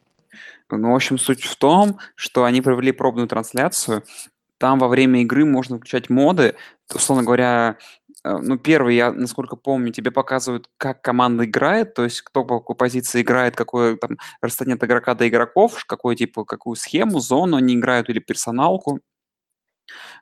Ну, 0.70 0.92
в 0.92 0.94
общем, 0.94 1.18
суть 1.18 1.44
в 1.44 1.56
том, 1.56 1.98
что 2.16 2.44
они 2.44 2.60
провели 2.60 2.92
пробную 2.92 3.28
трансляцию. 3.28 4.04
Там 4.58 4.78
во 4.78 4.88
время 4.88 5.22
игры 5.22 5.44
можно 5.44 5.76
включать 5.76 6.10
моды. 6.10 6.56
Условно 6.92 7.24
говоря, 7.24 7.78
ну, 8.24 8.58
первый, 8.58 8.96
я, 8.96 9.12
насколько 9.12 9.56
помню, 9.56 9.92
тебе 9.92 10.10
показывают, 10.10 10.68
как 10.78 11.02
команда 11.02 11.44
играет, 11.44 11.94
то 11.94 12.04
есть 12.04 12.22
кто 12.22 12.44
по 12.44 12.58
какой 12.60 12.76
позиции 12.76 13.22
играет, 13.22 13.56
какое 13.56 13.96
там 13.96 14.16
расстояние 14.40 14.76
от 14.76 14.84
игрока 14.84 15.14
до 15.14 15.28
игроков, 15.28 15.84
какой, 15.86 16.16
типа, 16.16 16.44
какую 16.44 16.76
схему, 16.76 17.20
зону 17.20 17.56
они 17.58 17.74
играют 17.74 18.08
или 18.08 18.20
персоналку. 18.20 19.00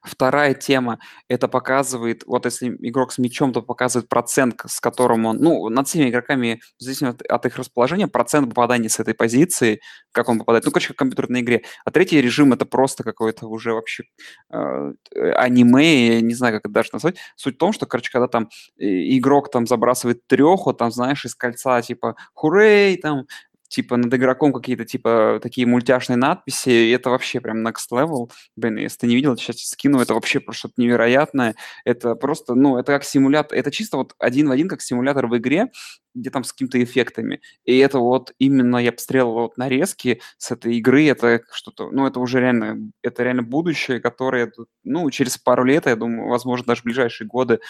Вторая 0.03 0.55
тема, 0.55 0.99
это 1.29 1.49
показывает, 1.49 2.25
вот 2.27 2.45
если 2.45 2.77
игрок 2.81 3.13
с 3.13 3.19
мячом, 3.19 3.53
то 3.53 3.63
показывает 3.63 4.09
процент, 4.09 4.61
с 4.67 4.81
которым 4.81 5.27
он, 5.27 5.39
ну, 5.39 5.69
над 5.69 5.87
всеми 5.87 6.11
игроками, 6.11 6.61
в 6.79 6.83
зависимости 6.83 7.25
от, 7.27 7.47
их 7.47 7.57
расположения, 7.57 8.09
процент 8.09 8.49
попадания 8.49 8.89
с 8.89 8.99
этой 8.99 9.15
позиции, 9.15 9.81
как 10.11 10.29
он 10.29 10.39
попадает, 10.39 10.65
ну, 10.65 10.73
короче, 10.73 10.89
как 10.89 10.97
в 10.97 10.99
компьютерной 10.99 11.41
игре. 11.41 11.63
А 11.85 11.91
третий 11.91 12.21
режим 12.21 12.53
это 12.53 12.67
просто 12.67 13.05
какой-то 13.05 13.47
уже 13.47 13.73
вообще 13.73 14.05
э, 14.51 14.93
аниме, 15.37 16.15
я 16.15 16.21
не 16.21 16.35
знаю, 16.35 16.55
как 16.55 16.65
это 16.65 16.75
даже 16.75 16.91
назвать. 16.93 17.17
Суть 17.37 17.55
в 17.55 17.59
том, 17.59 17.73
что, 17.73 17.87
короче, 17.87 18.11
когда 18.11 18.29
там 18.29 18.49
э, 18.79 18.85
игрок 19.17 19.51
там 19.51 19.67
забрасывает 19.67 20.27
треху, 20.27 20.73
там, 20.73 20.91
знаешь, 20.91 21.25
из 21.25 21.35
кольца, 21.35 21.81
типа, 21.83 22.17
хурей, 22.35 22.97
там, 22.97 23.27
типа 23.73 23.97
над 23.97 24.13
игроком 24.13 24.53
какие-то 24.53 24.85
типа 24.85 25.41
такие 25.43 25.67
мультяшные 25.67 26.17
надписи, 26.17 26.69
и 26.69 26.91
это 26.91 27.11
вообще 27.11 27.41
прям 27.41 27.67
next 27.67 27.91
level. 27.91 28.31
Блин, 28.55 28.77
если 28.77 28.99
ты 28.99 29.07
не 29.07 29.15
видел, 29.17 29.37
сейчас 29.37 29.57
скину, 29.61 30.01
это 30.01 30.15
вообще 30.15 30.41
просто 30.41 30.61
что-то 30.61 30.75
невероятное. 30.77 31.55
Это 31.85 32.15
просто, 32.15 32.55
ну, 32.55 32.77
это 32.77 32.93
как 32.93 33.05
симулятор, 33.05 33.57
это 33.59 33.71
чисто 33.71 33.97
вот 33.97 34.15
один 34.19 34.49
в 34.49 34.53
один 34.53 34.69
как 34.69 34.83
симулятор 34.83 35.27
в 35.27 35.37
игре, 35.39 35.71
где 36.15 36.29
там 36.29 36.45
с 36.45 36.53
какими-то 36.53 36.83
эффектами. 36.83 37.41
И 37.65 37.79
это 37.79 37.99
вот 37.99 38.35
именно 38.39 38.77
я 38.77 38.93
посмотрел 38.93 39.33
вот 39.33 39.57
нарезки 39.57 40.21
с 40.37 40.51
этой 40.51 40.77
игры, 40.77 41.07
это 41.07 41.41
что-то, 41.51 41.91
ну, 41.91 42.07
это 42.07 42.21
уже 42.21 42.41
реально, 42.41 42.93
это 43.03 43.23
реально 43.23 43.43
будущее, 43.43 44.01
которое, 44.01 44.53
ну, 44.85 45.11
через 45.11 45.39
пару 45.39 45.65
лет, 45.65 45.87
я 45.87 45.97
думаю, 45.97 46.29
возможно, 46.29 46.67
даже 46.67 46.83
в 46.83 46.85
ближайшие 46.85 47.27
годы. 47.27 47.61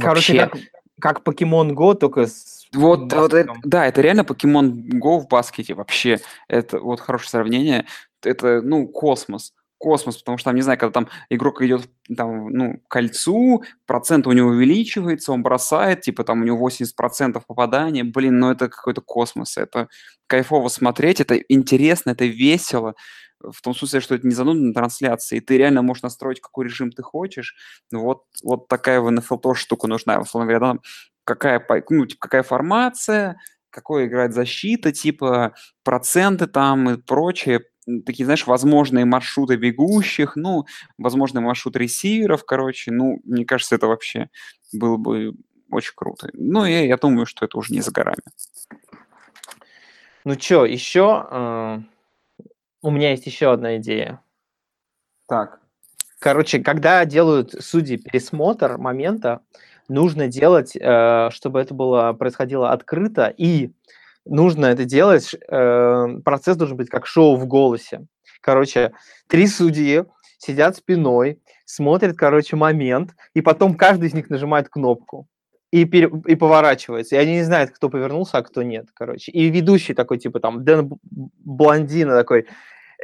Короче, 0.00 0.34
вообще- 0.34 0.48
как, 0.72 0.81
как 1.00 1.22
Pokemon 1.22 1.72
Go, 1.72 1.94
только 1.94 2.26
с 2.26 2.66
Вот, 2.74 3.12
вот 3.12 3.34
это- 3.34 3.52
да, 3.64 3.86
это 3.86 4.00
реально 4.00 4.22
Pokemon 4.22 4.72
Go 4.94 5.18
в 5.18 5.28
баскете 5.28 5.74
вообще. 5.74 6.20
Это 6.48 6.80
вот 6.80 7.00
хорошее 7.00 7.30
сравнение. 7.30 7.86
Это, 8.22 8.62
ну, 8.62 8.86
космос. 8.88 9.52
Космос, 9.78 10.18
потому 10.18 10.38
что 10.38 10.44
там, 10.46 10.54
не 10.54 10.62
знаю, 10.62 10.78
когда 10.78 10.92
там 10.92 11.08
игрок 11.28 11.60
идет 11.60 11.90
там, 12.16 12.48
ну, 12.50 12.78
к 12.78 12.88
кольцу, 12.88 13.64
процент 13.84 14.26
у 14.26 14.32
него 14.32 14.50
увеличивается, 14.50 15.32
он 15.32 15.42
бросает, 15.42 16.02
типа 16.02 16.22
там 16.24 16.40
у 16.40 16.44
него 16.44 16.56
80% 16.56 17.44
попадания. 17.46 18.04
Блин, 18.04 18.38
ну 18.38 18.50
это 18.52 18.68
какой-то 18.68 19.00
космос. 19.00 19.56
Это 19.58 19.88
кайфово 20.28 20.68
смотреть, 20.68 21.20
это 21.20 21.34
интересно, 21.36 22.10
это 22.10 22.24
весело. 22.24 22.94
В 23.50 23.60
том 23.62 23.74
смысле, 23.74 24.00
что 24.00 24.14
это 24.14 24.26
не 24.26 24.34
занудная 24.34 24.72
трансляция, 24.72 25.38
и 25.38 25.40
ты 25.40 25.58
реально 25.58 25.82
можешь 25.82 26.02
настроить, 26.02 26.40
какой 26.40 26.66
режим 26.66 26.90
ты 26.90 27.02
хочешь. 27.02 27.54
Ну 27.90 28.02
Вот, 28.02 28.24
вот 28.42 28.68
такая 28.68 29.00
в 29.00 29.10
НФЛ 29.10 29.36
тоже 29.36 29.60
штука 29.60 29.88
нужна. 29.88 30.20
Условно 30.20 30.46
говоря, 30.46 30.60
там 30.60 30.80
какая, 31.24 31.64
ну, 31.90 32.06
типа, 32.06 32.20
какая 32.20 32.42
формация, 32.42 33.36
какой 33.70 34.06
играет 34.06 34.34
защита, 34.34 34.92
типа 34.92 35.54
проценты 35.82 36.46
там 36.46 36.90
и 36.90 36.96
прочее. 36.96 37.64
Такие, 38.06 38.24
знаешь, 38.24 38.46
возможные 38.46 39.04
маршруты 39.04 39.56
бегущих, 39.56 40.36
ну, 40.36 40.66
возможный 40.98 41.40
маршрут 41.40 41.76
ресиверов, 41.76 42.44
короче. 42.44 42.92
Ну, 42.92 43.20
мне 43.24 43.44
кажется, 43.44 43.74
это 43.74 43.88
вообще 43.88 44.28
было 44.72 44.96
бы 44.96 45.32
очень 45.70 45.94
круто. 45.96 46.28
Ну, 46.32 46.64
и 46.64 46.86
я 46.86 46.96
думаю, 46.96 47.26
что 47.26 47.44
это 47.44 47.58
уже 47.58 47.72
не 47.72 47.80
за 47.80 47.90
горами. 47.90 48.22
Ну 50.24 50.36
чё, 50.36 50.64
еще... 50.64 51.82
у 52.82 52.90
меня 52.90 53.10
есть 53.10 53.26
еще 53.26 53.52
одна 53.52 53.76
идея. 53.78 54.20
Так. 55.28 55.60
Короче, 56.18 56.60
когда 56.60 57.04
делают 57.04 57.52
судьи 57.60 57.96
пересмотр 57.96 58.76
момента, 58.76 59.40
нужно 59.88 60.28
делать, 60.28 60.76
э, 60.76 61.30
чтобы 61.30 61.60
это 61.60 61.74
было 61.74 62.12
происходило 62.12 62.70
открыто, 62.70 63.32
и 63.36 63.72
нужно 64.24 64.66
это 64.66 64.84
делать, 64.84 65.34
э, 65.34 66.06
процесс 66.24 66.56
должен 66.56 66.76
быть 66.76 66.90
как 66.90 67.06
шоу 67.06 67.36
в 67.36 67.46
голосе. 67.46 68.06
Короче, 68.40 68.92
три 69.28 69.46
судьи 69.46 70.04
сидят 70.38 70.76
спиной, 70.76 71.40
смотрят, 71.64 72.16
короче, 72.16 72.56
момент, 72.56 73.14
и 73.34 73.40
потом 73.40 73.74
каждый 73.74 74.08
из 74.08 74.14
них 74.14 74.30
нажимает 74.30 74.68
кнопку 74.68 75.26
и, 75.72 75.84
пере- 75.84 76.10
и 76.26 76.34
поворачивается. 76.36 77.16
И 77.16 77.18
они 77.18 77.32
не 77.32 77.42
знают, 77.42 77.70
кто 77.70 77.88
повернулся, 77.88 78.38
а 78.38 78.42
кто 78.42 78.62
нет, 78.62 78.88
короче. 78.94 79.32
И 79.32 79.48
ведущий 79.48 79.94
такой, 79.94 80.18
типа, 80.18 80.38
там, 80.38 80.64
Дэн 80.64 80.92
Блондина 81.10 82.14
такой, 82.14 82.46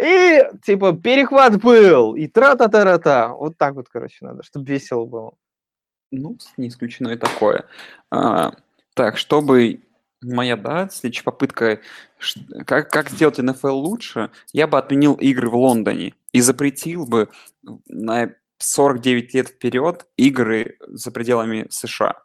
и, 0.00 0.42
типа, 0.64 0.92
перехват 0.92 1.60
был, 1.60 2.14
и 2.14 2.26
тра-та-та-та-та. 2.26 3.28
Вот 3.28 3.56
так 3.56 3.74
вот, 3.74 3.88
короче, 3.88 4.24
надо, 4.24 4.42
чтобы 4.42 4.66
весело 4.66 5.04
было. 5.04 5.32
Ну, 6.10 6.36
не 6.56 6.68
исключено 6.68 7.08
и 7.08 7.16
такое. 7.16 7.64
А, 8.10 8.52
так, 8.94 9.18
чтобы 9.18 9.80
моя, 10.22 10.56
да, 10.56 10.88
следующая 10.88 11.24
попытка, 11.24 11.80
как, 12.66 12.90
как 12.90 13.10
сделать 13.10 13.38
НФЛ 13.38 13.68
лучше, 13.68 14.30
я 14.52 14.66
бы 14.66 14.78
отменил 14.78 15.14
игры 15.14 15.48
в 15.48 15.56
Лондоне 15.56 16.14
и 16.32 16.40
запретил 16.40 17.06
бы 17.06 17.28
на 17.86 18.30
49 18.58 19.34
лет 19.34 19.48
вперед 19.48 20.06
игры 20.16 20.76
за 20.86 21.10
пределами 21.10 21.66
США. 21.70 22.22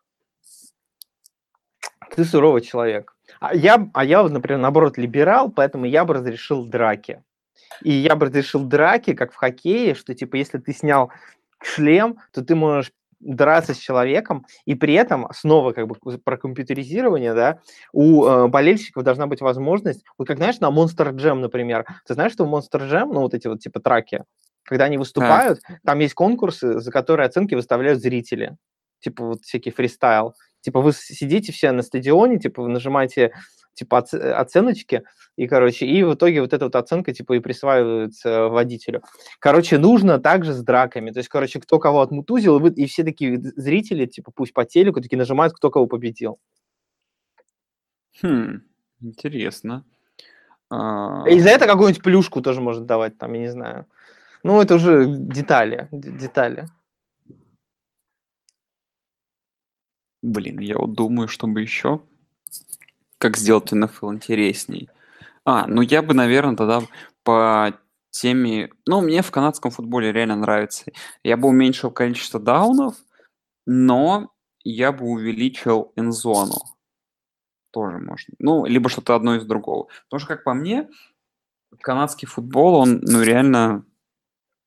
Ты 2.16 2.26
суровый 2.26 2.62
человек. 2.62 3.16
А 3.40 3.56
я, 3.56 3.90
а 3.94 4.06
я, 4.06 4.24
например, 4.24 4.60
наоборот, 4.60 4.98
либерал, 4.98 5.52
поэтому 5.52 5.86
я 5.86 6.06
бы 6.06 6.14
разрешил 6.14 6.66
драки. 6.66 7.24
И 7.82 7.92
я 7.92 8.16
бы 8.16 8.28
разрешил 8.28 8.64
драки, 8.64 9.14
как 9.14 9.32
в 9.32 9.36
хоккее, 9.36 9.96
что, 9.96 10.14
типа, 10.14 10.36
если 10.36 10.58
ты 10.58 10.74
снял 10.74 11.12
шлем, 11.62 12.20
то 12.32 12.44
ты 12.44 12.56
можешь 12.56 12.92
драться 13.24 13.74
с 13.74 13.78
человеком, 13.78 14.46
и 14.66 14.76
при 14.76 14.94
этом, 14.94 15.28
снова 15.34 15.72
как 15.72 15.88
бы 15.88 15.96
про 16.24 16.38
компьютеризирование, 16.38 17.34
да, 17.34 17.60
у 17.94 18.26
э, 18.26 18.48
болельщиков 18.48 19.04
должна 19.04 19.28
быть 19.28 19.42
возможность, 19.42 20.04
вот 20.18 20.28
как, 20.28 20.38
знаешь, 20.38 20.60
на 20.60 20.70
Monster 20.70 21.14
Jam, 21.14 21.36
например, 21.36 21.86
ты 22.06 22.14
знаешь, 22.14 22.34
что 22.34 22.46
в 22.46 22.54
Monster 22.54 22.90
Jam, 22.90 23.14
ну, 23.14 23.22
вот 23.22 23.34
эти 23.34 23.48
вот, 23.48 23.62
типа, 23.62 23.80
траки, 23.80 24.24
когда 24.64 24.86
они 24.86 24.98
выступают, 24.98 25.60
там 25.86 26.00
есть 26.00 26.14
конкурсы, 26.14 26.80
за 26.80 26.92
которые 26.92 27.28
оценки 27.28 27.56
выставляют 27.56 28.02
зрители, 28.02 28.58
типа, 29.00 29.26
вот 29.26 29.44
всякий 29.44 29.72
фристайл, 29.72 30.36
типа, 30.62 30.82
вы 30.82 30.94
сидите 30.94 31.52
все 31.52 31.72
на 31.72 31.82
стадионе, 31.82 32.40
типа, 32.40 32.64
вы 32.64 32.70
нажимаете, 32.70 33.34
типа, 33.74 34.00
оц- 34.00 34.14
оценочки, 34.14 35.04
и, 35.36 35.48
короче, 35.48 35.86
и 35.86 36.04
в 36.04 36.14
итоге 36.14 36.42
вот 36.42 36.54
эта 36.54 36.66
вот 36.66 36.76
оценка, 36.76 37.14
типа, 37.14 37.34
и 37.34 37.40
присваивается 37.40 38.50
водителю. 38.50 39.02
Короче, 39.40 39.78
нужно 39.78 40.20
также 40.20 40.54
с 40.54 40.62
драками. 40.64 41.12
То 41.12 41.20
есть, 41.20 41.30
короче, 41.30 41.60
кто 41.60 41.80
кого 41.80 42.02
отмутузил, 42.02 42.58
и, 42.58 42.62
вы- 42.62 42.74
и 42.74 42.86
все 42.86 43.04
такие 43.04 43.40
зрители, 43.42 44.06
типа, 44.06 44.32
пусть 44.34 44.54
по 44.54 44.66
телеку, 44.66 45.02
такие 45.02 45.18
нажимают, 45.18 45.54
кто 45.54 45.72
кого 45.72 45.88
победил. 45.88 46.40
Хм, 48.22 48.62
интересно. 49.02 49.84
А, 50.70 51.26
И 51.30 51.40
за 51.40 51.50
это 51.50 51.68
какую-нибудь 51.68 52.04
плюшку 52.04 52.42
тоже 52.42 52.62
может 52.62 52.86
давать, 52.86 53.18
там, 53.18 53.34
я 53.34 53.40
не 53.42 53.52
знаю. 53.52 53.86
Ну, 54.44 54.62
это 54.62 54.76
уже 54.76 55.06
детали, 55.08 55.88
детали. 55.92 56.68
Блин, 60.22 60.60
я 60.60 60.78
вот 60.78 60.94
думаю, 60.94 61.28
чтобы 61.28 61.62
еще 61.62 62.02
как 63.24 63.38
сделать 63.38 63.72
НФЛ 63.72 64.12
интересней. 64.12 64.90
А, 65.46 65.66
ну 65.66 65.82
я 65.82 66.02
бы, 66.02 66.14
наверное, 66.14 66.58
тогда 66.58 66.82
по 67.24 67.74
теме... 68.10 68.70
Ну, 68.86 69.00
мне 69.00 69.22
в 69.22 69.32
канадском 69.32 69.72
футболе 69.72 70.12
реально 70.12 70.36
нравится. 70.36 70.92
Я 71.24 71.38
бы 71.38 71.48
уменьшил 71.48 71.90
количество 71.90 72.38
даунов, 72.38 72.96
но 73.66 74.34
я 74.66 74.92
бы 74.92 75.06
увеличил 75.06 75.94
энзону. 75.96 76.58
Тоже 77.72 77.98
можно. 78.00 78.34
Ну, 78.40 78.66
либо 78.66 78.90
что-то 78.90 79.16
одно 79.16 79.36
из 79.36 79.46
другого. 79.46 79.88
Потому 80.10 80.20
что, 80.20 80.28
как 80.28 80.44
по 80.44 80.54
мне, 80.54 80.90
канадский 81.80 82.28
футбол, 82.28 82.76
он, 82.76 83.00
ну, 83.04 83.22
реально 83.22 83.86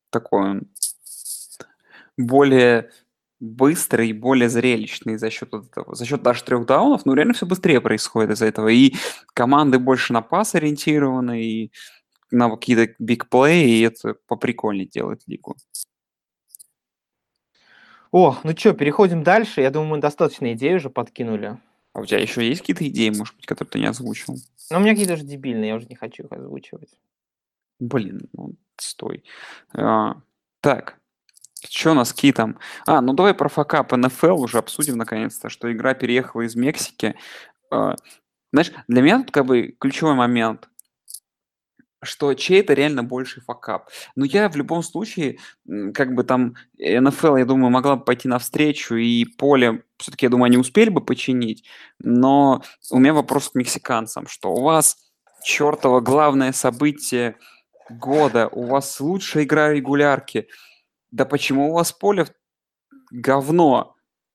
такой, 0.08 0.50
он 0.50 0.62
более 2.16 2.90
быстрый 3.40 4.10
и 4.10 4.12
более 4.12 4.48
зрелищный 4.48 5.18
за 5.18 5.30
счет 5.30 5.50
вот 5.52 5.66
этого, 5.66 5.94
за 5.94 6.06
счет 6.06 6.22
даже 6.22 6.42
трех 6.42 6.66
даунов, 6.66 7.04
ну 7.04 7.14
реально 7.14 7.34
все 7.34 7.46
быстрее 7.46 7.80
происходит 7.80 8.30
из-за 8.32 8.46
этого. 8.46 8.68
И 8.68 8.94
команды 9.34 9.78
больше 9.78 10.12
на 10.12 10.22
пас 10.22 10.54
ориентированы, 10.54 11.44
и 11.44 11.72
на 12.30 12.50
какие-то 12.50 12.94
биг 12.98 13.28
плей, 13.28 13.68
и 13.68 13.80
это 13.82 14.14
поприкольнее 14.26 14.86
делает 14.86 15.22
лигу. 15.26 15.56
О, 18.12 18.38
ну 18.44 18.56
что, 18.56 18.72
переходим 18.72 19.22
дальше. 19.22 19.60
Я 19.60 19.70
думаю, 19.70 19.90
мы 19.90 19.98
достаточно 19.98 20.52
идей 20.52 20.76
уже 20.76 20.90
подкинули. 20.90 21.58
А 21.92 22.00
у 22.00 22.04
тебя 22.04 22.18
еще 22.18 22.46
есть 22.46 22.60
какие-то 22.60 22.86
идеи, 22.88 23.10
может 23.10 23.34
быть, 23.36 23.46
которые 23.46 23.70
ты 23.72 23.78
не 23.78 23.86
озвучил? 23.86 24.36
Но 24.70 24.78
у 24.78 24.80
меня 24.80 24.92
какие-то 24.92 25.14
уже 25.14 25.24
дебильные, 25.24 25.68
я 25.68 25.76
уже 25.76 25.86
не 25.86 25.94
хочу 25.94 26.24
их 26.24 26.32
озвучивать. 26.32 26.90
Блин, 27.78 28.28
ну 28.32 28.54
стой. 28.76 29.24
А, 29.72 30.20
так, 30.60 30.98
что 31.68 31.92
у 31.92 31.94
нас 31.94 32.12
какие 32.12 32.32
там? 32.32 32.58
А, 32.86 33.00
ну 33.00 33.12
давай 33.12 33.34
про 33.34 33.48
факап 33.48 33.92
НФЛ 33.92 34.42
уже 34.42 34.58
обсудим 34.58 34.96
наконец-то, 34.96 35.48
что 35.48 35.72
игра 35.72 35.94
переехала 35.94 36.42
из 36.42 36.54
Мексики. 36.54 37.16
А, 37.70 37.96
знаешь, 38.52 38.72
для 38.88 39.02
меня 39.02 39.18
тут 39.18 39.30
как 39.30 39.46
бы 39.46 39.74
ключевой 39.78 40.14
момент, 40.14 40.68
что 42.02 42.32
чей 42.34 42.60
это 42.60 42.74
реально 42.74 43.02
больший 43.02 43.42
факап. 43.42 43.90
Но 44.14 44.24
я 44.24 44.48
в 44.48 44.56
любом 44.56 44.82
случае, 44.82 45.38
как 45.94 46.14
бы 46.14 46.24
там 46.24 46.54
НФЛ, 46.78 47.36
я 47.36 47.44
думаю, 47.44 47.70
могла 47.70 47.96
бы 47.96 48.04
пойти 48.04 48.28
навстречу, 48.28 48.94
и 48.94 49.24
поле, 49.24 49.82
все-таки, 49.98 50.26
я 50.26 50.30
думаю, 50.30 50.46
они 50.46 50.56
успели 50.56 50.90
бы 50.90 51.04
починить. 51.04 51.64
Но 51.98 52.62
у 52.90 52.98
меня 52.98 53.12
вопрос 53.12 53.50
к 53.50 53.54
мексиканцам, 53.54 54.26
что 54.26 54.52
у 54.52 54.62
вас 54.62 54.96
чертово 55.44 56.00
главное 56.00 56.52
событие 56.52 57.36
года, 57.90 58.48
у 58.48 58.64
вас 58.64 59.00
лучшая 59.00 59.44
игра 59.44 59.72
регулярки. 59.72 60.48
Да 61.16 61.24
почему 61.24 61.70
у 61.70 61.72
вас 61.72 61.92
поле 61.92 62.26
говно? 63.10 63.94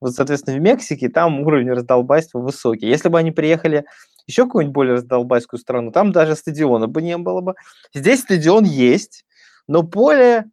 Вот, 0.00 0.12
соответственно, 0.14 0.58
в 0.58 0.60
Мексике 0.60 1.08
там 1.08 1.40
уровень 1.40 1.70
раздолбайства 1.70 2.40
высокий. 2.40 2.86
Если 2.86 3.08
бы 3.08 3.18
они 3.18 3.32
приехали 3.32 3.84
еще 4.26 4.44
какую-нибудь 4.44 4.74
более 4.74 4.94
раздолбайскую 4.94 5.58
страну, 5.58 5.90
там 5.92 6.12
даже 6.12 6.36
стадиона 6.36 6.86
бы 6.86 7.00
не 7.00 7.16
было 7.16 7.40
бы. 7.40 7.54
Здесь 7.94 8.20
стадион 8.20 8.64
есть, 8.64 9.24
но 9.66 9.82
поле 9.82 10.44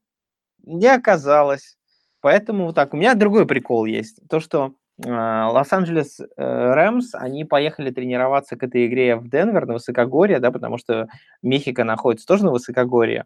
не 0.63 0.87
оказалось. 0.87 1.77
Поэтому 2.25 2.65
вот 2.65 2.73
так. 2.73 2.91
У 2.95 2.97
меня 2.97 3.13
другой 3.13 3.45
прикол 3.45 3.85
есть. 3.85 4.19
То, 4.27 4.39
что 4.39 4.73
э, 4.97 5.07
Лос-Анджелес 5.07 6.21
э, 6.21 6.25
Рэмс, 6.73 7.13
они 7.13 7.45
поехали 7.45 7.91
тренироваться 7.91 8.55
к 8.55 8.63
этой 8.63 8.87
игре 8.87 9.15
в 9.15 9.29
Денвер 9.29 9.67
на 9.67 9.73
высокогорье, 9.73 10.39
да, 10.39 10.49
потому 10.49 10.79
что 10.79 11.07
Мехико 11.43 11.83
находится 11.83 12.25
тоже 12.25 12.45
на 12.45 12.49
высокогорье. 12.49 13.25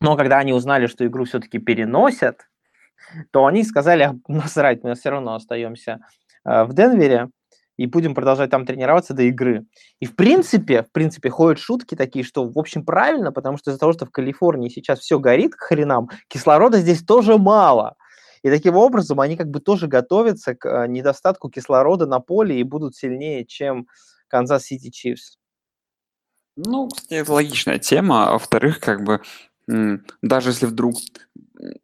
Но 0.00 0.16
когда 0.16 0.38
они 0.38 0.52
узнали, 0.52 0.88
что 0.88 1.06
игру 1.06 1.26
все-таки 1.26 1.60
переносят, 1.60 2.48
то 3.30 3.46
они 3.46 3.62
сказали, 3.62 4.18
насрать, 4.26 4.82
мы 4.82 4.96
все 4.96 5.10
равно 5.10 5.36
остаемся 5.36 6.00
э, 6.44 6.64
в 6.64 6.74
Денвере 6.74 7.28
и 7.76 7.86
будем 7.86 8.14
продолжать 8.14 8.50
там 8.50 8.66
тренироваться 8.66 9.14
до 9.14 9.22
игры. 9.22 9.66
И 10.00 10.06
в 10.06 10.16
принципе, 10.16 10.82
в 10.82 10.92
принципе, 10.92 11.30
ходят 11.30 11.58
шутки 11.58 11.94
такие, 11.94 12.24
что, 12.24 12.48
в 12.48 12.58
общем, 12.58 12.84
правильно, 12.84 13.32
потому 13.32 13.58
что 13.58 13.70
из-за 13.70 13.78
того, 13.78 13.92
что 13.92 14.06
в 14.06 14.10
Калифорнии 14.10 14.68
сейчас 14.68 15.00
все 15.00 15.18
горит 15.18 15.54
к 15.54 15.60
хренам, 15.60 16.08
кислорода 16.28 16.78
здесь 16.78 17.02
тоже 17.02 17.38
мало. 17.38 17.96
И 18.42 18.50
таким 18.50 18.76
образом 18.76 19.20
они 19.20 19.36
как 19.36 19.50
бы 19.50 19.60
тоже 19.60 19.88
готовятся 19.88 20.54
к 20.54 20.66
э, 20.66 20.86
недостатку 20.88 21.50
кислорода 21.50 22.06
на 22.06 22.20
поле 22.20 22.60
и 22.60 22.62
будут 22.62 22.94
сильнее, 22.94 23.44
чем 23.44 23.86
Канзас-Сити 24.28 24.90
Чифс. 24.90 25.36
Ну, 26.56 26.88
кстати, 26.88 27.28
логичная 27.28 27.78
тема. 27.78 28.28
А 28.28 28.32
во-вторых, 28.32 28.80
как 28.80 29.04
бы 29.04 29.20
даже 30.22 30.50
если 30.50 30.66
вдруг 30.66 30.94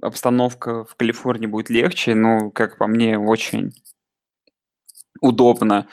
обстановка 0.00 0.84
в 0.84 0.94
Калифорнии 0.94 1.46
будет 1.46 1.68
легче, 1.68 2.14
ну, 2.14 2.50
как 2.50 2.78
по 2.78 2.86
мне, 2.86 3.18
очень 3.18 3.72
удобно. 5.22 5.86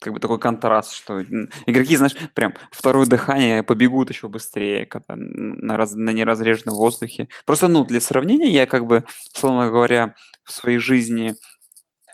Как 0.00 0.12
бы 0.12 0.20
такой 0.20 0.38
контраст, 0.38 0.92
что 0.92 1.22
игроки, 1.22 1.96
знаешь, 1.96 2.14
прям 2.34 2.54
второе 2.70 3.06
дыхание 3.06 3.62
побегут 3.62 4.10
еще 4.10 4.28
быстрее, 4.28 4.86
когда 4.86 5.14
на, 5.16 5.76
раз, 5.76 5.94
на 5.94 6.10
неразреженном 6.10 6.76
воздухе. 6.76 7.28
Просто, 7.44 7.68
ну, 7.68 7.84
для 7.84 8.00
сравнения, 8.00 8.50
я 8.50 8.66
как 8.66 8.86
бы, 8.86 9.04
словно 9.32 9.68
говоря, 9.68 10.14
в 10.44 10.52
своей 10.52 10.78
жизни 10.78 11.34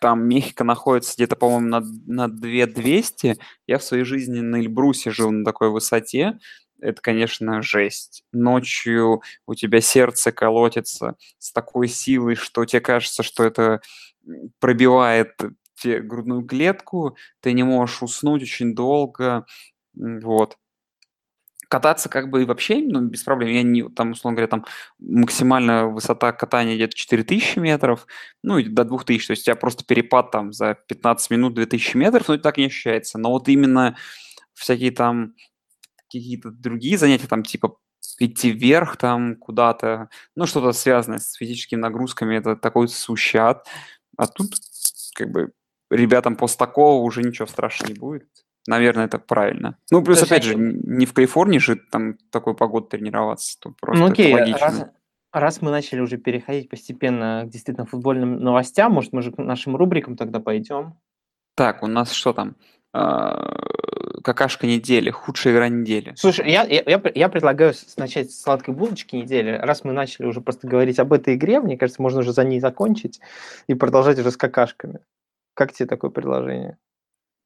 там 0.01 0.26
Мехико 0.26 0.64
находится 0.64 1.14
где-то, 1.14 1.37
по-моему, 1.37 1.68
на, 1.68 1.80
на 2.07 2.28
2200. 2.28 3.39
Я 3.68 3.78
в 3.78 3.85
своей 3.85 4.05
жизни 4.05 4.41
на 4.41 4.57
Эльбрусе 4.57 5.11
жил 5.11 5.30
на 5.30 5.45
такой 5.45 5.70
высоте. 5.70 6.39
Это, 6.80 7.01
конечно, 7.01 7.62
жесть. 7.62 8.24
Ночью 8.33 9.22
у 9.47 9.55
тебя 9.55 9.80
сердце 9.80 10.33
колотится 10.33 11.14
с 11.39 11.53
такой 11.53 11.87
силой, 11.87 12.35
что 12.35 12.64
тебе 12.64 12.80
кажется, 12.80 13.22
что 13.22 13.45
это 13.45 13.80
пробивает 14.59 15.35
грудную 15.85 16.45
клетку, 16.45 17.16
ты 17.41 17.53
не 17.53 17.62
можешь 17.62 18.03
уснуть 18.03 18.43
очень 18.43 18.74
долго, 18.74 19.47
вот. 19.95 20.59
Кататься 21.68 22.11
как 22.11 22.28
бы 22.28 22.43
и 22.43 22.45
вообще, 22.45 22.83
ну, 22.83 23.01
без 23.01 23.22
проблем. 23.22 23.51
Я 23.51 23.62
не, 23.62 23.89
там, 23.89 24.11
условно 24.11 24.37
говоря, 24.37 24.49
там 24.49 24.66
максимальная 24.99 25.87
высота 25.87 26.33
катания 26.33 26.74
где-то 26.74 26.95
4000 26.95 27.59
метров, 27.59 28.07
ну, 28.43 28.59
и 28.59 28.64
до 28.64 28.85
2000, 28.85 29.26
то 29.26 29.30
есть 29.30 29.43
у 29.43 29.45
тебя 29.47 29.57
просто 29.57 29.85
перепад 29.85 30.30
там 30.30 30.53
за 30.53 30.74
15 30.74 31.30
минут 31.30 31.55
2000 31.55 31.97
метров, 31.97 32.28
но 32.28 32.35
это 32.35 32.43
так 32.43 32.59
не 32.59 32.66
ощущается. 32.66 33.18
Но 33.18 33.30
вот 33.30 33.49
именно 33.49 33.97
всякие 34.53 34.91
там 34.91 35.35
какие-то 35.97 36.51
другие 36.51 36.99
занятия, 36.99 37.26
там, 37.26 37.43
типа 37.43 37.78
идти 38.18 38.51
вверх 38.51 38.97
там 38.99 39.37
куда-то, 39.37 40.11
ну, 40.37 40.47
что-то 40.47 40.72
связанное 40.72 41.18
с 41.18 41.33
физическими 41.33 41.80
нагрузками, 41.80 42.37
это 42.37 42.55
такой 42.57 42.89
сущий 42.89 43.39
ад. 43.39 43.66
А 44.18 44.26
тут 44.26 44.53
как 45.14 45.30
бы 45.30 45.53
ребятам 45.93 46.36
после 46.36 46.59
такого 46.59 47.03
уже 47.03 47.22
ничего 47.22 47.47
страшного 47.47 47.93
не 47.93 47.99
будет. 47.99 48.28
Наверное, 48.66 49.07
это 49.07 49.18
правильно. 49.18 49.76
Ну, 49.90 50.03
плюс, 50.03 50.20
То 50.20 50.26
опять 50.26 50.45
же, 50.45 50.55
не 50.55 51.05
в 51.05 51.12
Калифорнии 51.12 51.59
же 51.59 51.76
там 51.76 52.16
такой 52.30 52.55
погоду 52.55 52.86
тренироваться, 52.86 53.59
то 53.59 53.74
просто 53.80 54.05
ну, 54.05 54.11
окей, 54.11 54.32
это 54.32 54.40
логично. 54.40 54.66
Раз, 54.66 54.86
раз 55.32 55.62
мы 55.62 55.70
начали 55.70 56.01
уже 56.01 56.16
переходить 56.16 56.68
постепенно 56.68 57.43
к 57.45 57.51
действительно 57.51 57.86
футбольным 57.86 58.36
новостям, 58.36 58.93
может, 58.93 59.12
мы 59.12 59.22
же 59.22 59.32
к 59.32 59.38
нашим 59.38 59.74
рубрикам 59.74 60.16
тогда 60.16 60.38
пойдем? 60.38 60.95
Так, 61.57 61.82
у 61.82 61.86
нас 61.88 62.12
что 62.12 62.32
там? 62.32 62.55
А, 62.95 63.57
какашка 64.22 64.66
недели, 64.66 65.11
худшая 65.11 65.55
игра 65.55 65.68
недели. 65.68 66.14
Слушай, 66.16 66.51
я, 66.51 66.62
я, 66.64 67.03
я 67.14 67.28
предлагаю 67.28 67.74
начать 67.97 68.30
с 68.30 68.43
сладкой 68.43 68.74
булочки 68.74 69.16
недели. 69.16 69.51
Раз 69.51 69.82
мы 69.82 69.93
начали 69.93 70.26
уже 70.26 70.40
просто 70.40 70.68
говорить 70.68 70.99
об 70.99 71.12
этой 71.12 71.34
игре, 71.34 71.61
мне 71.61 71.76
кажется, 71.76 72.01
можно 72.01 72.20
уже 72.20 72.32
за 72.32 72.45
ней 72.45 72.61
закончить 72.61 73.20
и 73.66 73.74
продолжать 73.74 74.18
уже 74.18 74.30
с 74.30 74.36
какашками. 74.36 75.01
Как 75.55 75.73
тебе 75.73 75.87
такое 75.87 76.11
предложение? 76.11 76.79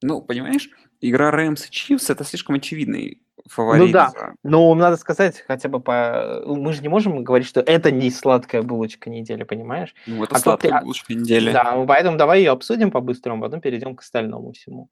Ну, 0.03 0.21
понимаешь, 0.23 0.71
игра 1.01 1.31
Рэмс 1.31 1.67
и 1.67 1.71
Чивс 1.71 2.11
это 2.11 2.25
слишком 2.25 2.57
очевидный 2.57 3.23
фаворит. 3.49 3.87
Ну 3.87 3.93
да, 3.93 4.13
но 4.43 4.75
надо 4.75 4.97
сказать 4.97 5.43
хотя 5.47 5.69
бы 5.69 5.81
по... 5.81 6.43
Мы 6.47 6.73
же 6.73 6.83
не 6.83 6.89
можем 6.89 7.25
говорить, 7.25 7.47
что 7.47 7.61
это 7.61 7.91
не 7.91 8.11
сладкая 8.11 8.63
булочка 8.63 9.09
недели, 9.09 9.45
понимаешь? 9.45 9.95
Ну, 10.07 10.25
это 10.25 10.37
а 10.37 10.39
сладкая 10.39 10.73
ты... 10.73 10.81
булочка 10.81 11.15
недели. 11.15 11.53
Да, 11.53 11.85
поэтому 11.87 12.19
давай 12.19 12.41
ее 12.41 12.51
обсудим 12.51 12.91
по-быстрому, 12.91 13.43
потом 13.43 13.61
перейдем 13.61 13.97
к 13.97 14.03
остальному 14.03 14.53
всему. 14.53 14.91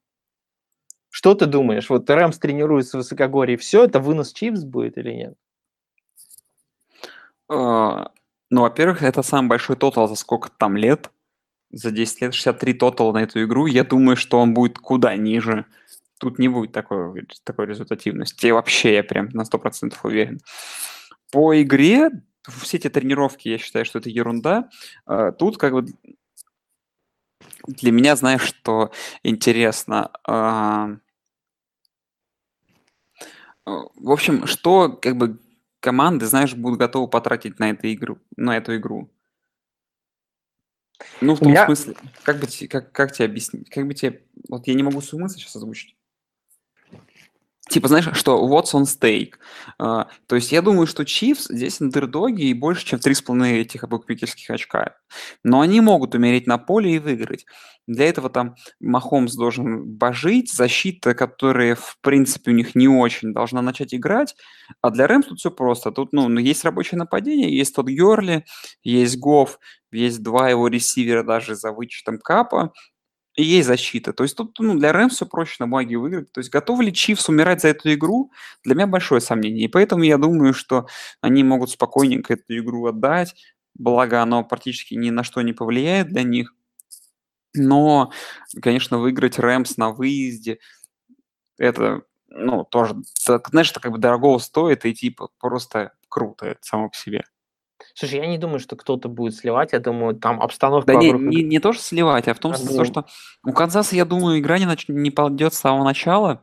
Что 1.10 1.34
ты 1.34 1.46
думаешь? 1.46 1.90
Вот 1.90 2.08
Рэмс 2.08 2.38
тренируется 2.38 2.96
в 2.96 3.00
высокогорье, 3.00 3.56
все, 3.56 3.84
это 3.84 4.00
вынос 4.00 4.32
Чивс 4.32 4.64
будет 4.64 4.98
или 4.98 5.12
нет? 5.12 5.34
Uh, 7.50 8.10
ну, 8.50 8.62
во-первых, 8.62 9.02
это 9.02 9.22
самый 9.22 9.48
большой 9.48 9.76
тотал 9.76 10.08
за 10.08 10.14
сколько 10.14 10.48
там 10.50 10.76
лет 10.76 11.10
за 11.74 11.90
10 11.90 12.20
лет 12.22 12.34
63 12.34 12.74
тотал 12.74 13.12
на 13.12 13.22
эту 13.22 13.42
игру, 13.44 13.66
я 13.66 13.84
думаю, 13.84 14.16
что 14.16 14.38
он 14.38 14.54
будет 14.54 14.78
куда 14.78 15.16
ниже. 15.16 15.66
Тут 16.18 16.38
не 16.38 16.48
будет 16.48 16.72
такой, 16.72 17.26
такой 17.44 17.66
результативности. 17.66 18.46
И 18.46 18.52
вообще 18.52 18.94
я 18.94 19.04
прям 19.04 19.28
на 19.32 19.42
100% 19.42 19.94
уверен. 20.04 20.40
По 21.32 21.60
игре, 21.60 22.10
все 22.48 22.76
эти 22.76 22.88
тренировки, 22.88 23.48
я 23.48 23.58
считаю, 23.58 23.84
что 23.84 23.98
это 23.98 24.08
ерунда. 24.08 24.68
А, 25.06 25.32
тут 25.32 25.58
как 25.58 25.72
бы 25.72 25.86
для 27.66 27.92
меня, 27.92 28.14
знаешь, 28.16 28.42
что 28.42 28.92
интересно. 29.22 30.10
А, 30.26 30.96
в 33.64 34.10
общем, 34.10 34.46
что 34.46 34.90
как 34.90 35.16
бы 35.16 35.40
команды, 35.80 36.26
знаешь, 36.26 36.54
будут 36.54 36.78
готовы 36.78 37.08
потратить 37.08 37.58
на 37.58 37.70
эту 37.70 37.92
игру, 37.92 38.18
на 38.36 38.56
эту 38.56 38.76
игру. 38.76 39.10
Ну, 41.20 41.34
в 41.34 41.40
том 41.40 41.50
меня... 41.50 41.66
смысле, 41.66 41.94
как 42.22 42.38
бы 42.38 42.46
как, 42.68 42.92
как 42.92 43.12
тебе 43.12 43.26
объяснить? 43.26 43.68
Как 43.70 43.86
бы 43.86 43.94
тебе... 43.94 44.22
Вот 44.48 44.66
я 44.66 44.74
не 44.74 44.82
могу 44.82 45.00
свою 45.00 45.22
мысль 45.22 45.38
сейчас 45.38 45.56
озвучить. 45.56 45.96
Типа, 47.70 47.88
знаешь, 47.88 48.10
что 48.12 48.46
what's 48.46 48.74
on 48.74 48.82
stake? 48.82 49.34
Uh, 49.80 50.06
то 50.26 50.36
есть 50.36 50.52
я 50.52 50.60
думаю, 50.60 50.86
что 50.86 51.02
Chiefs 51.02 51.46
здесь 51.48 51.80
андердоги 51.80 52.42
и 52.42 52.54
больше, 52.54 52.84
чем 52.84 52.98
3,5 52.98 53.52
этих 53.52 53.88
букмекерских 53.88 54.50
очка. 54.50 54.96
Но 55.42 55.60
они 55.60 55.80
могут 55.80 56.14
умереть 56.14 56.46
на 56.46 56.58
поле 56.58 56.96
и 56.96 56.98
выиграть. 56.98 57.46
Для 57.86 58.06
этого 58.08 58.28
там 58.30 58.56
Махомс 58.80 59.34
должен 59.34 59.84
божить, 59.84 60.52
защита, 60.52 61.14
которая, 61.14 61.74
в 61.74 61.98
принципе, 62.02 62.50
у 62.50 62.54
них 62.54 62.74
не 62.74 62.88
очень, 62.88 63.32
должна 63.32 63.62
начать 63.62 63.94
играть. 63.94 64.34
А 64.80 64.90
для 64.90 65.06
Рэмс 65.06 65.26
тут 65.26 65.38
все 65.38 65.50
просто. 65.50 65.90
Тут, 65.90 66.12
ну, 66.12 66.28
ну, 66.28 66.40
есть 66.40 66.64
рабочее 66.64 66.98
нападение, 66.98 67.56
есть 67.56 67.74
тот 67.74 67.86
Герли, 67.86 68.44
есть 68.82 69.18
Гофф, 69.18 69.58
есть 69.92 70.22
два 70.22 70.48
его 70.50 70.68
ресивера 70.68 71.22
даже 71.22 71.54
за 71.56 71.72
вычетом 71.72 72.18
капа. 72.18 72.72
И 73.34 73.42
есть 73.42 73.66
защита. 73.66 74.12
То 74.12 74.22
есть 74.22 74.36
тут 74.36 74.58
ну, 74.58 74.78
для 74.78 74.92
Рэмс 74.92 75.14
все 75.14 75.26
проще 75.26 75.56
на 75.58 75.66
бумаге 75.66 75.96
выиграть. 75.96 76.32
То 76.32 76.38
есть 76.38 76.50
готовы 76.50 76.84
ли 76.84 76.92
Чивс 76.92 77.28
умирать 77.28 77.62
за 77.62 77.68
эту 77.68 77.92
игру? 77.92 78.30
Для 78.62 78.74
меня 78.74 78.86
большое 78.86 79.20
сомнение. 79.20 79.64
И 79.64 79.68
поэтому 79.68 80.04
я 80.04 80.18
думаю, 80.18 80.54
что 80.54 80.86
они 81.20 81.42
могут 81.42 81.70
спокойненько 81.70 82.34
эту 82.34 82.56
игру 82.58 82.86
отдать. 82.86 83.34
Благо, 83.74 84.22
оно 84.22 84.44
практически 84.44 84.94
ни 84.94 85.10
на 85.10 85.24
что 85.24 85.42
не 85.42 85.52
повлияет 85.52 86.08
для 86.08 86.22
них. 86.22 86.54
Но, 87.54 88.12
конечно, 88.62 88.98
выиграть 88.98 89.38
Рэмс 89.38 89.76
на 89.76 89.90
выезде, 89.90 90.58
это, 91.56 92.02
ну, 92.28 92.64
тоже, 92.64 92.96
знаешь, 93.50 93.70
это 93.70 93.80
как 93.80 93.92
бы 93.92 93.98
дорого 93.98 94.38
стоит, 94.38 94.84
и 94.84 94.94
типа 94.94 95.28
просто 95.38 95.92
круто 96.08 96.46
это 96.46 96.58
само 96.62 96.88
по 96.90 96.96
себе. 96.96 97.24
Слушай, 97.94 98.20
я 98.20 98.26
не 98.26 98.38
думаю, 98.38 98.58
что 98.58 98.74
кто-то 98.74 99.08
будет 99.08 99.36
сливать. 99.36 99.72
Я 99.72 99.78
думаю, 99.78 100.16
там 100.16 100.40
обстановка 100.40 100.92
Да 100.92 100.94
не, 100.98 101.12
вокруг 101.12 101.22
не, 101.22 101.42
не 101.42 101.60
то, 101.60 101.72
что 101.72 101.82
сливать, 101.82 102.26
а 102.26 102.34
в 102.34 102.38
том 102.40 102.52
А, 102.52 102.56
смысле, 102.56 102.78
ну. 102.78 102.84
что 102.84 103.06
у 103.44 103.52
Канзаса, 103.52 103.94
я 103.94 104.04
думаю, 104.04 104.40
игра 104.40 104.58
не, 104.58 104.66
нач- 104.66 104.86
не 104.88 105.12
пойдет 105.12 105.54
с 105.54 105.58
самого 105.58 105.84
начала, 105.84 106.42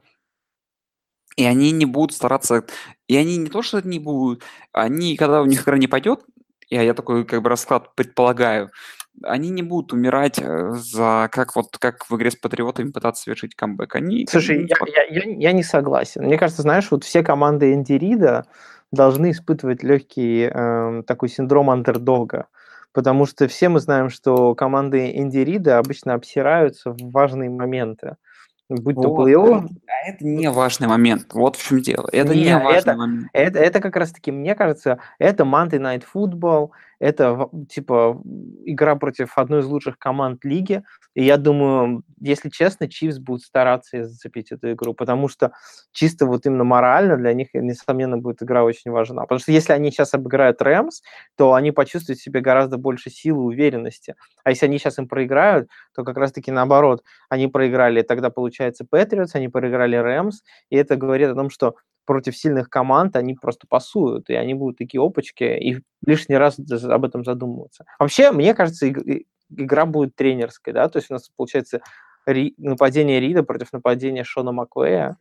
и 1.35 1.43
они 1.43 1.71
не 1.71 1.85
будут 1.85 2.13
стараться... 2.13 2.65
И 3.07 3.17
они 3.17 3.35
не 3.35 3.49
то, 3.49 3.61
что 3.61 3.79
это 3.79 3.87
не 3.89 3.99
будут, 3.99 4.43
они, 4.71 5.17
когда 5.17 5.41
у 5.41 5.45
них 5.45 5.63
игра 5.63 5.77
не 5.77 5.87
пойдет, 5.87 6.21
я, 6.69 6.83
я 6.83 6.93
такой 6.93 7.25
как 7.25 7.41
бы 7.41 7.49
расклад 7.49 7.93
предполагаю, 7.95 8.71
они 9.23 9.49
не 9.49 9.61
будут 9.61 9.91
умирать 9.91 10.39
э, 10.39 10.71
за 10.71 11.29
как 11.31 11.55
вот 11.57 11.77
как 11.77 12.09
в 12.09 12.15
игре 12.15 12.31
с 12.31 12.37
Патриотами 12.37 12.91
пытаться 12.91 13.23
совершить 13.23 13.55
камбэк. 13.55 13.95
Они 13.95 14.25
Слушай, 14.25 14.65
я, 14.67 14.77
я, 14.87 15.03
я, 15.03 15.21
я 15.37 15.51
не 15.51 15.63
согласен. 15.63 16.23
Мне 16.23 16.37
кажется, 16.37 16.61
знаешь, 16.61 16.89
вот 16.89 17.03
все 17.03 17.21
команды 17.21 17.73
Энди 17.73 17.93
Рида 17.93 18.45
должны 18.91 19.31
испытывать 19.31 19.83
легкий 19.83 20.43
эм, 20.43 21.03
такой 21.03 21.29
синдром 21.29 21.69
андердога, 21.69 22.47
потому 22.93 23.25
что 23.25 23.47
все 23.47 23.69
мы 23.69 23.79
знаем, 23.79 24.09
что 24.09 24.53
команды 24.55 25.11
Энди 25.17 25.39
Рида 25.39 25.77
обычно 25.79 26.13
обсираются 26.13 26.91
в 26.91 26.97
важные 27.11 27.49
моменты, 27.49 28.15
будь 28.69 28.95
то 28.95 29.09
Вот, 29.09 29.27
плей-офф. 29.29 29.67
а 29.87 30.09
это 30.09 30.25
не 30.25 30.49
важный 30.49 30.87
момент. 30.87 31.27
Вот 31.33 31.55
в 31.55 31.67
чем 31.67 31.81
дело. 31.81 32.07
Это 32.11 32.33
Не, 32.33 32.45
не 32.45 32.57
важный 32.57 32.77
это, 32.79 32.95
момент. 32.95 33.27
это, 33.33 33.59
это 33.59 33.79
как 33.81 33.95
раз-таки, 33.95 34.31
мне 34.31 34.55
кажется, 34.55 34.99
это 35.19 35.43
Monday 35.43 35.79
Night 35.79 36.03
Football, 36.13 36.69
это 37.01 37.49
типа 37.67 38.21
игра 38.63 38.95
против 38.95 39.35
одной 39.35 39.61
из 39.61 39.65
лучших 39.65 39.97
команд 39.97 40.45
лиги. 40.45 40.83
И 41.15 41.23
я 41.23 41.37
думаю, 41.37 42.03
если 42.19 42.49
честно, 42.49 42.87
Чивс 42.87 43.17
будут 43.17 43.41
стараться 43.41 44.03
зацепить 44.05 44.51
эту 44.51 44.71
игру, 44.73 44.93
потому 44.93 45.27
что 45.27 45.51
чисто 45.91 46.27
вот 46.27 46.45
именно 46.45 46.63
морально 46.63 47.17
для 47.17 47.33
них, 47.33 47.49
несомненно, 47.55 48.19
будет 48.19 48.43
игра 48.43 48.63
очень 48.63 48.91
важна. 48.91 49.23
Потому 49.23 49.39
что 49.39 49.51
если 49.51 49.73
они 49.73 49.89
сейчас 49.89 50.13
обыграют 50.13 50.61
Рэмс, 50.61 51.01
то 51.35 51.55
они 51.55 51.71
почувствуют 51.71 52.19
в 52.19 52.23
себе 52.23 52.39
гораздо 52.39 52.77
больше 52.77 53.09
силы, 53.09 53.45
уверенности. 53.45 54.15
А 54.43 54.51
если 54.51 54.67
они 54.67 54.77
сейчас 54.77 54.99
им 54.99 55.07
проиграют, 55.07 55.69
то 55.95 56.03
как 56.03 56.17
раз-таки 56.17 56.51
наоборот. 56.51 57.03
Они 57.29 57.47
проиграли, 57.47 58.03
тогда 58.03 58.29
получается 58.29 58.85
Патриотс, 58.87 59.33
они 59.33 59.47
проиграли 59.47 59.95
Рэмс, 59.95 60.41
и 60.69 60.75
это 60.75 60.97
говорит 60.97 61.29
о 61.29 61.35
том, 61.35 61.49
что 61.49 61.75
против 62.11 62.35
сильных 62.35 62.69
команд 62.69 63.15
они 63.15 63.35
просто 63.35 63.67
пасуют, 63.67 64.29
и 64.29 64.33
они 64.33 64.53
будут 64.53 64.77
такие 64.77 65.01
опачки, 65.01 65.45
и 65.45 65.81
лишний 66.05 66.35
раз 66.35 66.59
об 66.59 67.05
этом 67.05 67.23
задумываться. 67.23 67.85
Вообще, 67.99 68.33
мне 68.33 68.53
кажется, 68.53 68.91
игра 69.49 69.85
будет 69.85 70.13
тренерской, 70.13 70.73
да, 70.73 70.89
то 70.89 70.99
есть 70.99 71.09
у 71.09 71.13
нас 71.13 71.29
получается 71.29 71.79
Ри- 72.25 72.53
нападение 72.57 73.21
Рида 73.21 73.43
против 73.43 73.71
нападения 73.71 74.25
Шона 74.25 74.51
Маквея. 74.51 75.15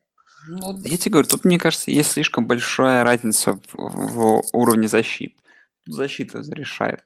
Ну, 0.48 0.76
я 0.82 0.98
тебе 0.98 1.12
говорю, 1.12 1.28
тут, 1.28 1.44
мне 1.44 1.60
кажется, 1.60 1.92
есть 1.92 2.10
слишком 2.10 2.48
большая 2.48 3.04
разница 3.04 3.52
в, 3.52 3.76
в 3.76 4.42
уровне 4.52 4.88
защиты. 4.88 5.36
Тут 5.84 5.94
Защита 5.94 6.40
решает. 6.50 7.04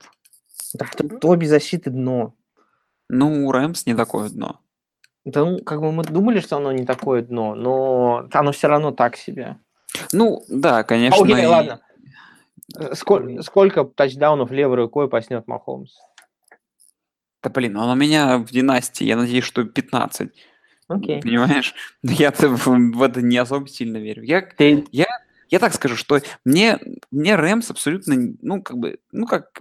Да, 0.72 0.86
в 0.86 1.20
то 1.20 1.36
без 1.36 1.50
защиты 1.50 1.90
дно. 1.90 2.34
Ну, 3.10 3.46
у 3.46 3.52
Рэмс 3.52 3.84
не 3.84 3.94
такое 3.94 4.30
дно. 4.30 4.60
Да, 5.26 5.44
ну, 5.44 5.58
как 5.58 5.80
бы 5.80 5.92
мы 5.92 6.04
думали, 6.04 6.40
что 6.40 6.56
оно 6.56 6.72
не 6.72 6.86
такое 6.86 7.22
дно, 7.22 7.54
но 7.54 8.28
оно 8.32 8.52
все 8.52 8.68
равно 8.68 8.92
так 8.92 9.16
себе. 9.16 9.58
Ну, 10.12 10.44
да, 10.48 10.82
конечно. 10.84 11.24
Окей, 11.24 11.42
и- 11.42 11.46
ладно. 11.46 11.80
Э, 12.78 12.94
Сколько, 12.94 13.42
сколько 13.42 13.84
тачдаунов 13.84 14.50
левой 14.50 14.76
рукой 14.76 15.08
поснет 15.08 15.46
Махомс? 15.46 15.92
Да 17.42 17.50
блин, 17.50 17.76
он 17.76 17.90
у 17.90 17.94
меня 17.94 18.38
в 18.38 18.50
династии, 18.50 19.04
я 19.04 19.16
надеюсь, 19.16 19.44
что 19.44 19.64
15. 19.64 20.30
Окей. 20.88 21.20
Понимаешь? 21.20 21.74
Но 22.02 22.12
Я-то 22.12 22.48
в, 22.48 23.02
это 23.02 23.20
не 23.22 23.36
особо 23.36 23.68
сильно 23.68 23.98
верю. 23.98 24.22
Я, 24.22 24.40
Ты, 24.42 24.86
я, 24.92 25.06
я 25.50 25.58
так 25.58 25.74
скажу, 25.74 25.96
что 25.96 26.20
мне, 26.44 26.78
мне 27.10 27.36
Рэмс 27.36 27.70
абсолютно, 27.70 28.34
ну, 28.40 28.62
как 28.62 28.78
бы, 28.78 28.98
ну, 29.12 29.26
как, 29.26 29.60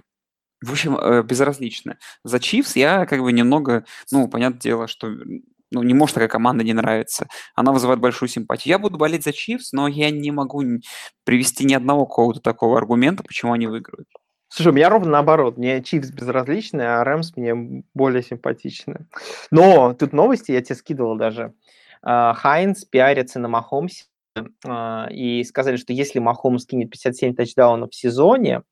в 0.62 0.72
общем, 0.72 0.96
э, 0.96 1.22
безразлично. 1.22 1.98
За 2.24 2.40
Чивс 2.40 2.74
я 2.76 3.04
как 3.06 3.20
бы 3.20 3.32
немного, 3.32 3.84
ну, 4.10 4.28
понятное 4.28 4.60
дело, 4.60 4.88
что 4.88 5.14
ну, 5.74 5.82
не 5.82 5.92
может 5.92 6.14
такая 6.14 6.28
команда 6.28 6.64
не 6.64 6.72
нравиться. 6.72 7.26
Она 7.54 7.72
вызывает 7.72 8.00
большую 8.00 8.28
симпатию. 8.28 8.70
Я 8.70 8.78
буду 8.78 8.96
болеть 8.96 9.24
за 9.24 9.32
Чивс, 9.32 9.72
но 9.72 9.88
я 9.88 10.10
не 10.10 10.30
могу 10.30 10.62
привести 11.24 11.64
ни 11.64 11.74
одного 11.74 12.06
какого-то 12.06 12.40
такого 12.40 12.78
аргумента, 12.78 13.22
почему 13.22 13.52
они 13.52 13.66
выиграют. 13.66 14.08
Слушай, 14.48 14.68
у 14.68 14.72
меня 14.72 14.88
ровно 14.88 15.10
наоборот. 15.10 15.58
Мне 15.58 15.82
Чивс 15.82 16.10
безразличны, 16.10 16.82
а 16.82 17.02
Рэмс 17.02 17.36
мне 17.36 17.82
более 17.92 18.22
симпатичны. 18.22 19.06
Но 19.50 19.94
тут 19.94 20.12
новости, 20.12 20.52
я 20.52 20.62
тебе 20.62 20.76
скидывал 20.76 21.16
даже. 21.16 21.54
А, 22.02 22.34
Хайнс 22.34 22.84
пиарится 22.84 23.40
на 23.40 23.48
Махомсе 23.48 24.04
а, 24.64 25.08
и 25.10 25.42
сказали, 25.42 25.76
что 25.76 25.92
если 25.92 26.20
Махомс 26.20 26.66
кинет 26.66 26.90
57 26.90 27.34
тачдаунов 27.34 27.90
в 27.90 27.96
сезоне, 27.96 28.62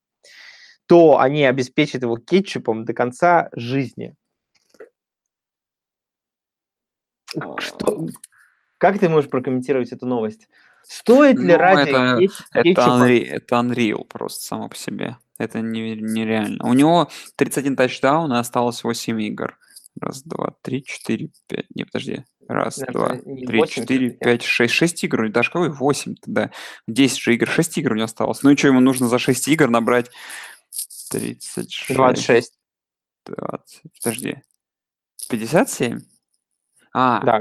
то 0.86 1.18
они 1.18 1.44
обеспечат 1.44 2.02
его 2.02 2.16
кетчупом 2.16 2.84
до 2.84 2.92
конца 2.92 3.48
жизни. 3.54 4.14
Что, 7.58 8.06
как 8.78 8.98
ты 8.98 9.08
можешь 9.08 9.30
прокомментировать 9.30 9.92
эту 9.92 10.06
новость? 10.06 10.48
Стоит 10.84 11.38
ли 11.38 11.52
Ну, 11.52 11.58
ради 11.58 11.90
это- 11.90 12.18
кетч- 12.20 12.44
Это, 12.52 12.68
кетчупа- 12.68 13.06
unre- 13.08 13.24
это 13.26 13.54
unreal 13.56 14.04
просто 14.04 14.44
само 14.44 14.68
по 14.68 14.76
себе. 14.76 15.16
Это 15.38 15.60
не- 15.60 15.94
нереально. 15.96 16.64
У 16.68 16.72
него 16.74 17.08
31 17.36 17.76
тачдаун 17.76 18.32
и 18.32 18.36
осталось 18.38 18.82
8 18.84 19.20
игр. 19.22 19.56
Раз, 20.00 20.22
два, 20.22 20.54
три, 20.62 20.82
четыре, 20.84 21.30
пять. 21.46 21.66
Не, 21.74 21.84
подожди. 21.84 22.24
Раз, 22.48 22.78
Наверное, 22.78 23.22
два, 23.22 23.46
три, 23.46 23.58
8 23.58 23.82
четыре, 23.82 24.10
пять, 24.10 24.42
шесть. 24.42 24.74
Шесть 24.74 25.04
игр. 25.04 25.28
Даже 25.28 25.50
какой? 25.50 25.70
Восемь 25.70 26.16
тогда. 26.16 26.50
10 26.88 27.18
же 27.18 27.34
игр. 27.34 27.46
Шесть 27.46 27.76
игр 27.78 27.92
у 27.92 27.94
него 27.94 28.04
осталось. 28.06 28.42
Ну 28.42 28.50
и 28.50 28.56
что, 28.56 28.68
ему 28.68 28.80
нужно 28.80 29.08
за 29.08 29.18
6 29.18 29.46
игр 29.48 29.68
набрать 29.68 30.10
36, 31.10 31.94
26. 31.94 32.54
20. 33.26 33.82
Подожди. 34.02 34.42
57? 35.28 36.00
А, 36.92 37.20
Да. 37.24 37.40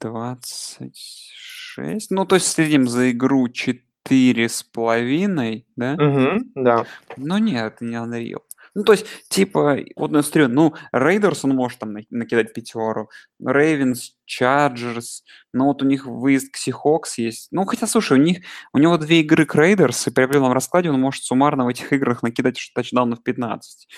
26. 0.00 2.10
Ну, 2.10 2.24
то 2.24 2.36
есть 2.36 2.46
в 2.46 2.50
среднем 2.50 2.86
за 2.88 3.10
игру 3.10 3.48
4 3.48 4.48
с 4.48 4.62
половиной, 4.62 5.66
да? 5.76 5.94
Мгм, 5.96 6.52
да. 6.54 6.86
Ну 7.16 7.38
нет, 7.38 7.74
это 7.74 7.84
не 7.84 7.96
Unreal. 7.96 8.42
Ну, 8.74 8.84
то 8.84 8.92
есть, 8.92 9.06
типа, 9.28 9.78
вот 9.96 10.12
на 10.12 10.22
стреле, 10.22 10.46
ну, 10.48 10.74
Рейдерс 10.92 11.44
он 11.44 11.56
может 11.56 11.80
там 11.80 11.92
на- 11.94 12.02
накидать 12.10 12.52
пятеру, 12.52 13.10
Рейвенс, 13.44 14.12
Чарджерс, 14.24 15.24
ну 15.52 15.64
вот 15.64 15.82
у 15.82 15.86
них 15.86 16.06
выезд 16.06 16.52
к 16.52 16.56
Сихокс 16.58 17.18
есть. 17.18 17.48
Ну, 17.50 17.64
хотя, 17.64 17.86
слушай, 17.88 18.16
у 18.18 18.22
них, 18.22 18.44
у 18.72 18.78
него 18.78 18.96
две 18.98 19.20
игры 19.20 19.46
к 19.46 19.54
Рейдерс, 19.56 20.06
и 20.06 20.10
при 20.12 20.22
определенном 20.24 20.52
раскладе 20.52 20.90
он 20.90 21.00
может 21.00 21.24
суммарно 21.24 21.64
в 21.64 21.68
этих 21.68 21.92
играх 21.92 22.22
накидать 22.22 22.56
ш- 22.58 22.70
тачдаунов 22.74 23.22
15. 23.24 23.88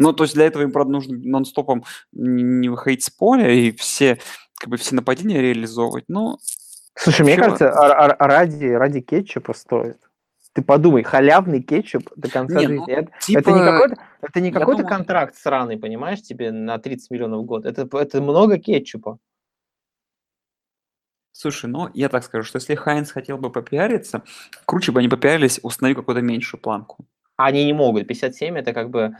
Ну, 0.00 0.12
то 0.14 0.24
есть 0.24 0.34
для 0.34 0.46
этого 0.46 0.62
им, 0.62 0.72
правда, 0.72 0.92
нужно 0.92 1.16
нон-стопом 1.16 1.84
не 2.12 2.42
не 2.42 2.68
выходить 2.68 3.04
с 3.04 3.10
поля 3.10 3.50
и 3.52 3.70
все, 3.72 4.18
как 4.58 4.70
бы, 4.70 4.76
все 4.78 4.94
нападения 4.94 5.40
реализовывать. 5.40 6.04
Ну, 6.08 6.38
Слушай, 6.96 7.22
мне 7.22 7.36
кажется, 7.36 7.70
а- 7.70 8.06
а- 8.06 8.26
ради, 8.26 8.64
ради 8.66 9.00
кетчупа 9.00 9.52
стоит. 9.54 9.98
Ты 10.52 10.62
подумай, 10.62 11.02
халявный 11.04 11.62
кетчуп 11.62 12.10
до 12.16 12.28
конца 12.28 12.58
Не, 12.58 12.66
ну, 12.66 12.84
жизни. 12.86 12.92
это, 12.92 13.12
типа, 13.20 13.38
это 13.38 13.50
не 13.52 13.58
какой-то, 13.60 13.96
это 14.22 14.40
не 14.40 14.50
какой-то 14.50 14.82
думаю- 14.82 14.96
контракт 14.96 15.36
сраный, 15.36 15.78
понимаешь, 15.78 16.20
тебе 16.22 16.50
на 16.50 16.78
30 16.78 17.10
миллионов 17.10 17.42
в 17.42 17.44
год. 17.44 17.64
Это, 17.66 17.86
это 17.98 18.20
много 18.20 18.58
кетчупа. 18.58 19.18
Слушай, 21.32 21.70
ну, 21.70 21.88
я 21.94 22.08
так 22.08 22.24
скажу, 22.24 22.44
что 22.44 22.56
если 22.58 22.74
Хайнс 22.74 23.12
хотел 23.12 23.38
бы 23.38 23.50
попиариться, 23.50 24.22
круче 24.66 24.92
бы 24.92 25.00
они 25.00 25.08
попиарились, 25.08 25.60
установив 25.62 25.98
какую-то 25.98 26.20
меньшую 26.22 26.60
планку. 26.60 27.06
А 27.36 27.46
Они 27.46 27.64
не 27.64 27.72
могут. 27.72 28.06
57 28.06 28.58
это 28.58 28.72
как 28.74 28.90
бы 28.90 29.16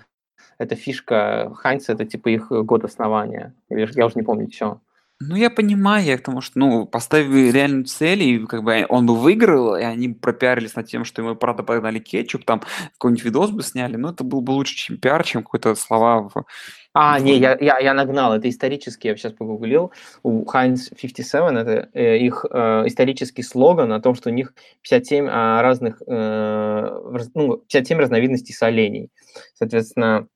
это 0.59 0.77
фишка 0.77 1.53
Хайнца, 1.55 1.93
это 1.93 2.05
типа 2.05 2.29
их 2.29 2.49
год 2.51 2.85
основания. 2.85 3.55
Или 3.69 3.89
я 3.95 4.07
уже 4.07 4.17
не 4.17 4.23
помню, 4.23 4.51
что. 4.51 4.81
Ну, 5.23 5.37
я 5.37 5.51
понимаю, 5.51 6.03
я 6.07 6.17
к 6.17 6.23
тому, 6.23 6.41
что, 6.41 6.59
ну, 6.59 6.87
поставили 6.87 7.51
реальную 7.51 7.85
цель, 7.85 8.23
и 8.23 8.47
как 8.47 8.63
бы 8.63 8.87
он 8.89 9.05
бы 9.05 9.15
выиграл, 9.15 9.77
и 9.77 9.83
они 9.83 10.09
пропиарились 10.09 10.75
над 10.75 10.87
тем, 10.87 11.05
что 11.05 11.21
ему, 11.21 11.37
правда, 11.37 11.63
погнали 11.63 11.99
кетчуп, 11.99 12.47
там 12.47 12.63
какой-нибудь 12.95 13.25
видос 13.25 13.51
бы 13.51 13.63
сняли, 13.63 13.97
но 13.97 14.13
это 14.13 14.25
был 14.25 14.41
бы 14.41 14.53
лучше, 14.53 14.75
чем 14.75 14.97
пиар, 14.97 15.23
чем 15.23 15.43
какое-то 15.43 15.75
слова 15.75 16.23
в... 16.23 16.47
А, 16.95 17.19
в- 17.19 17.23
не, 17.23 17.37
я, 17.37 17.55
я, 17.61 17.79
я 17.79 17.93
нагнал, 17.93 18.33
это 18.33 18.49
исторически, 18.49 19.09
я 19.09 19.17
сейчас 19.17 19.35
погуглил. 19.35 19.93
У 20.23 20.43
Heinz 20.45 20.89
57 20.99 21.55
это 21.59 21.91
э, 21.93 22.17
их 22.17 22.47
э, 22.51 22.85
исторический 22.87 23.43
слоган 23.43 23.93
о 23.93 24.01
том, 24.01 24.15
что 24.15 24.31
у 24.31 24.33
них 24.33 24.55
57 24.83 25.29
а, 25.31 25.61
разных, 25.61 26.01
э, 26.07 27.01
раз- 27.13 27.31
ну, 27.35 27.59
57 27.59 27.99
разновидностей 27.99 28.55
солений. 28.55 29.11
Соответственно, 29.55 30.29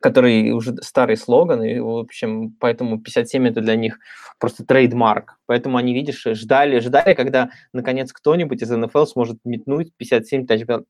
который 0.00 0.52
уже 0.52 0.76
старый 0.82 1.16
слоган, 1.16 1.62
и, 1.62 1.78
в 1.78 1.88
общем, 1.88 2.52
поэтому 2.60 3.00
57 3.00 3.48
это 3.48 3.60
для 3.60 3.76
них 3.76 3.98
просто 4.38 4.64
трейдмарк. 4.64 5.38
Поэтому 5.46 5.76
они, 5.76 5.92
видишь, 5.92 6.24
ждали, 6.24 6.78
ждали, 6.78 7.14
когда, 7.14 7.50
наконец, 7.72 8.12
кто-нибудь 8.12 8.62
из 8.62 8.70
НФЛ 8.70 9.04
сможет 9.06 9.38
метнуть 9.44 9.92
57 9.96 10.46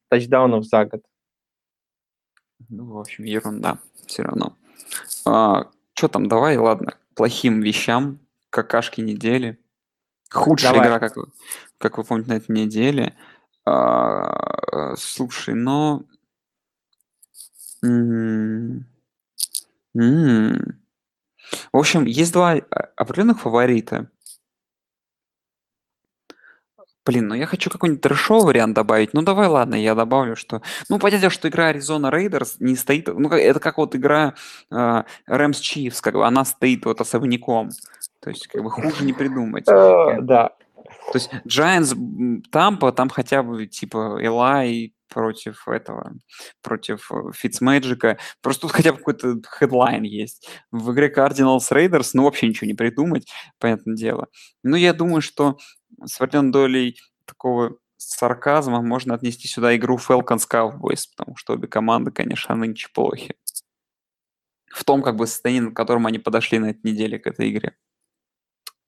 тачдаунов 0.09 0.65
за 0.65 0.85
год. 0.85 1.03
Ну, 2.69 2.93
в 2.93 2.99
общем, 2.99 3.25
ерунда 3.25 3.79
все 4.07 4.23
равно. 4.23 4.57
А, 5.25 5.69
что 5.95 6.09
там, 6.09 6.29
давай, 6.29 6.57
ладно, 6.59 6.95
плохим 7.15 7.61
вещам, 7.61 8.19
какашки 8.51 9.01
недели. 9.01 9.59
Худшая 10.31 10.75
давай. 10.75 10.87
игра, 10.87 10.99
как, 10.99 11.15
как 11.79 11.97
вы 11.97 12.05
помните, 12.05 12.31
на 12.31 12.37
этой 12.37 12.53
неделе. 12.53 13.15
А, 13.65 14.95
слушай, 14.97 15.55
но... 15.55 16.05
М 17.83 18.87
-м 19.95 20.80
В 21.72 21.76
общем, 21.76 22.05
есть 22.05 22.32
два 22.32 22.57
определенных 22.97 23.41
фаворита. 23.41 24.11
Блин, 27.09 27.28
ну 27.28 27.34
я 27.34 27.47
хочу 27.47 27.70
какой-нибудь 27.70 28.03
трэшовый 28.03 28.45
вариант 28.45 28.74
добавить. 28.74 29.14
Ну 29.14 29.22
давай, 29.22 29.49
ладно, 29.49 29.74
я 29.74 29.95
добавлю, 29.95 30.36
что... 30.36 30.61
Ну, 30.91 30.99
понятно, 30.99 31.30
что 31.30 31.49
игра 31.49 31.72
Arizona 31.72 32.12
Raiders 32.12 32.57
не 32.59 32.76
стоит... 32.76 33.09
Ну, 33.09 33.30
это 33.30 33.61
как 33.61 33.78
вот 33.78 33.97
игра 33.97 34.34
э, 34.70 34.74
Rams 35.26 35.53
Chiefs, 35.53 36.03
как 36.03 36.12
бы 36.12 36.26
она 36.26 36.45
стоит 36.45 36.84
вот 36.84 37.01
особняком. 37.01 37.70
То 38.20 38.28
есть, 38.28 38.47
как 38.49 38.62
бы 38.62 38.70
хуже 38.70 39.07
не 39.07 39.14
придумать. 39.14 39.66
Э, 39.68 40.20
да. 40.20 40.51
То 41.12 41.14
есть 41.14 41.30
Giants 41.47 42.43
Тампа, 42.51 42.93
там 42.93 43.09
хотя 43.09 43.43
бы 43.43 43.66
типа 43.66 44.18
Элай 44.20 44.93
против 45.09 45.67
этого, 45.69 46.15
против 46.63 47.11
Фитцмэджика. 47.35 48.19
Просто 48.41 48.63
тут 48.63 48.73
хотя 48.73 48.93
бы 48.93 48.99
какой-то 48.99 49.41
хедлайн 49.59 50.03
есть. 50.03 50.49
В 50.71 50.93
игре 50.93 51.13
Cardinals 51.13 51.71
Raiders, 51.73 52.11
ну, 52.15 52.25
вообще 52.25 52.49
ничего 52.49 52.67
не 52.67 52.75
придумать, 52.75 53.31
понятное 53.59 53.97
дело. 53.97 54.29
Но 54.63 54.77
я 54.77 54.93
думаю, 54.93 55.23
что 55.23 55.59
с 56.05 56.21
определенной 56.21 56.53
долей 56.53 57.01
такого 57.25 57.79
сарказма 57.97 58.81
можно 58.81 59.15
отнести 59.15 59.49
сюда 59.49 59.77
игру 59.77 59.97
Falcons 59.97 60.47
Cowboys, 60.51 61.05
потому 61.17 61.37
что 61.37 61.55
обе 61.55 61.67
команды, 61.69 62.11
конечно, 62.11 62.55
нынче 62.55 62.89
плохи. 62.95 63.35
В 64.71 64.85
том 64.85 65.03
как 65.03 65.17
бы 65.17 65.27
состоянии, 65.27 65.69
в 65.69 65.75
котором 65.75 66.07
они 66.07 66.19
подошли 66.19 66.59
на 66.59 66.71
этой 66.71 66.93
неделе 66.93 67.19
к 67.19 67.27
этой 67.27 67.51
игре. 67.51 67.77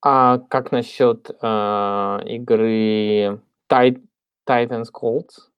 А 0.03 0.39
как 0.39 0.71
насчет 0.71 1.29
э, 1.29 2.19
игры 2.25 3.39
Tit- 3.69 4.03
Titans 4.49 4.87
Colts? 4.91 5.50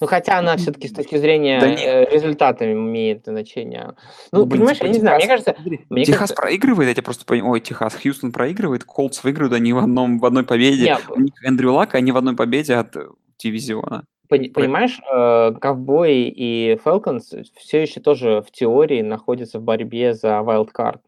Ну, 0.00 0.06
хотя 0.06 0.38
она 0.38 0.56
все-таки 0.56 0.88
с 0.88 0.92
точки 0.92 1.16
зрения 1.16 1.60
да 1.60 1.66
э, 1.66 2.10
результата 2.10 2.70
имеет 2.70 3.24
значение. 3.24 3.94
Ну, 4.32 4.40
ну 4.40 4.48
понимаешь, 4.48 4.78
я 4.80 4.88
не 4.88 4.98
знаю, 4.98 5.16
мне 5.18 5.26
кажется... 5.26 5.54
Мне 5.88 6.04
Техас 6.04 6.20
кажется... 6.20 6.34
проигрывает, 6.34 6.88
я 6.88 6.94
тебе 6.94 7.04
просто 7.04 7.24
понимаю, 7.24 7.52
ой, 7.52 7.60
Техас, 7.60 7.94
Хьюстон 7.94 8.32
проигрывает, 8.32 8.84
Колдс 8.84 9.22
выигрывают, 9.24 9.54
они 9.54 9.72
в, 9.72 9.78
одном, 9.78 10.18
в 10.18 10.26
одной 10.26 10.44
победе. 10.44 10.84
Нет. 10.84 11.02
У 11.08 11.20
них 11.20 11.32
Эндрю 11.44 11.72
Лак, 11.72 11.94
они 11.94 12.12
в 12.12 12.16
одной 12.16 12.36
победе 12.36 12.74
от 12.74 12.96
э, 12.96 13.08
дивизиона. 13.38 14.04
Понимаешь, 14.28 15.00
э, 15.10 15.58
ковбои 15.58 16.28
и 16.28 16.78
Falcons 16.84 17.44
все 17.56 17.82
еще 17.82 18.00
тоже 18.00 18.42
в 18.46 18.50
теории 18.50 19.00
находятся 19.00 19.58
в 19.58 19.62
борьбе 19.62 20.12
за 20.12 20.40
wildcard. 20.40 21.00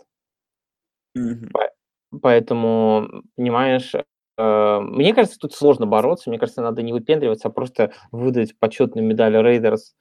Mm-hmm. 1.19 1.51
Поэтому, 2.23 3.23
понимаешь, 3.37 3.93
мне 4.83 5.15
кажется, 5.15 5.39
тут 5.39 5.55
сложно 5.55 5.87
бороться. 5.87 6.31
Мне 6.31 6.39
кажется, 6.39 6.63
надо 6.63 6.83
не 6.83 6.93
выпендриваться, 6.93 7.49
а 7.49 7.51
просто 7.51 7.93
выдать 8.13 8.59
почетную 8.59 9.07
медаль 9.07 9.37
Raiders 9.37 9.95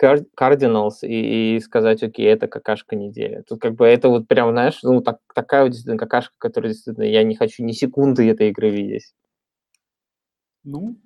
Cardinals 0.00 0.98
и, 1.02 1.56
и 1.56 1.60
сказать, 1.60 2.02
окей, 2.02 2.26
это 2.26 2.48
какашка 2.48 2.96
недели. 2.96 3.42
Тут 3.48 3.60
как 3.60 3.74
бы 3.74 3.86
это 3.86 4.08
вот 4.08 4.28
прям, 4.28 4.50
знаешь, 4.50 4.80
ну 4.82 5.00
так, 5.00 5.18
такая 5.34 5.62
вот 5.62 5.70
действительно 5.70 5.98
какашка, 5.98 6.34
которая 6.38 6.72
действительно 6.72 7.04
я 7.04 7.22
не 7.22 7.36
хочу 7.36 7.64
ни 7.64 7.72
секунды 7.72 8.28
этой 8.28 8.48
игры 8.48 8.70
видеть. 8.70 9.12
Ну, 10.64 10.96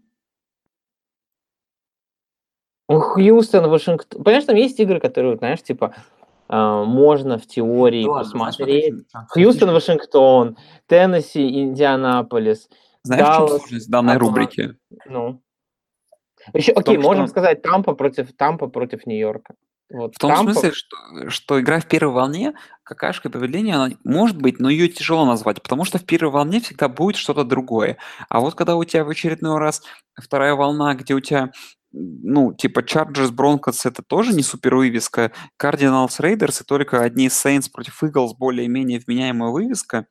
Хьюстон, 2.89 3.69
Вашингтон. 3.69 4.23
Понимаешь, 4.23 4.45
там 4.45 4.57
есть 4.57 4.79
игры, 4.79 5.01
которые, 5.01 5.37
знаешь, 5.37 5.63
типа, 5.63 5.95
можно 6.49 7.39
в 7.39 7.47
теории 7.47 8.05
да 8.05 8.19
посмотреть. 8.21 8.95
Ладно, 9.13 9.29
Хьюстон, 9.31 9.73
Вашингтон, 9.73 10.57
Теннесси, 10.87 11.63
Индианаполис. 11.63 12.69
Знаешь, 13.03 13.25
Даллас, 13.25 13.37
в 13.37 13.49
чем 13.49 13.59
сложность 13.59 13.91
данной 13.91 14.17
рубрики? 14.17 14.77
Ну. 15.07 15.41
Еще, 16.53 16.73
окей, 16.73 16.97
том, 16.97 17.05
можем 17.05 17.27
что... 17.27 17.31
сказать 17.33 17.63
Тампа 17.63 17.95
против 17.95 18.37
Тампа 18.37 18.69
против 18.69 19.07
Нью-Йорка. 19.07 19.55
Вот, 19.91 20.17
в 20.17 20.19
том 20.19 20.33
Тампа... 20.33 20.53
смысле, 20.53 20.73
что, 20.73 20.97
что 21.29 21.61
игра 21.61 21.79
в 21.79 21.87
первой 21.87 22.13
волне, 22.13 22.55
какашка 22.83 23.31
поведения, 23.31 23.75
она 23.75 23.91
может 24.05 24.37
быть, 24.37 24.59
но 24.59 24.69
ее 24.69 24.89
тяжело 24.89 25.25
назвать, 25.25 25.63
потому 25.63 25.85
что 25.85 25.99
в 25.99 26.05
первой 26.05 26.33
волне 26.33 26.61
всегда 26.61 26.89
будет 26.89 27.17
что-то 27.17 27.45
другое. 27.45 27.97
А 28.29 28.41
вот 28.41 28.55
когда 28.55 28.75
у 28.77 28.85
тебя 28.85 29.05
в 29.05 29.09
очередной 29.09 29.59
раз 29.59 29.83
вторая 30.21 30.55
волна, 30.55 30.95
где 30.95 31.15
у 31.15 31.21
тебя 31.21 31.53
ну, 31.93 32.53
типа 32.53 32.81
Chargers, 32.81 33.31
Broncos 33.31 33.81
это 33.85 34.03
тоже 34.03 34.35
не 34.35 34.43
супер 34.43 34.77
вывеска. 34.77 35.33
Cardinals, 35.61 36.21
Raiders 36.21 36.63
и 36.63 36.65
только 36.65 37.03
одни 37.03 37.29
Saints 37.29 37.71
против 37.73 38.03
Eagles 38.03 38.35
более-менее 38.39 39.01
вменяемая 39.01 39.51
вывеска. 39.51 40.07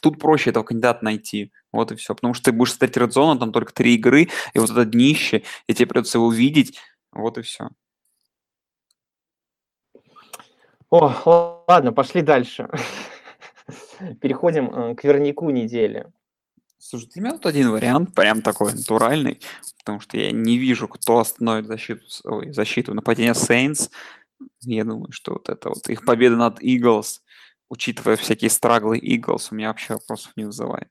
Тут 0.00 0.18
проще 0.18 0.50
этого 0.50 0.64
кандидата 0.64 1.04
найти. 1.04 1.52
Вот 1.72 1.92
и 1.92 1.96
все. 1.96 2.14
Потому 2.14 2.34
что 2.34 2.46
ты 2.46 2.52
будешь 2.52 2.72
стать 2.72 2.96
Red 2.96 3.10
Zone, 3.10 3.38
там 3.38 3.52
только 3.52 3.72
три 3.72 3.94
игры, 3.94 4.28
и 4.54 4.58
вот 4.58 4.70
это 4.70 4.84
днище, 4.84 5.44
и 5.66 5.74
тебе 5.74 5.86
придется 5.86 6.18
его 6.18 6.26
увидеть. 6.26 6.78
Вот 7.12 7.38
и 7.38 7.42
все. 7.42 7.68
О, 10.90 11.64
ладно, 11.68 11.92
пошли 11.92 12.22
дальше. 12.22 12.68
Переходим 14.20 14.70
э, 14.70 14.94
к 14.94 15.04
вернику 15.04 15.50
недели. 15.50 16.06
Слушай, 16.78 17.08
для 17.14 17.22
меня 17.22 17.32
тут 17.32 17.46
один 17.46 17.70
вариант, 17.70 18.14
прям 18.14 18.42
такой 18.42 18.74
натуральный, 18.74 19.40
потому 19.78 20.00
что 20.00 20.16
я 20.16 20.32
не 20.32 20.58
вижу, 20.58 20.86
кто 20.88 21.18
остановит 21.18 21.66
защиту, 21.66 22.02
ой, 22.24 22.52
защиту 22.52 22.94
нападения 22.94 23.32
Saints. 23.32 23.90
Я 24.62 24.84
думаю, 24.84 25.12
что 25.12 25.32
вот 25.32 25.48
это 25.48 25.70
вот 25.70 25.88
их 25.88 26.04
победа 26.04 26.36
над 26.36 26.62
Eagles, 26.62 27.20
учитывая 27.70 28.16
всякие 28.16 28.50
страглы 28.50 28.98
Eagles, 28.98 29.48
у 29.50 29.54
меня 29.54 29.68
вообще 29.68 29.94
вопросов 29.94 30.32
не 30.36 30.44
вызывает. 30.44 30.90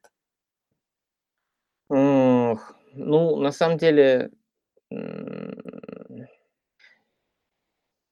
ну, 2.94 3.36
на 3.38 3.52
самом 3.52 3.78
деле, 3.78 4.32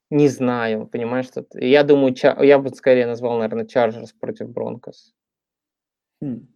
не 0.09 0.28
знаю, 0.28 0.88
понимаешь, 0.88 1.28
что 1.28 1.45
я 1.53 1.84
думаю, 1.84 2.15
я 2.41 2.59
бы 2.59 2.69
скорее 2.69 3.07
назвал, 3.07 3.39
наверное, 3.39 3.65
Chargers 3.65 4.09
против 4.19 4.49
Broncos. 4.49 5.13
Хм. 6.22 6.47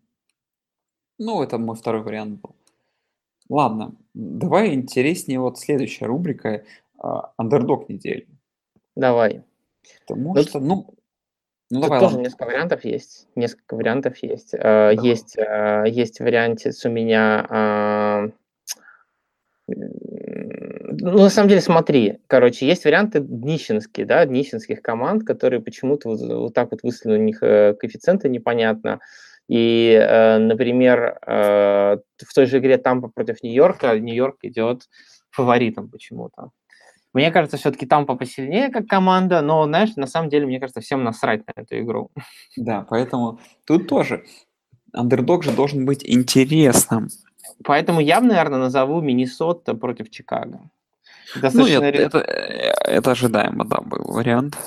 Ну, 1.18 1.42
это 1.44 1.58
мой 1.58 1.76
второй 1.76 2.02
вариант 2.02 2.42
был. 2.42 2.56
Ладно, 3.50 3.96
давай 4.14 4.74
интереснее 4.74 5.40
вот 5.40 5.60
следующая 5.60 6.06
рубрика 6.06 6.64
а, 6.98 7.32
«Андердог 7.38 7.90
недели». 7.90 8.28
Давай. 8.96 9.44
Потому 10.02 10.34
ну, 10.34 10.42
что, 10.44 10.60
ну, 10.60 10.96
ну 11.70 11.82
давай, 11.82 12.00
тоже 12.00 12.16
ладно. 12.16 12.26
несколько 12.26 12.46
вариантов 12.46 12.86
есть. 12.86 13.28
Несколько 13.36 13.76
вариантов 13.76 14.18
есть. 14.18 14.54
А, 14.56 14.94
давай. 14.94 15.08
Есть, 15.08 15.38
а, 15.38 15.84
есть 15.86 16.20
вариантец 16.20 16.86
у 16.86 16.90
меня... 16.90 18.32
Ну, 19.68 21.20
на 21.20 21.30
самом 21.30 21.50
деле, 21.50 21.62
смотри, 21.62 22.20
короче, 22.28 22.68
есть 22.68 22.86
варианты 22.86 23.20
днищенские, 23.20 24.06
да, 24.06 24.26
днищенских 24.26 24.82
команд, 24.82 25.24
которые 25.24 25.60
почему-то 25.60 26.10
вот, 26.10 26.22
вот 26.22 26.54
так 26.54 26.72
вот 26.72 26.84
выставлены 26.84 27.20
у 27.20 27.26
них 27.26 27.44
э, 27.44 27.74
коэффициенты 27.74 28.30
непонятно. 28.30 29.00
И, 29.48 29.92
э, 29.94 30.38
например, 30.40 31.20
э, 31.26 31.98
в 32.18 32.34
той 32.34 32.46
же 32.46 32.58
игре 32.58 32.78
Тампа 32.78 33.10
против 33.10 33.44
Нью-Йорка 33.44 34.00
Нью-Йорк 34.00 34.38
идет 34.42 34.90
фаворитом 35.30 35.90
почему-то. 35.90 36.50
Мне 37.14 37.32
кажется, 37.32 37.58
все-таки 37.58 37.86
Тампа 37.86 38.16
посильнее 38.16 38.70
как 38.70 38.88
команда, 38.88 39.42
но, 39.42 39.66
знаешь, 39.66 39.96
на 39.96 40.08
самом 40.08 40.30
деле, 40.30 40.46
мне 40.46 40.60
кажется, 40.60 40.82
всем 40.82 41.04
насрать 41.04 41.44
на 41.48 41.62
эту 41.62 41.80
игру. 41.80 42.10
Да, 42.58 42.86
поэтому 42.90 43.40
тут 43.66 43.88
тоже 43.88 44.26
андердог 44.94 45.44
же 45.44 45.52
должен 45.52 45.86
быть 45.86 46.04
интересным. 46.04 47.10
Поэтому 47.64 48.02
я, 48.02 48.20
наверное, 48.20 48.60
назову 48.60 49.02
Миннесота 49.02 49.76
против 49.76 50.10
Чикаго. 50.10 50.60
Достаточно... 51.40 51.80
Ну, 51.80 51.86
это, 51.86 51.98
это, 51.98 52.18
э, 52.20 52.74
это 52.84 53.12
ожидаемо, 53.12 53.66
да, 53.66 53.78
был 53.82 54.04
вариант. 54.06 54.58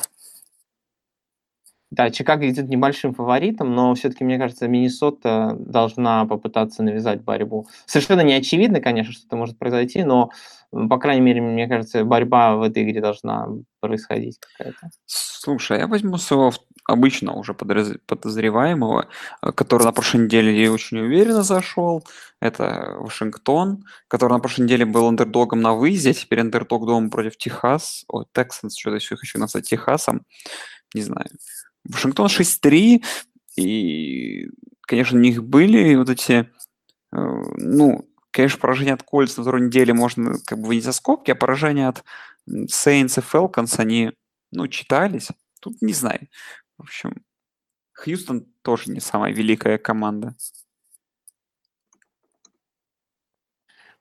Да, 1.91 2.11
Чикаго 2.11 2.49
идет 2.49 2.69
небольшим 2.69 3.15
фаворитом, 3.15 3.75
но 3.75 3.95
все-таки, 3.95 4.23
мне 4.23 4.39
кажется, 4.39 4.69
Миннесота 4.69 5.57
должна 5.59 6.27
попытаться 6.27 6.83
навязать 6.83 7.23
борьбу. 7.23 7.67
Совершенно 7.87 8.21
не 8.21 8.35
очевидно, 8.35 8.81
конечно, 8.81 9.13
что 9.13 9.27
это 9.27 9.37
может 9.37 9.59
произойти, 9.59 10.05
но, 10.05 10.31
по 10.71 10.99
крайней 10.99 11.23
мере, 11.23 11.41
мне 11.41 11.67
кажется, 11.67 12.05
борьба 12.05 12.57
в 12.57 12.63
этой 12.63 12.83
игре 12.83 13.01
должна 13.01 13.49
происходить 13.81 14.39
какая-то. 14.39 14.91
Слушай, 15.07 15.79
я 15.79 15.87
возьму 15.87 16.19
своего 16.19 16.53
обычно 16.85 17.35
уже 17.35 17.55
подозреваемого, 17.55 19.09
э, 19.43 19.53
который 19.53 19.85
на 19.85 19.93
прошлой 19.93 20.25
неделе 20.25 20.71
очень 20.71 20.99
уверенно 20.99 21.43
зашел. 21.43 22.05
Это 22.41 22.97
Вашингтон, 22.99 23.85
который 24.09 24.33
на 24.35 24.41
прошлой 24.41 24.65
неделе 24.65 24.85
был 24.85 25.07
андердогом 25.07 25.61
на 25.61 25.75
выезде, 25.75 26.11
а 26.11 26.15
теперь 26.15 26.41
андердог 26.41 26.87
дома 26.87 27.09
против 27.09 27.37
Техас. 27.37 28.05
О, 28.09 28.25
Тексанс, 28.33 28.77
что-то 28.77 28.97
еще 28.97 29.17
хочу 29.17 29.39
назвать 29.39 29.69
Техасом. 29.69 30.27
Не 30.95 31.03
знаю. 31.03 31.29
Вашингтон 31.85 32.27
6-3, 32.27 33.03
и, 33.57 34.51
конечно, 34.83 35.19
у 35.19 35.23
них 35.23 35.43
были 35.43 35.95
вот 35.97 36.11
эти, 36.11 36.51
э, 37.13 37.17
ну, 37.17 38.09
конечно, 38.31 38.61
поражение 38.61 38.95
от 38.95 39.03
Кольц 39.03 39.37
на 39.37 39.43
второй 39.43 39.63
неделе 39.63 39.95
можно 39.95 40.35
как 40.47 40.59
бы 40.59 40.69
вынести 40.69 40.87
за 40.87 40.93
скобки, 40.93 41.31
а 41.31 41.35
поражение 41.35 41.89
от 41.89 42.05
Saints 42.49 43.19
и 43.19 43.23
Falcons, 43.23 43.79
они, 43.79 44.13
ну, 44.53 44.69
читались. 44.69 45.29
Тут 45.61 45.83
не 45.83 45.93
знаю. 45.93 46.29
В 46.77 46.83
общем, 46.83 47.25
Хьюстон 47.93 48.47
тоже 48.63 48.91
не 48.93 49.01
самая 49.01 49.33
великая 49.33 49.79
команда. 49.79 50.37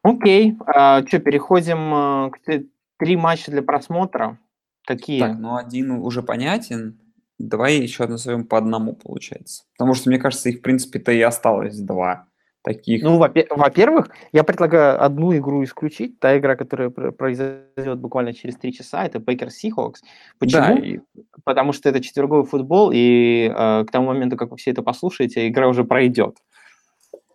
Окей, 0.04 0.56
а, 0.66 1.06
что, 1.06 1.20
переходим 1.20 2.28
э, 2.28 2.32
к 2.32 2.64
три 2.98 3.18
матча 3.18 3.52
для 3.52 3.62
просмотра. 3.62 4.40
Какие? 4.86 5.20
Так, 5.20 5.38
ну 5.38 5.58
один 5.58 5.92
уже 5.92 6.24
понятен. 6.24 7.00
Давай 7.40 7.78
еще 7.78 8.08
назовем 8.08 8.46
по 8.46 8.58
одному, 8.58 8.94
получается. 8.94 9.64
Потому 9.78 9.94
что, 9.94 10.10
мне 10.10 10.18
кажется, 10.18 10.50
их, 10.50 10.60
в 10.60 10.62
принципе-то 10.62 11.12
и 11.12 11.22
осталось 11.22 11.78
два 11.80 12.28
таких. 12.68 13.04
Ну, 13.04 13.18
во-первых, 13.18 14.10
я 14.34 14.44
предлагаю 14.44 15.04
одну 15.04 15.36
игру 15.38 15.64
исключить. 15.64 16.20
Та 16.20 16.38
игра, 16.38 16.56
которая 16.56 16.90
произойдет 16.90 18.00
буквально 18.00 18.34
через 18.34 18.58
три 18.58 18.74
часа, 18.74 19.06
это 19.06 19.20
Бейкер 19.20 19.48
Seahawks. 19.48 19.98
Почему? 20.40 20.62
Да, 20.62 20.74
и... 20.74 21.00
Потому 21.44 21.74
что 21.74 21.90
это 21.90 22.02
четверговый 22.02 22.46
футбол, 22.46 22.92
и 22.94 23.52
э, 23.56 23.86
к 23.86 23.92
тому 23.92 24.08
моменту, 24.08 24.36
как 24.36 24.52
вы 24.52 24.58
все 24.58 24.72
это 24.72 24.82
послушаете, 24.82 25.48
игра 25.48 25.68
уже 25.68 25.84
пройдет. 25.84 26.38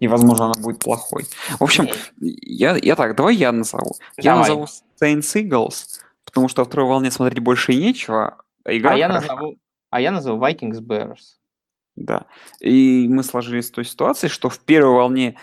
И, 0.00 0.08
возможно, 0.08 0.46
она 0.46 0.54
будет 0.60 0.80
плохой. 0.80 1.24
В 1.58 1.62
общем, 1.62 1.88
я, 2.20 2.76
я 2.76 2.96
так, 2.96 3.16
давай 3.16 3.36
я 3.36 3.52
назову. 3.52 3.94
Давай. 4.16 4.24
Я 4.24 4.36
назову 4.36 4.66
Saints 5.00 5.34
Eagles, 5.36 6.00
потому 6.24 6.48
что 6.48 6.62
во 6.62 6.64
второй 6.66 6.88
волне 6.88 7.10
смотреть 7.10 7.42
больше 7.42 7.72
и 7.72 7.76
нечего. 7.76 8.36
А, 8.64 8.76
игра 8.76 8.92
а 8.92 8.96
я 8.96 9.08
назову 9.08 9.56
а 9.92 10.00
я 10.00 10.10
назову 10.10 10.42
Vikings 10.42 10.80
Bears. 10.80 11.36
Да. 11.96 12.26
И 12.60 13.06
мы 13.08 13.22
сложились 13.22 13.66
с 13.66 13.70
той 13.70 13.84
ситуацией, 13.84 14.30
что 14.30 14.48
в 14.48 14.58
первой 14.58 14.94
волне 14.94 15.36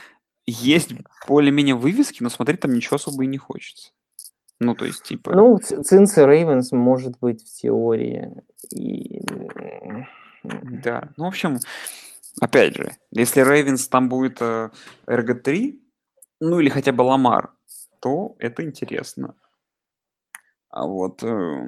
есть 0.48 0.92
более-менее 1.28 1.76
вывески, 1.76 2.24
но 2.24 2.30
смотреть 2.30 2.62
там 2.62 2.74
ничего 2.74 2.96
особо 2.96 3.24
и 3.24 3.28
не 3.28 3.38
хочется. 3.38 3.92
Ну, 4.60 4.74
то 4.74 4.86
есть, 4.86 5.04
типа... 5.04 5.36
Ну, 5.36 5.60
Цинцы 5.60 6.26
Рейвенс 6.26 6.72
может 6.72 7.20
быть 7.20 7.44
в 7.44 7.62
теории. 7.62 8.42
И... 8.76 9.22
Да, 10.44 11.10
ну, 11.16 11.26
в 11.26 11.28
общем, 11.28 11.60
опять 12.42 12.76
же, 12.76 12.92
если 13.12 13.42
Рейвенс 13.42 13.88
там 13.88 14.10
будет 14.10 14.42
э, 14.42 14.72
RG3, 15.06 15.80
ну, 16.40 16.60
или 16.60 16.70
хотя 16.70 16.92
бы 16.92 17.04
Ламар, 17.04 17.54
то 18.02 18.36
это 18.40 18.64
интересно. 18.66 19.36
А 20.70 20.88
вот... 20.88 21.22
Э, 21.24 21.68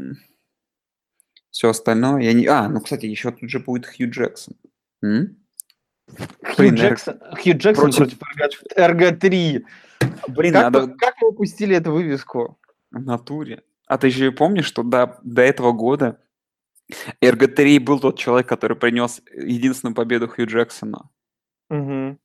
все 1.51 1.69
остальное 1.69 2.21
я 2.21 2.33
не... 2.33 2.47
А, 2.47 2.67
ну, 2.69 2.79
кстати, 2.79 3.05
еще 3.05 3.31
тут 3.31 3.49
же 3.49 3.59
будет 3.59 3.85
Хью 3.85 4.09
Джексон. 4.09 4.55
М? 5.03 5.37
Хью 6.43 6.55
Блин, 6.57 6.75
Джексон, 6.75 7.19
Хью 7.35 7.57
Джексон 7.57 7.91
против, 7.91 8.19
против 8.19 8.63
RG3. 8.75 9.63
Блин, 10.29 10.53
как, 10.53 10.63
надо... 10.63 10.87
как 10.97 11.21
вы 11.21 11.29
упустили 11.29 11.75
эту 11.75 11.91
вывеску? 11.91 12.57
В 12.89 13.01
натуре. 13.01 13.63
А 13.85 13.97
ты 13.97 14.09
же 14.09 14.31
помнишь, 14.31 14.65
что 14.65 14.83
до, 14.83 15.19
до 15.23 15.41
этого 15.41 15.73
года 15.73 16.21
RG3 17.21 17.79
был 17.79 17.99
тот 17.99 18.17
человек, 18.17 18.47
который 18.47 18.77
принес 18.77 19.21
единственную 19.33 19.93
победу 19.93 20.27
Хью 20.29 20.47
Джексона. 20.47 21.09
Угу. 21.69 22.17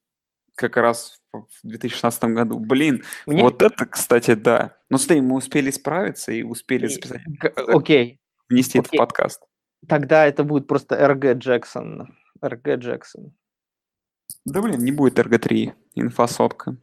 Как 0.54 0.76
раз 0.76 1.20
в 1.32 1.46
2016 1.64 2.24
году. 2.24 2.58
Блин, 2.60 3.02
Мне... 3.26 3.42
вот 3.42 3.60
это, 3.62 3.86
кстати, 3.86 4.34
да. 4.34 4.76
Но 4.88 4.98
смотри, 4.98 5.20
мы 5.20 5.36
успели 5.36 5.70
справиться 5.70 6.32
и 6.32 6.42
успели 6.42 6.86
записать. 6.86 7.22
Окей 7.68 8.20
внести 8.48 8.78
Окей. 8.78 8.88
это 8.88 8.96
в 8.96 8.98
подкаст. 8.98 9.42
Тогда 9.88 10.26
это 10.26 10.44
будет 10.44 10.66
просто 10.66 10.96
RG 10.96 11.34
Джексон. 11.34 12.16
RG 12.42 12.76
Джексон. 12.76 13.32
Да 14.44 14.62
блин, 14.62 14.80
не 14.80 14.92
будет 14.92 15.18
RG3, 15.18 15.72
инфосотка. 15.94 16.76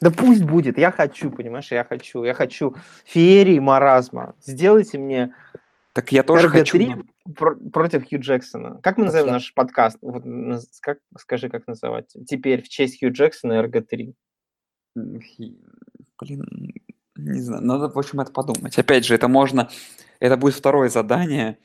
Да 0.00 0.10
пусть 0.10 0.42
будет, 0.42 0.78
я 0.78 0.90
хочу, 0.90 1.30
понимаешь, 1.30 1.70
я 1.70 1.84
хочу. 1.84 2.24
Я 2.24 2.34
хочу 2.34 2.74
феерии 3.04 3.58
маразма. 3.58 4.34
Сделайте 4.40 4.98
мне 4.98 5.34
так 5.96 6.12
я 6.12 6.22
тоже 6.22 6.48
RG3 6.48 6.50
хочу. 6.50 7.04
Про- 7.34 7.56
против 7.72 8.06
Хью 8.06 8.20
Джексона. 8.20 8.78
Как 8.82 8.98
мы 8.98 9.06
назовем 9.06 9.28
наш 9.28 9.54
подкаст? 9.54 9.96
Вот, 10.02 10.24
как, 10.82 10.98
скажи, 11.18 11.48
как 11.48 11.66
называть? 11.66 12.14
Теперь 12.28 12.62
в 12.62 12.68
честь 12.68 13.00
Хью 13.00 13.10
Джексона 13.10 13.64
RG3. 13.64 14.12
Блин, 14.94 15.64
не 17.16 17.40
знаю, 17.40 17.62
надо, 17.64 17.88
в 17.88 17.98
общем, 17.98 18.20
это 18.20 18.30
подумать. 18.30 18.78
Опять 18.78 19.06
же, 19.06 19.14
это 19.14 19.26
можно, 19.26 19.70
это 20.20 20.36
будет 20.36 20.54
второе 20.54 20.88
задание. 20.88 21.58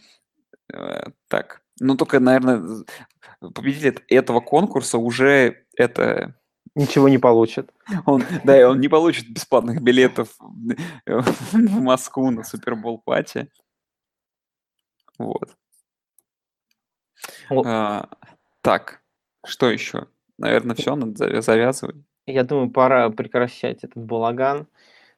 Э, 0.73 1.09
так, 1.27 1.61
ну 1.79 1.95
только, 1.97 2.19
наверное, 2.19 2.83
победитель 3.39 4.03
этого 4.09 4.39
конкурса 4.39 4.97
уже 4.97 5.65
это... 5.75 6.35
Ничего 6.73 7.09
не 7.09 7.17
получит. 7.17 7.73
Он, 8.05 8.23
да, 8.45 8.69
он 8.69 8.79
не 8.79 8.87
получит 8.87 9.29
бесплатных 9.29 9.81
билетов 9.81 10.33
в 11.05 11.81
Москву 11.81 12.31
на 12.31 12.43
Супербол 12.43 12.99
пати. 12.99 13.51
Вот. 15.17 15.53
А, 17.49 18.07
так, 18.61 19.01
что 19.45 19.69
еще? 19.69 20.07
Наверное, 20.37 20.75
все, 20.75 20.95
надо 20.95 21.41
завязывать. 21.41 21.97
Я 22.25 22.43
думаю, 22.43 22.71
пора 22.71 23.09
прекращать 23.09 23.83
этот 23.83 24.03
балаган. 24.05 24.67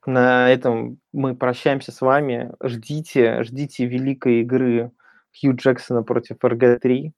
На 0.05 0.49
этом 0.49 0.99
мы 1.13 1.35
прощаемся 1.35 1.91
с 1.91 2.01
вами. 2.01 2.51
Ждите, 2.61 3.43
ждите 3.43 3.85
великой 3.85 4.41
игры 4.41 4.91
Хью 5.39 5.55
Джексона 5.55 6.03
против 6.03 6.37
RG3. 6.43 7.11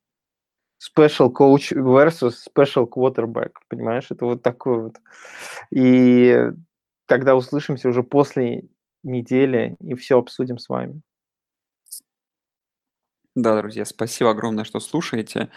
Special 0.80 1.32
coach 1.32 1.74
versus 1.74 2.36
special 2.48 2.88
quarterback. 2.88 3.54
Понимаешь, 3.70 4.08
это 4.12 4.26
вот 4.26 4.44
такой 4.44 4.84
вот. 4.84 4.98
И 5.72 6.52
когда 7.08 7.36
услышимся 7.36 7.90
уже 7.90 8.04
после 8.04 8.68
недели 9.04 9.78
и 9.80 9.96
все 9.96 10.20
обсудим 10.20 10.58
с 10.58 10.70
вами. 10.70 11.02
Да, 13.36 13.60
друзья, 13.60 13.84
спасибо 13.86 14.32
огромное, 14.32 14.64
что 14.64 14.80
слушаете. 14.80 15.50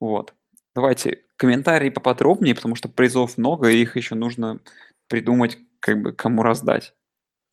Вот. 0.00 0.34
Давайте 0.74 1.24
комментарии 1.36 1.90
поподробнее, 1.90 2.54
потому 2.54 2.74
что 2.74 2.88
призов 2.88 3.38
много, 3.38 3.70
и 3.70 3.80
их 3.80 3.96
еще 3.96 4.14
нужно 4.14 4.60
придумать, 5.08 5.58
как 5.82 6.00
бы 6.00 6.12
кому 6.12 6.42
раздать. 6.42 6.94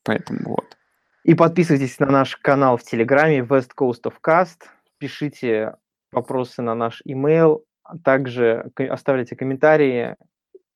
Поэтому 0.04 0.50
вот. 0.50 0.78
И 1.24 1.34
подписывайтесь 1.34 2.00
на 2.00 2.08
наш 2.08 2.38
канал 2.38 2.78
в 2.78 2.84
Телеграме 2.84 3.40
West 3.40 3.72
Coast 3.78 4.04
of 4.04 4.14
Cast. 4.26 4.68
Пишите 5.00 5.76
вопросы 6.12 6.62
на 6.62 6.76
наш 6.76 7.02
email, 7.08 7.64
а 7.84 7.98
также 7.98 8.72
оставляйте 8.78 9.36
комментарии 9.36 10.16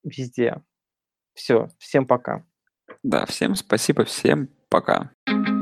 везде. 0.03 0.61
Все, 1.33 1.69
всем 1.77 2.05
пока. 2.05 2.43
Да, 3.03 3.25
всем 3.25 3.55
спасибо, 3.55 4.03
всем 4.03 4.49
пока. 4.69 5.11
I 5.27 5.52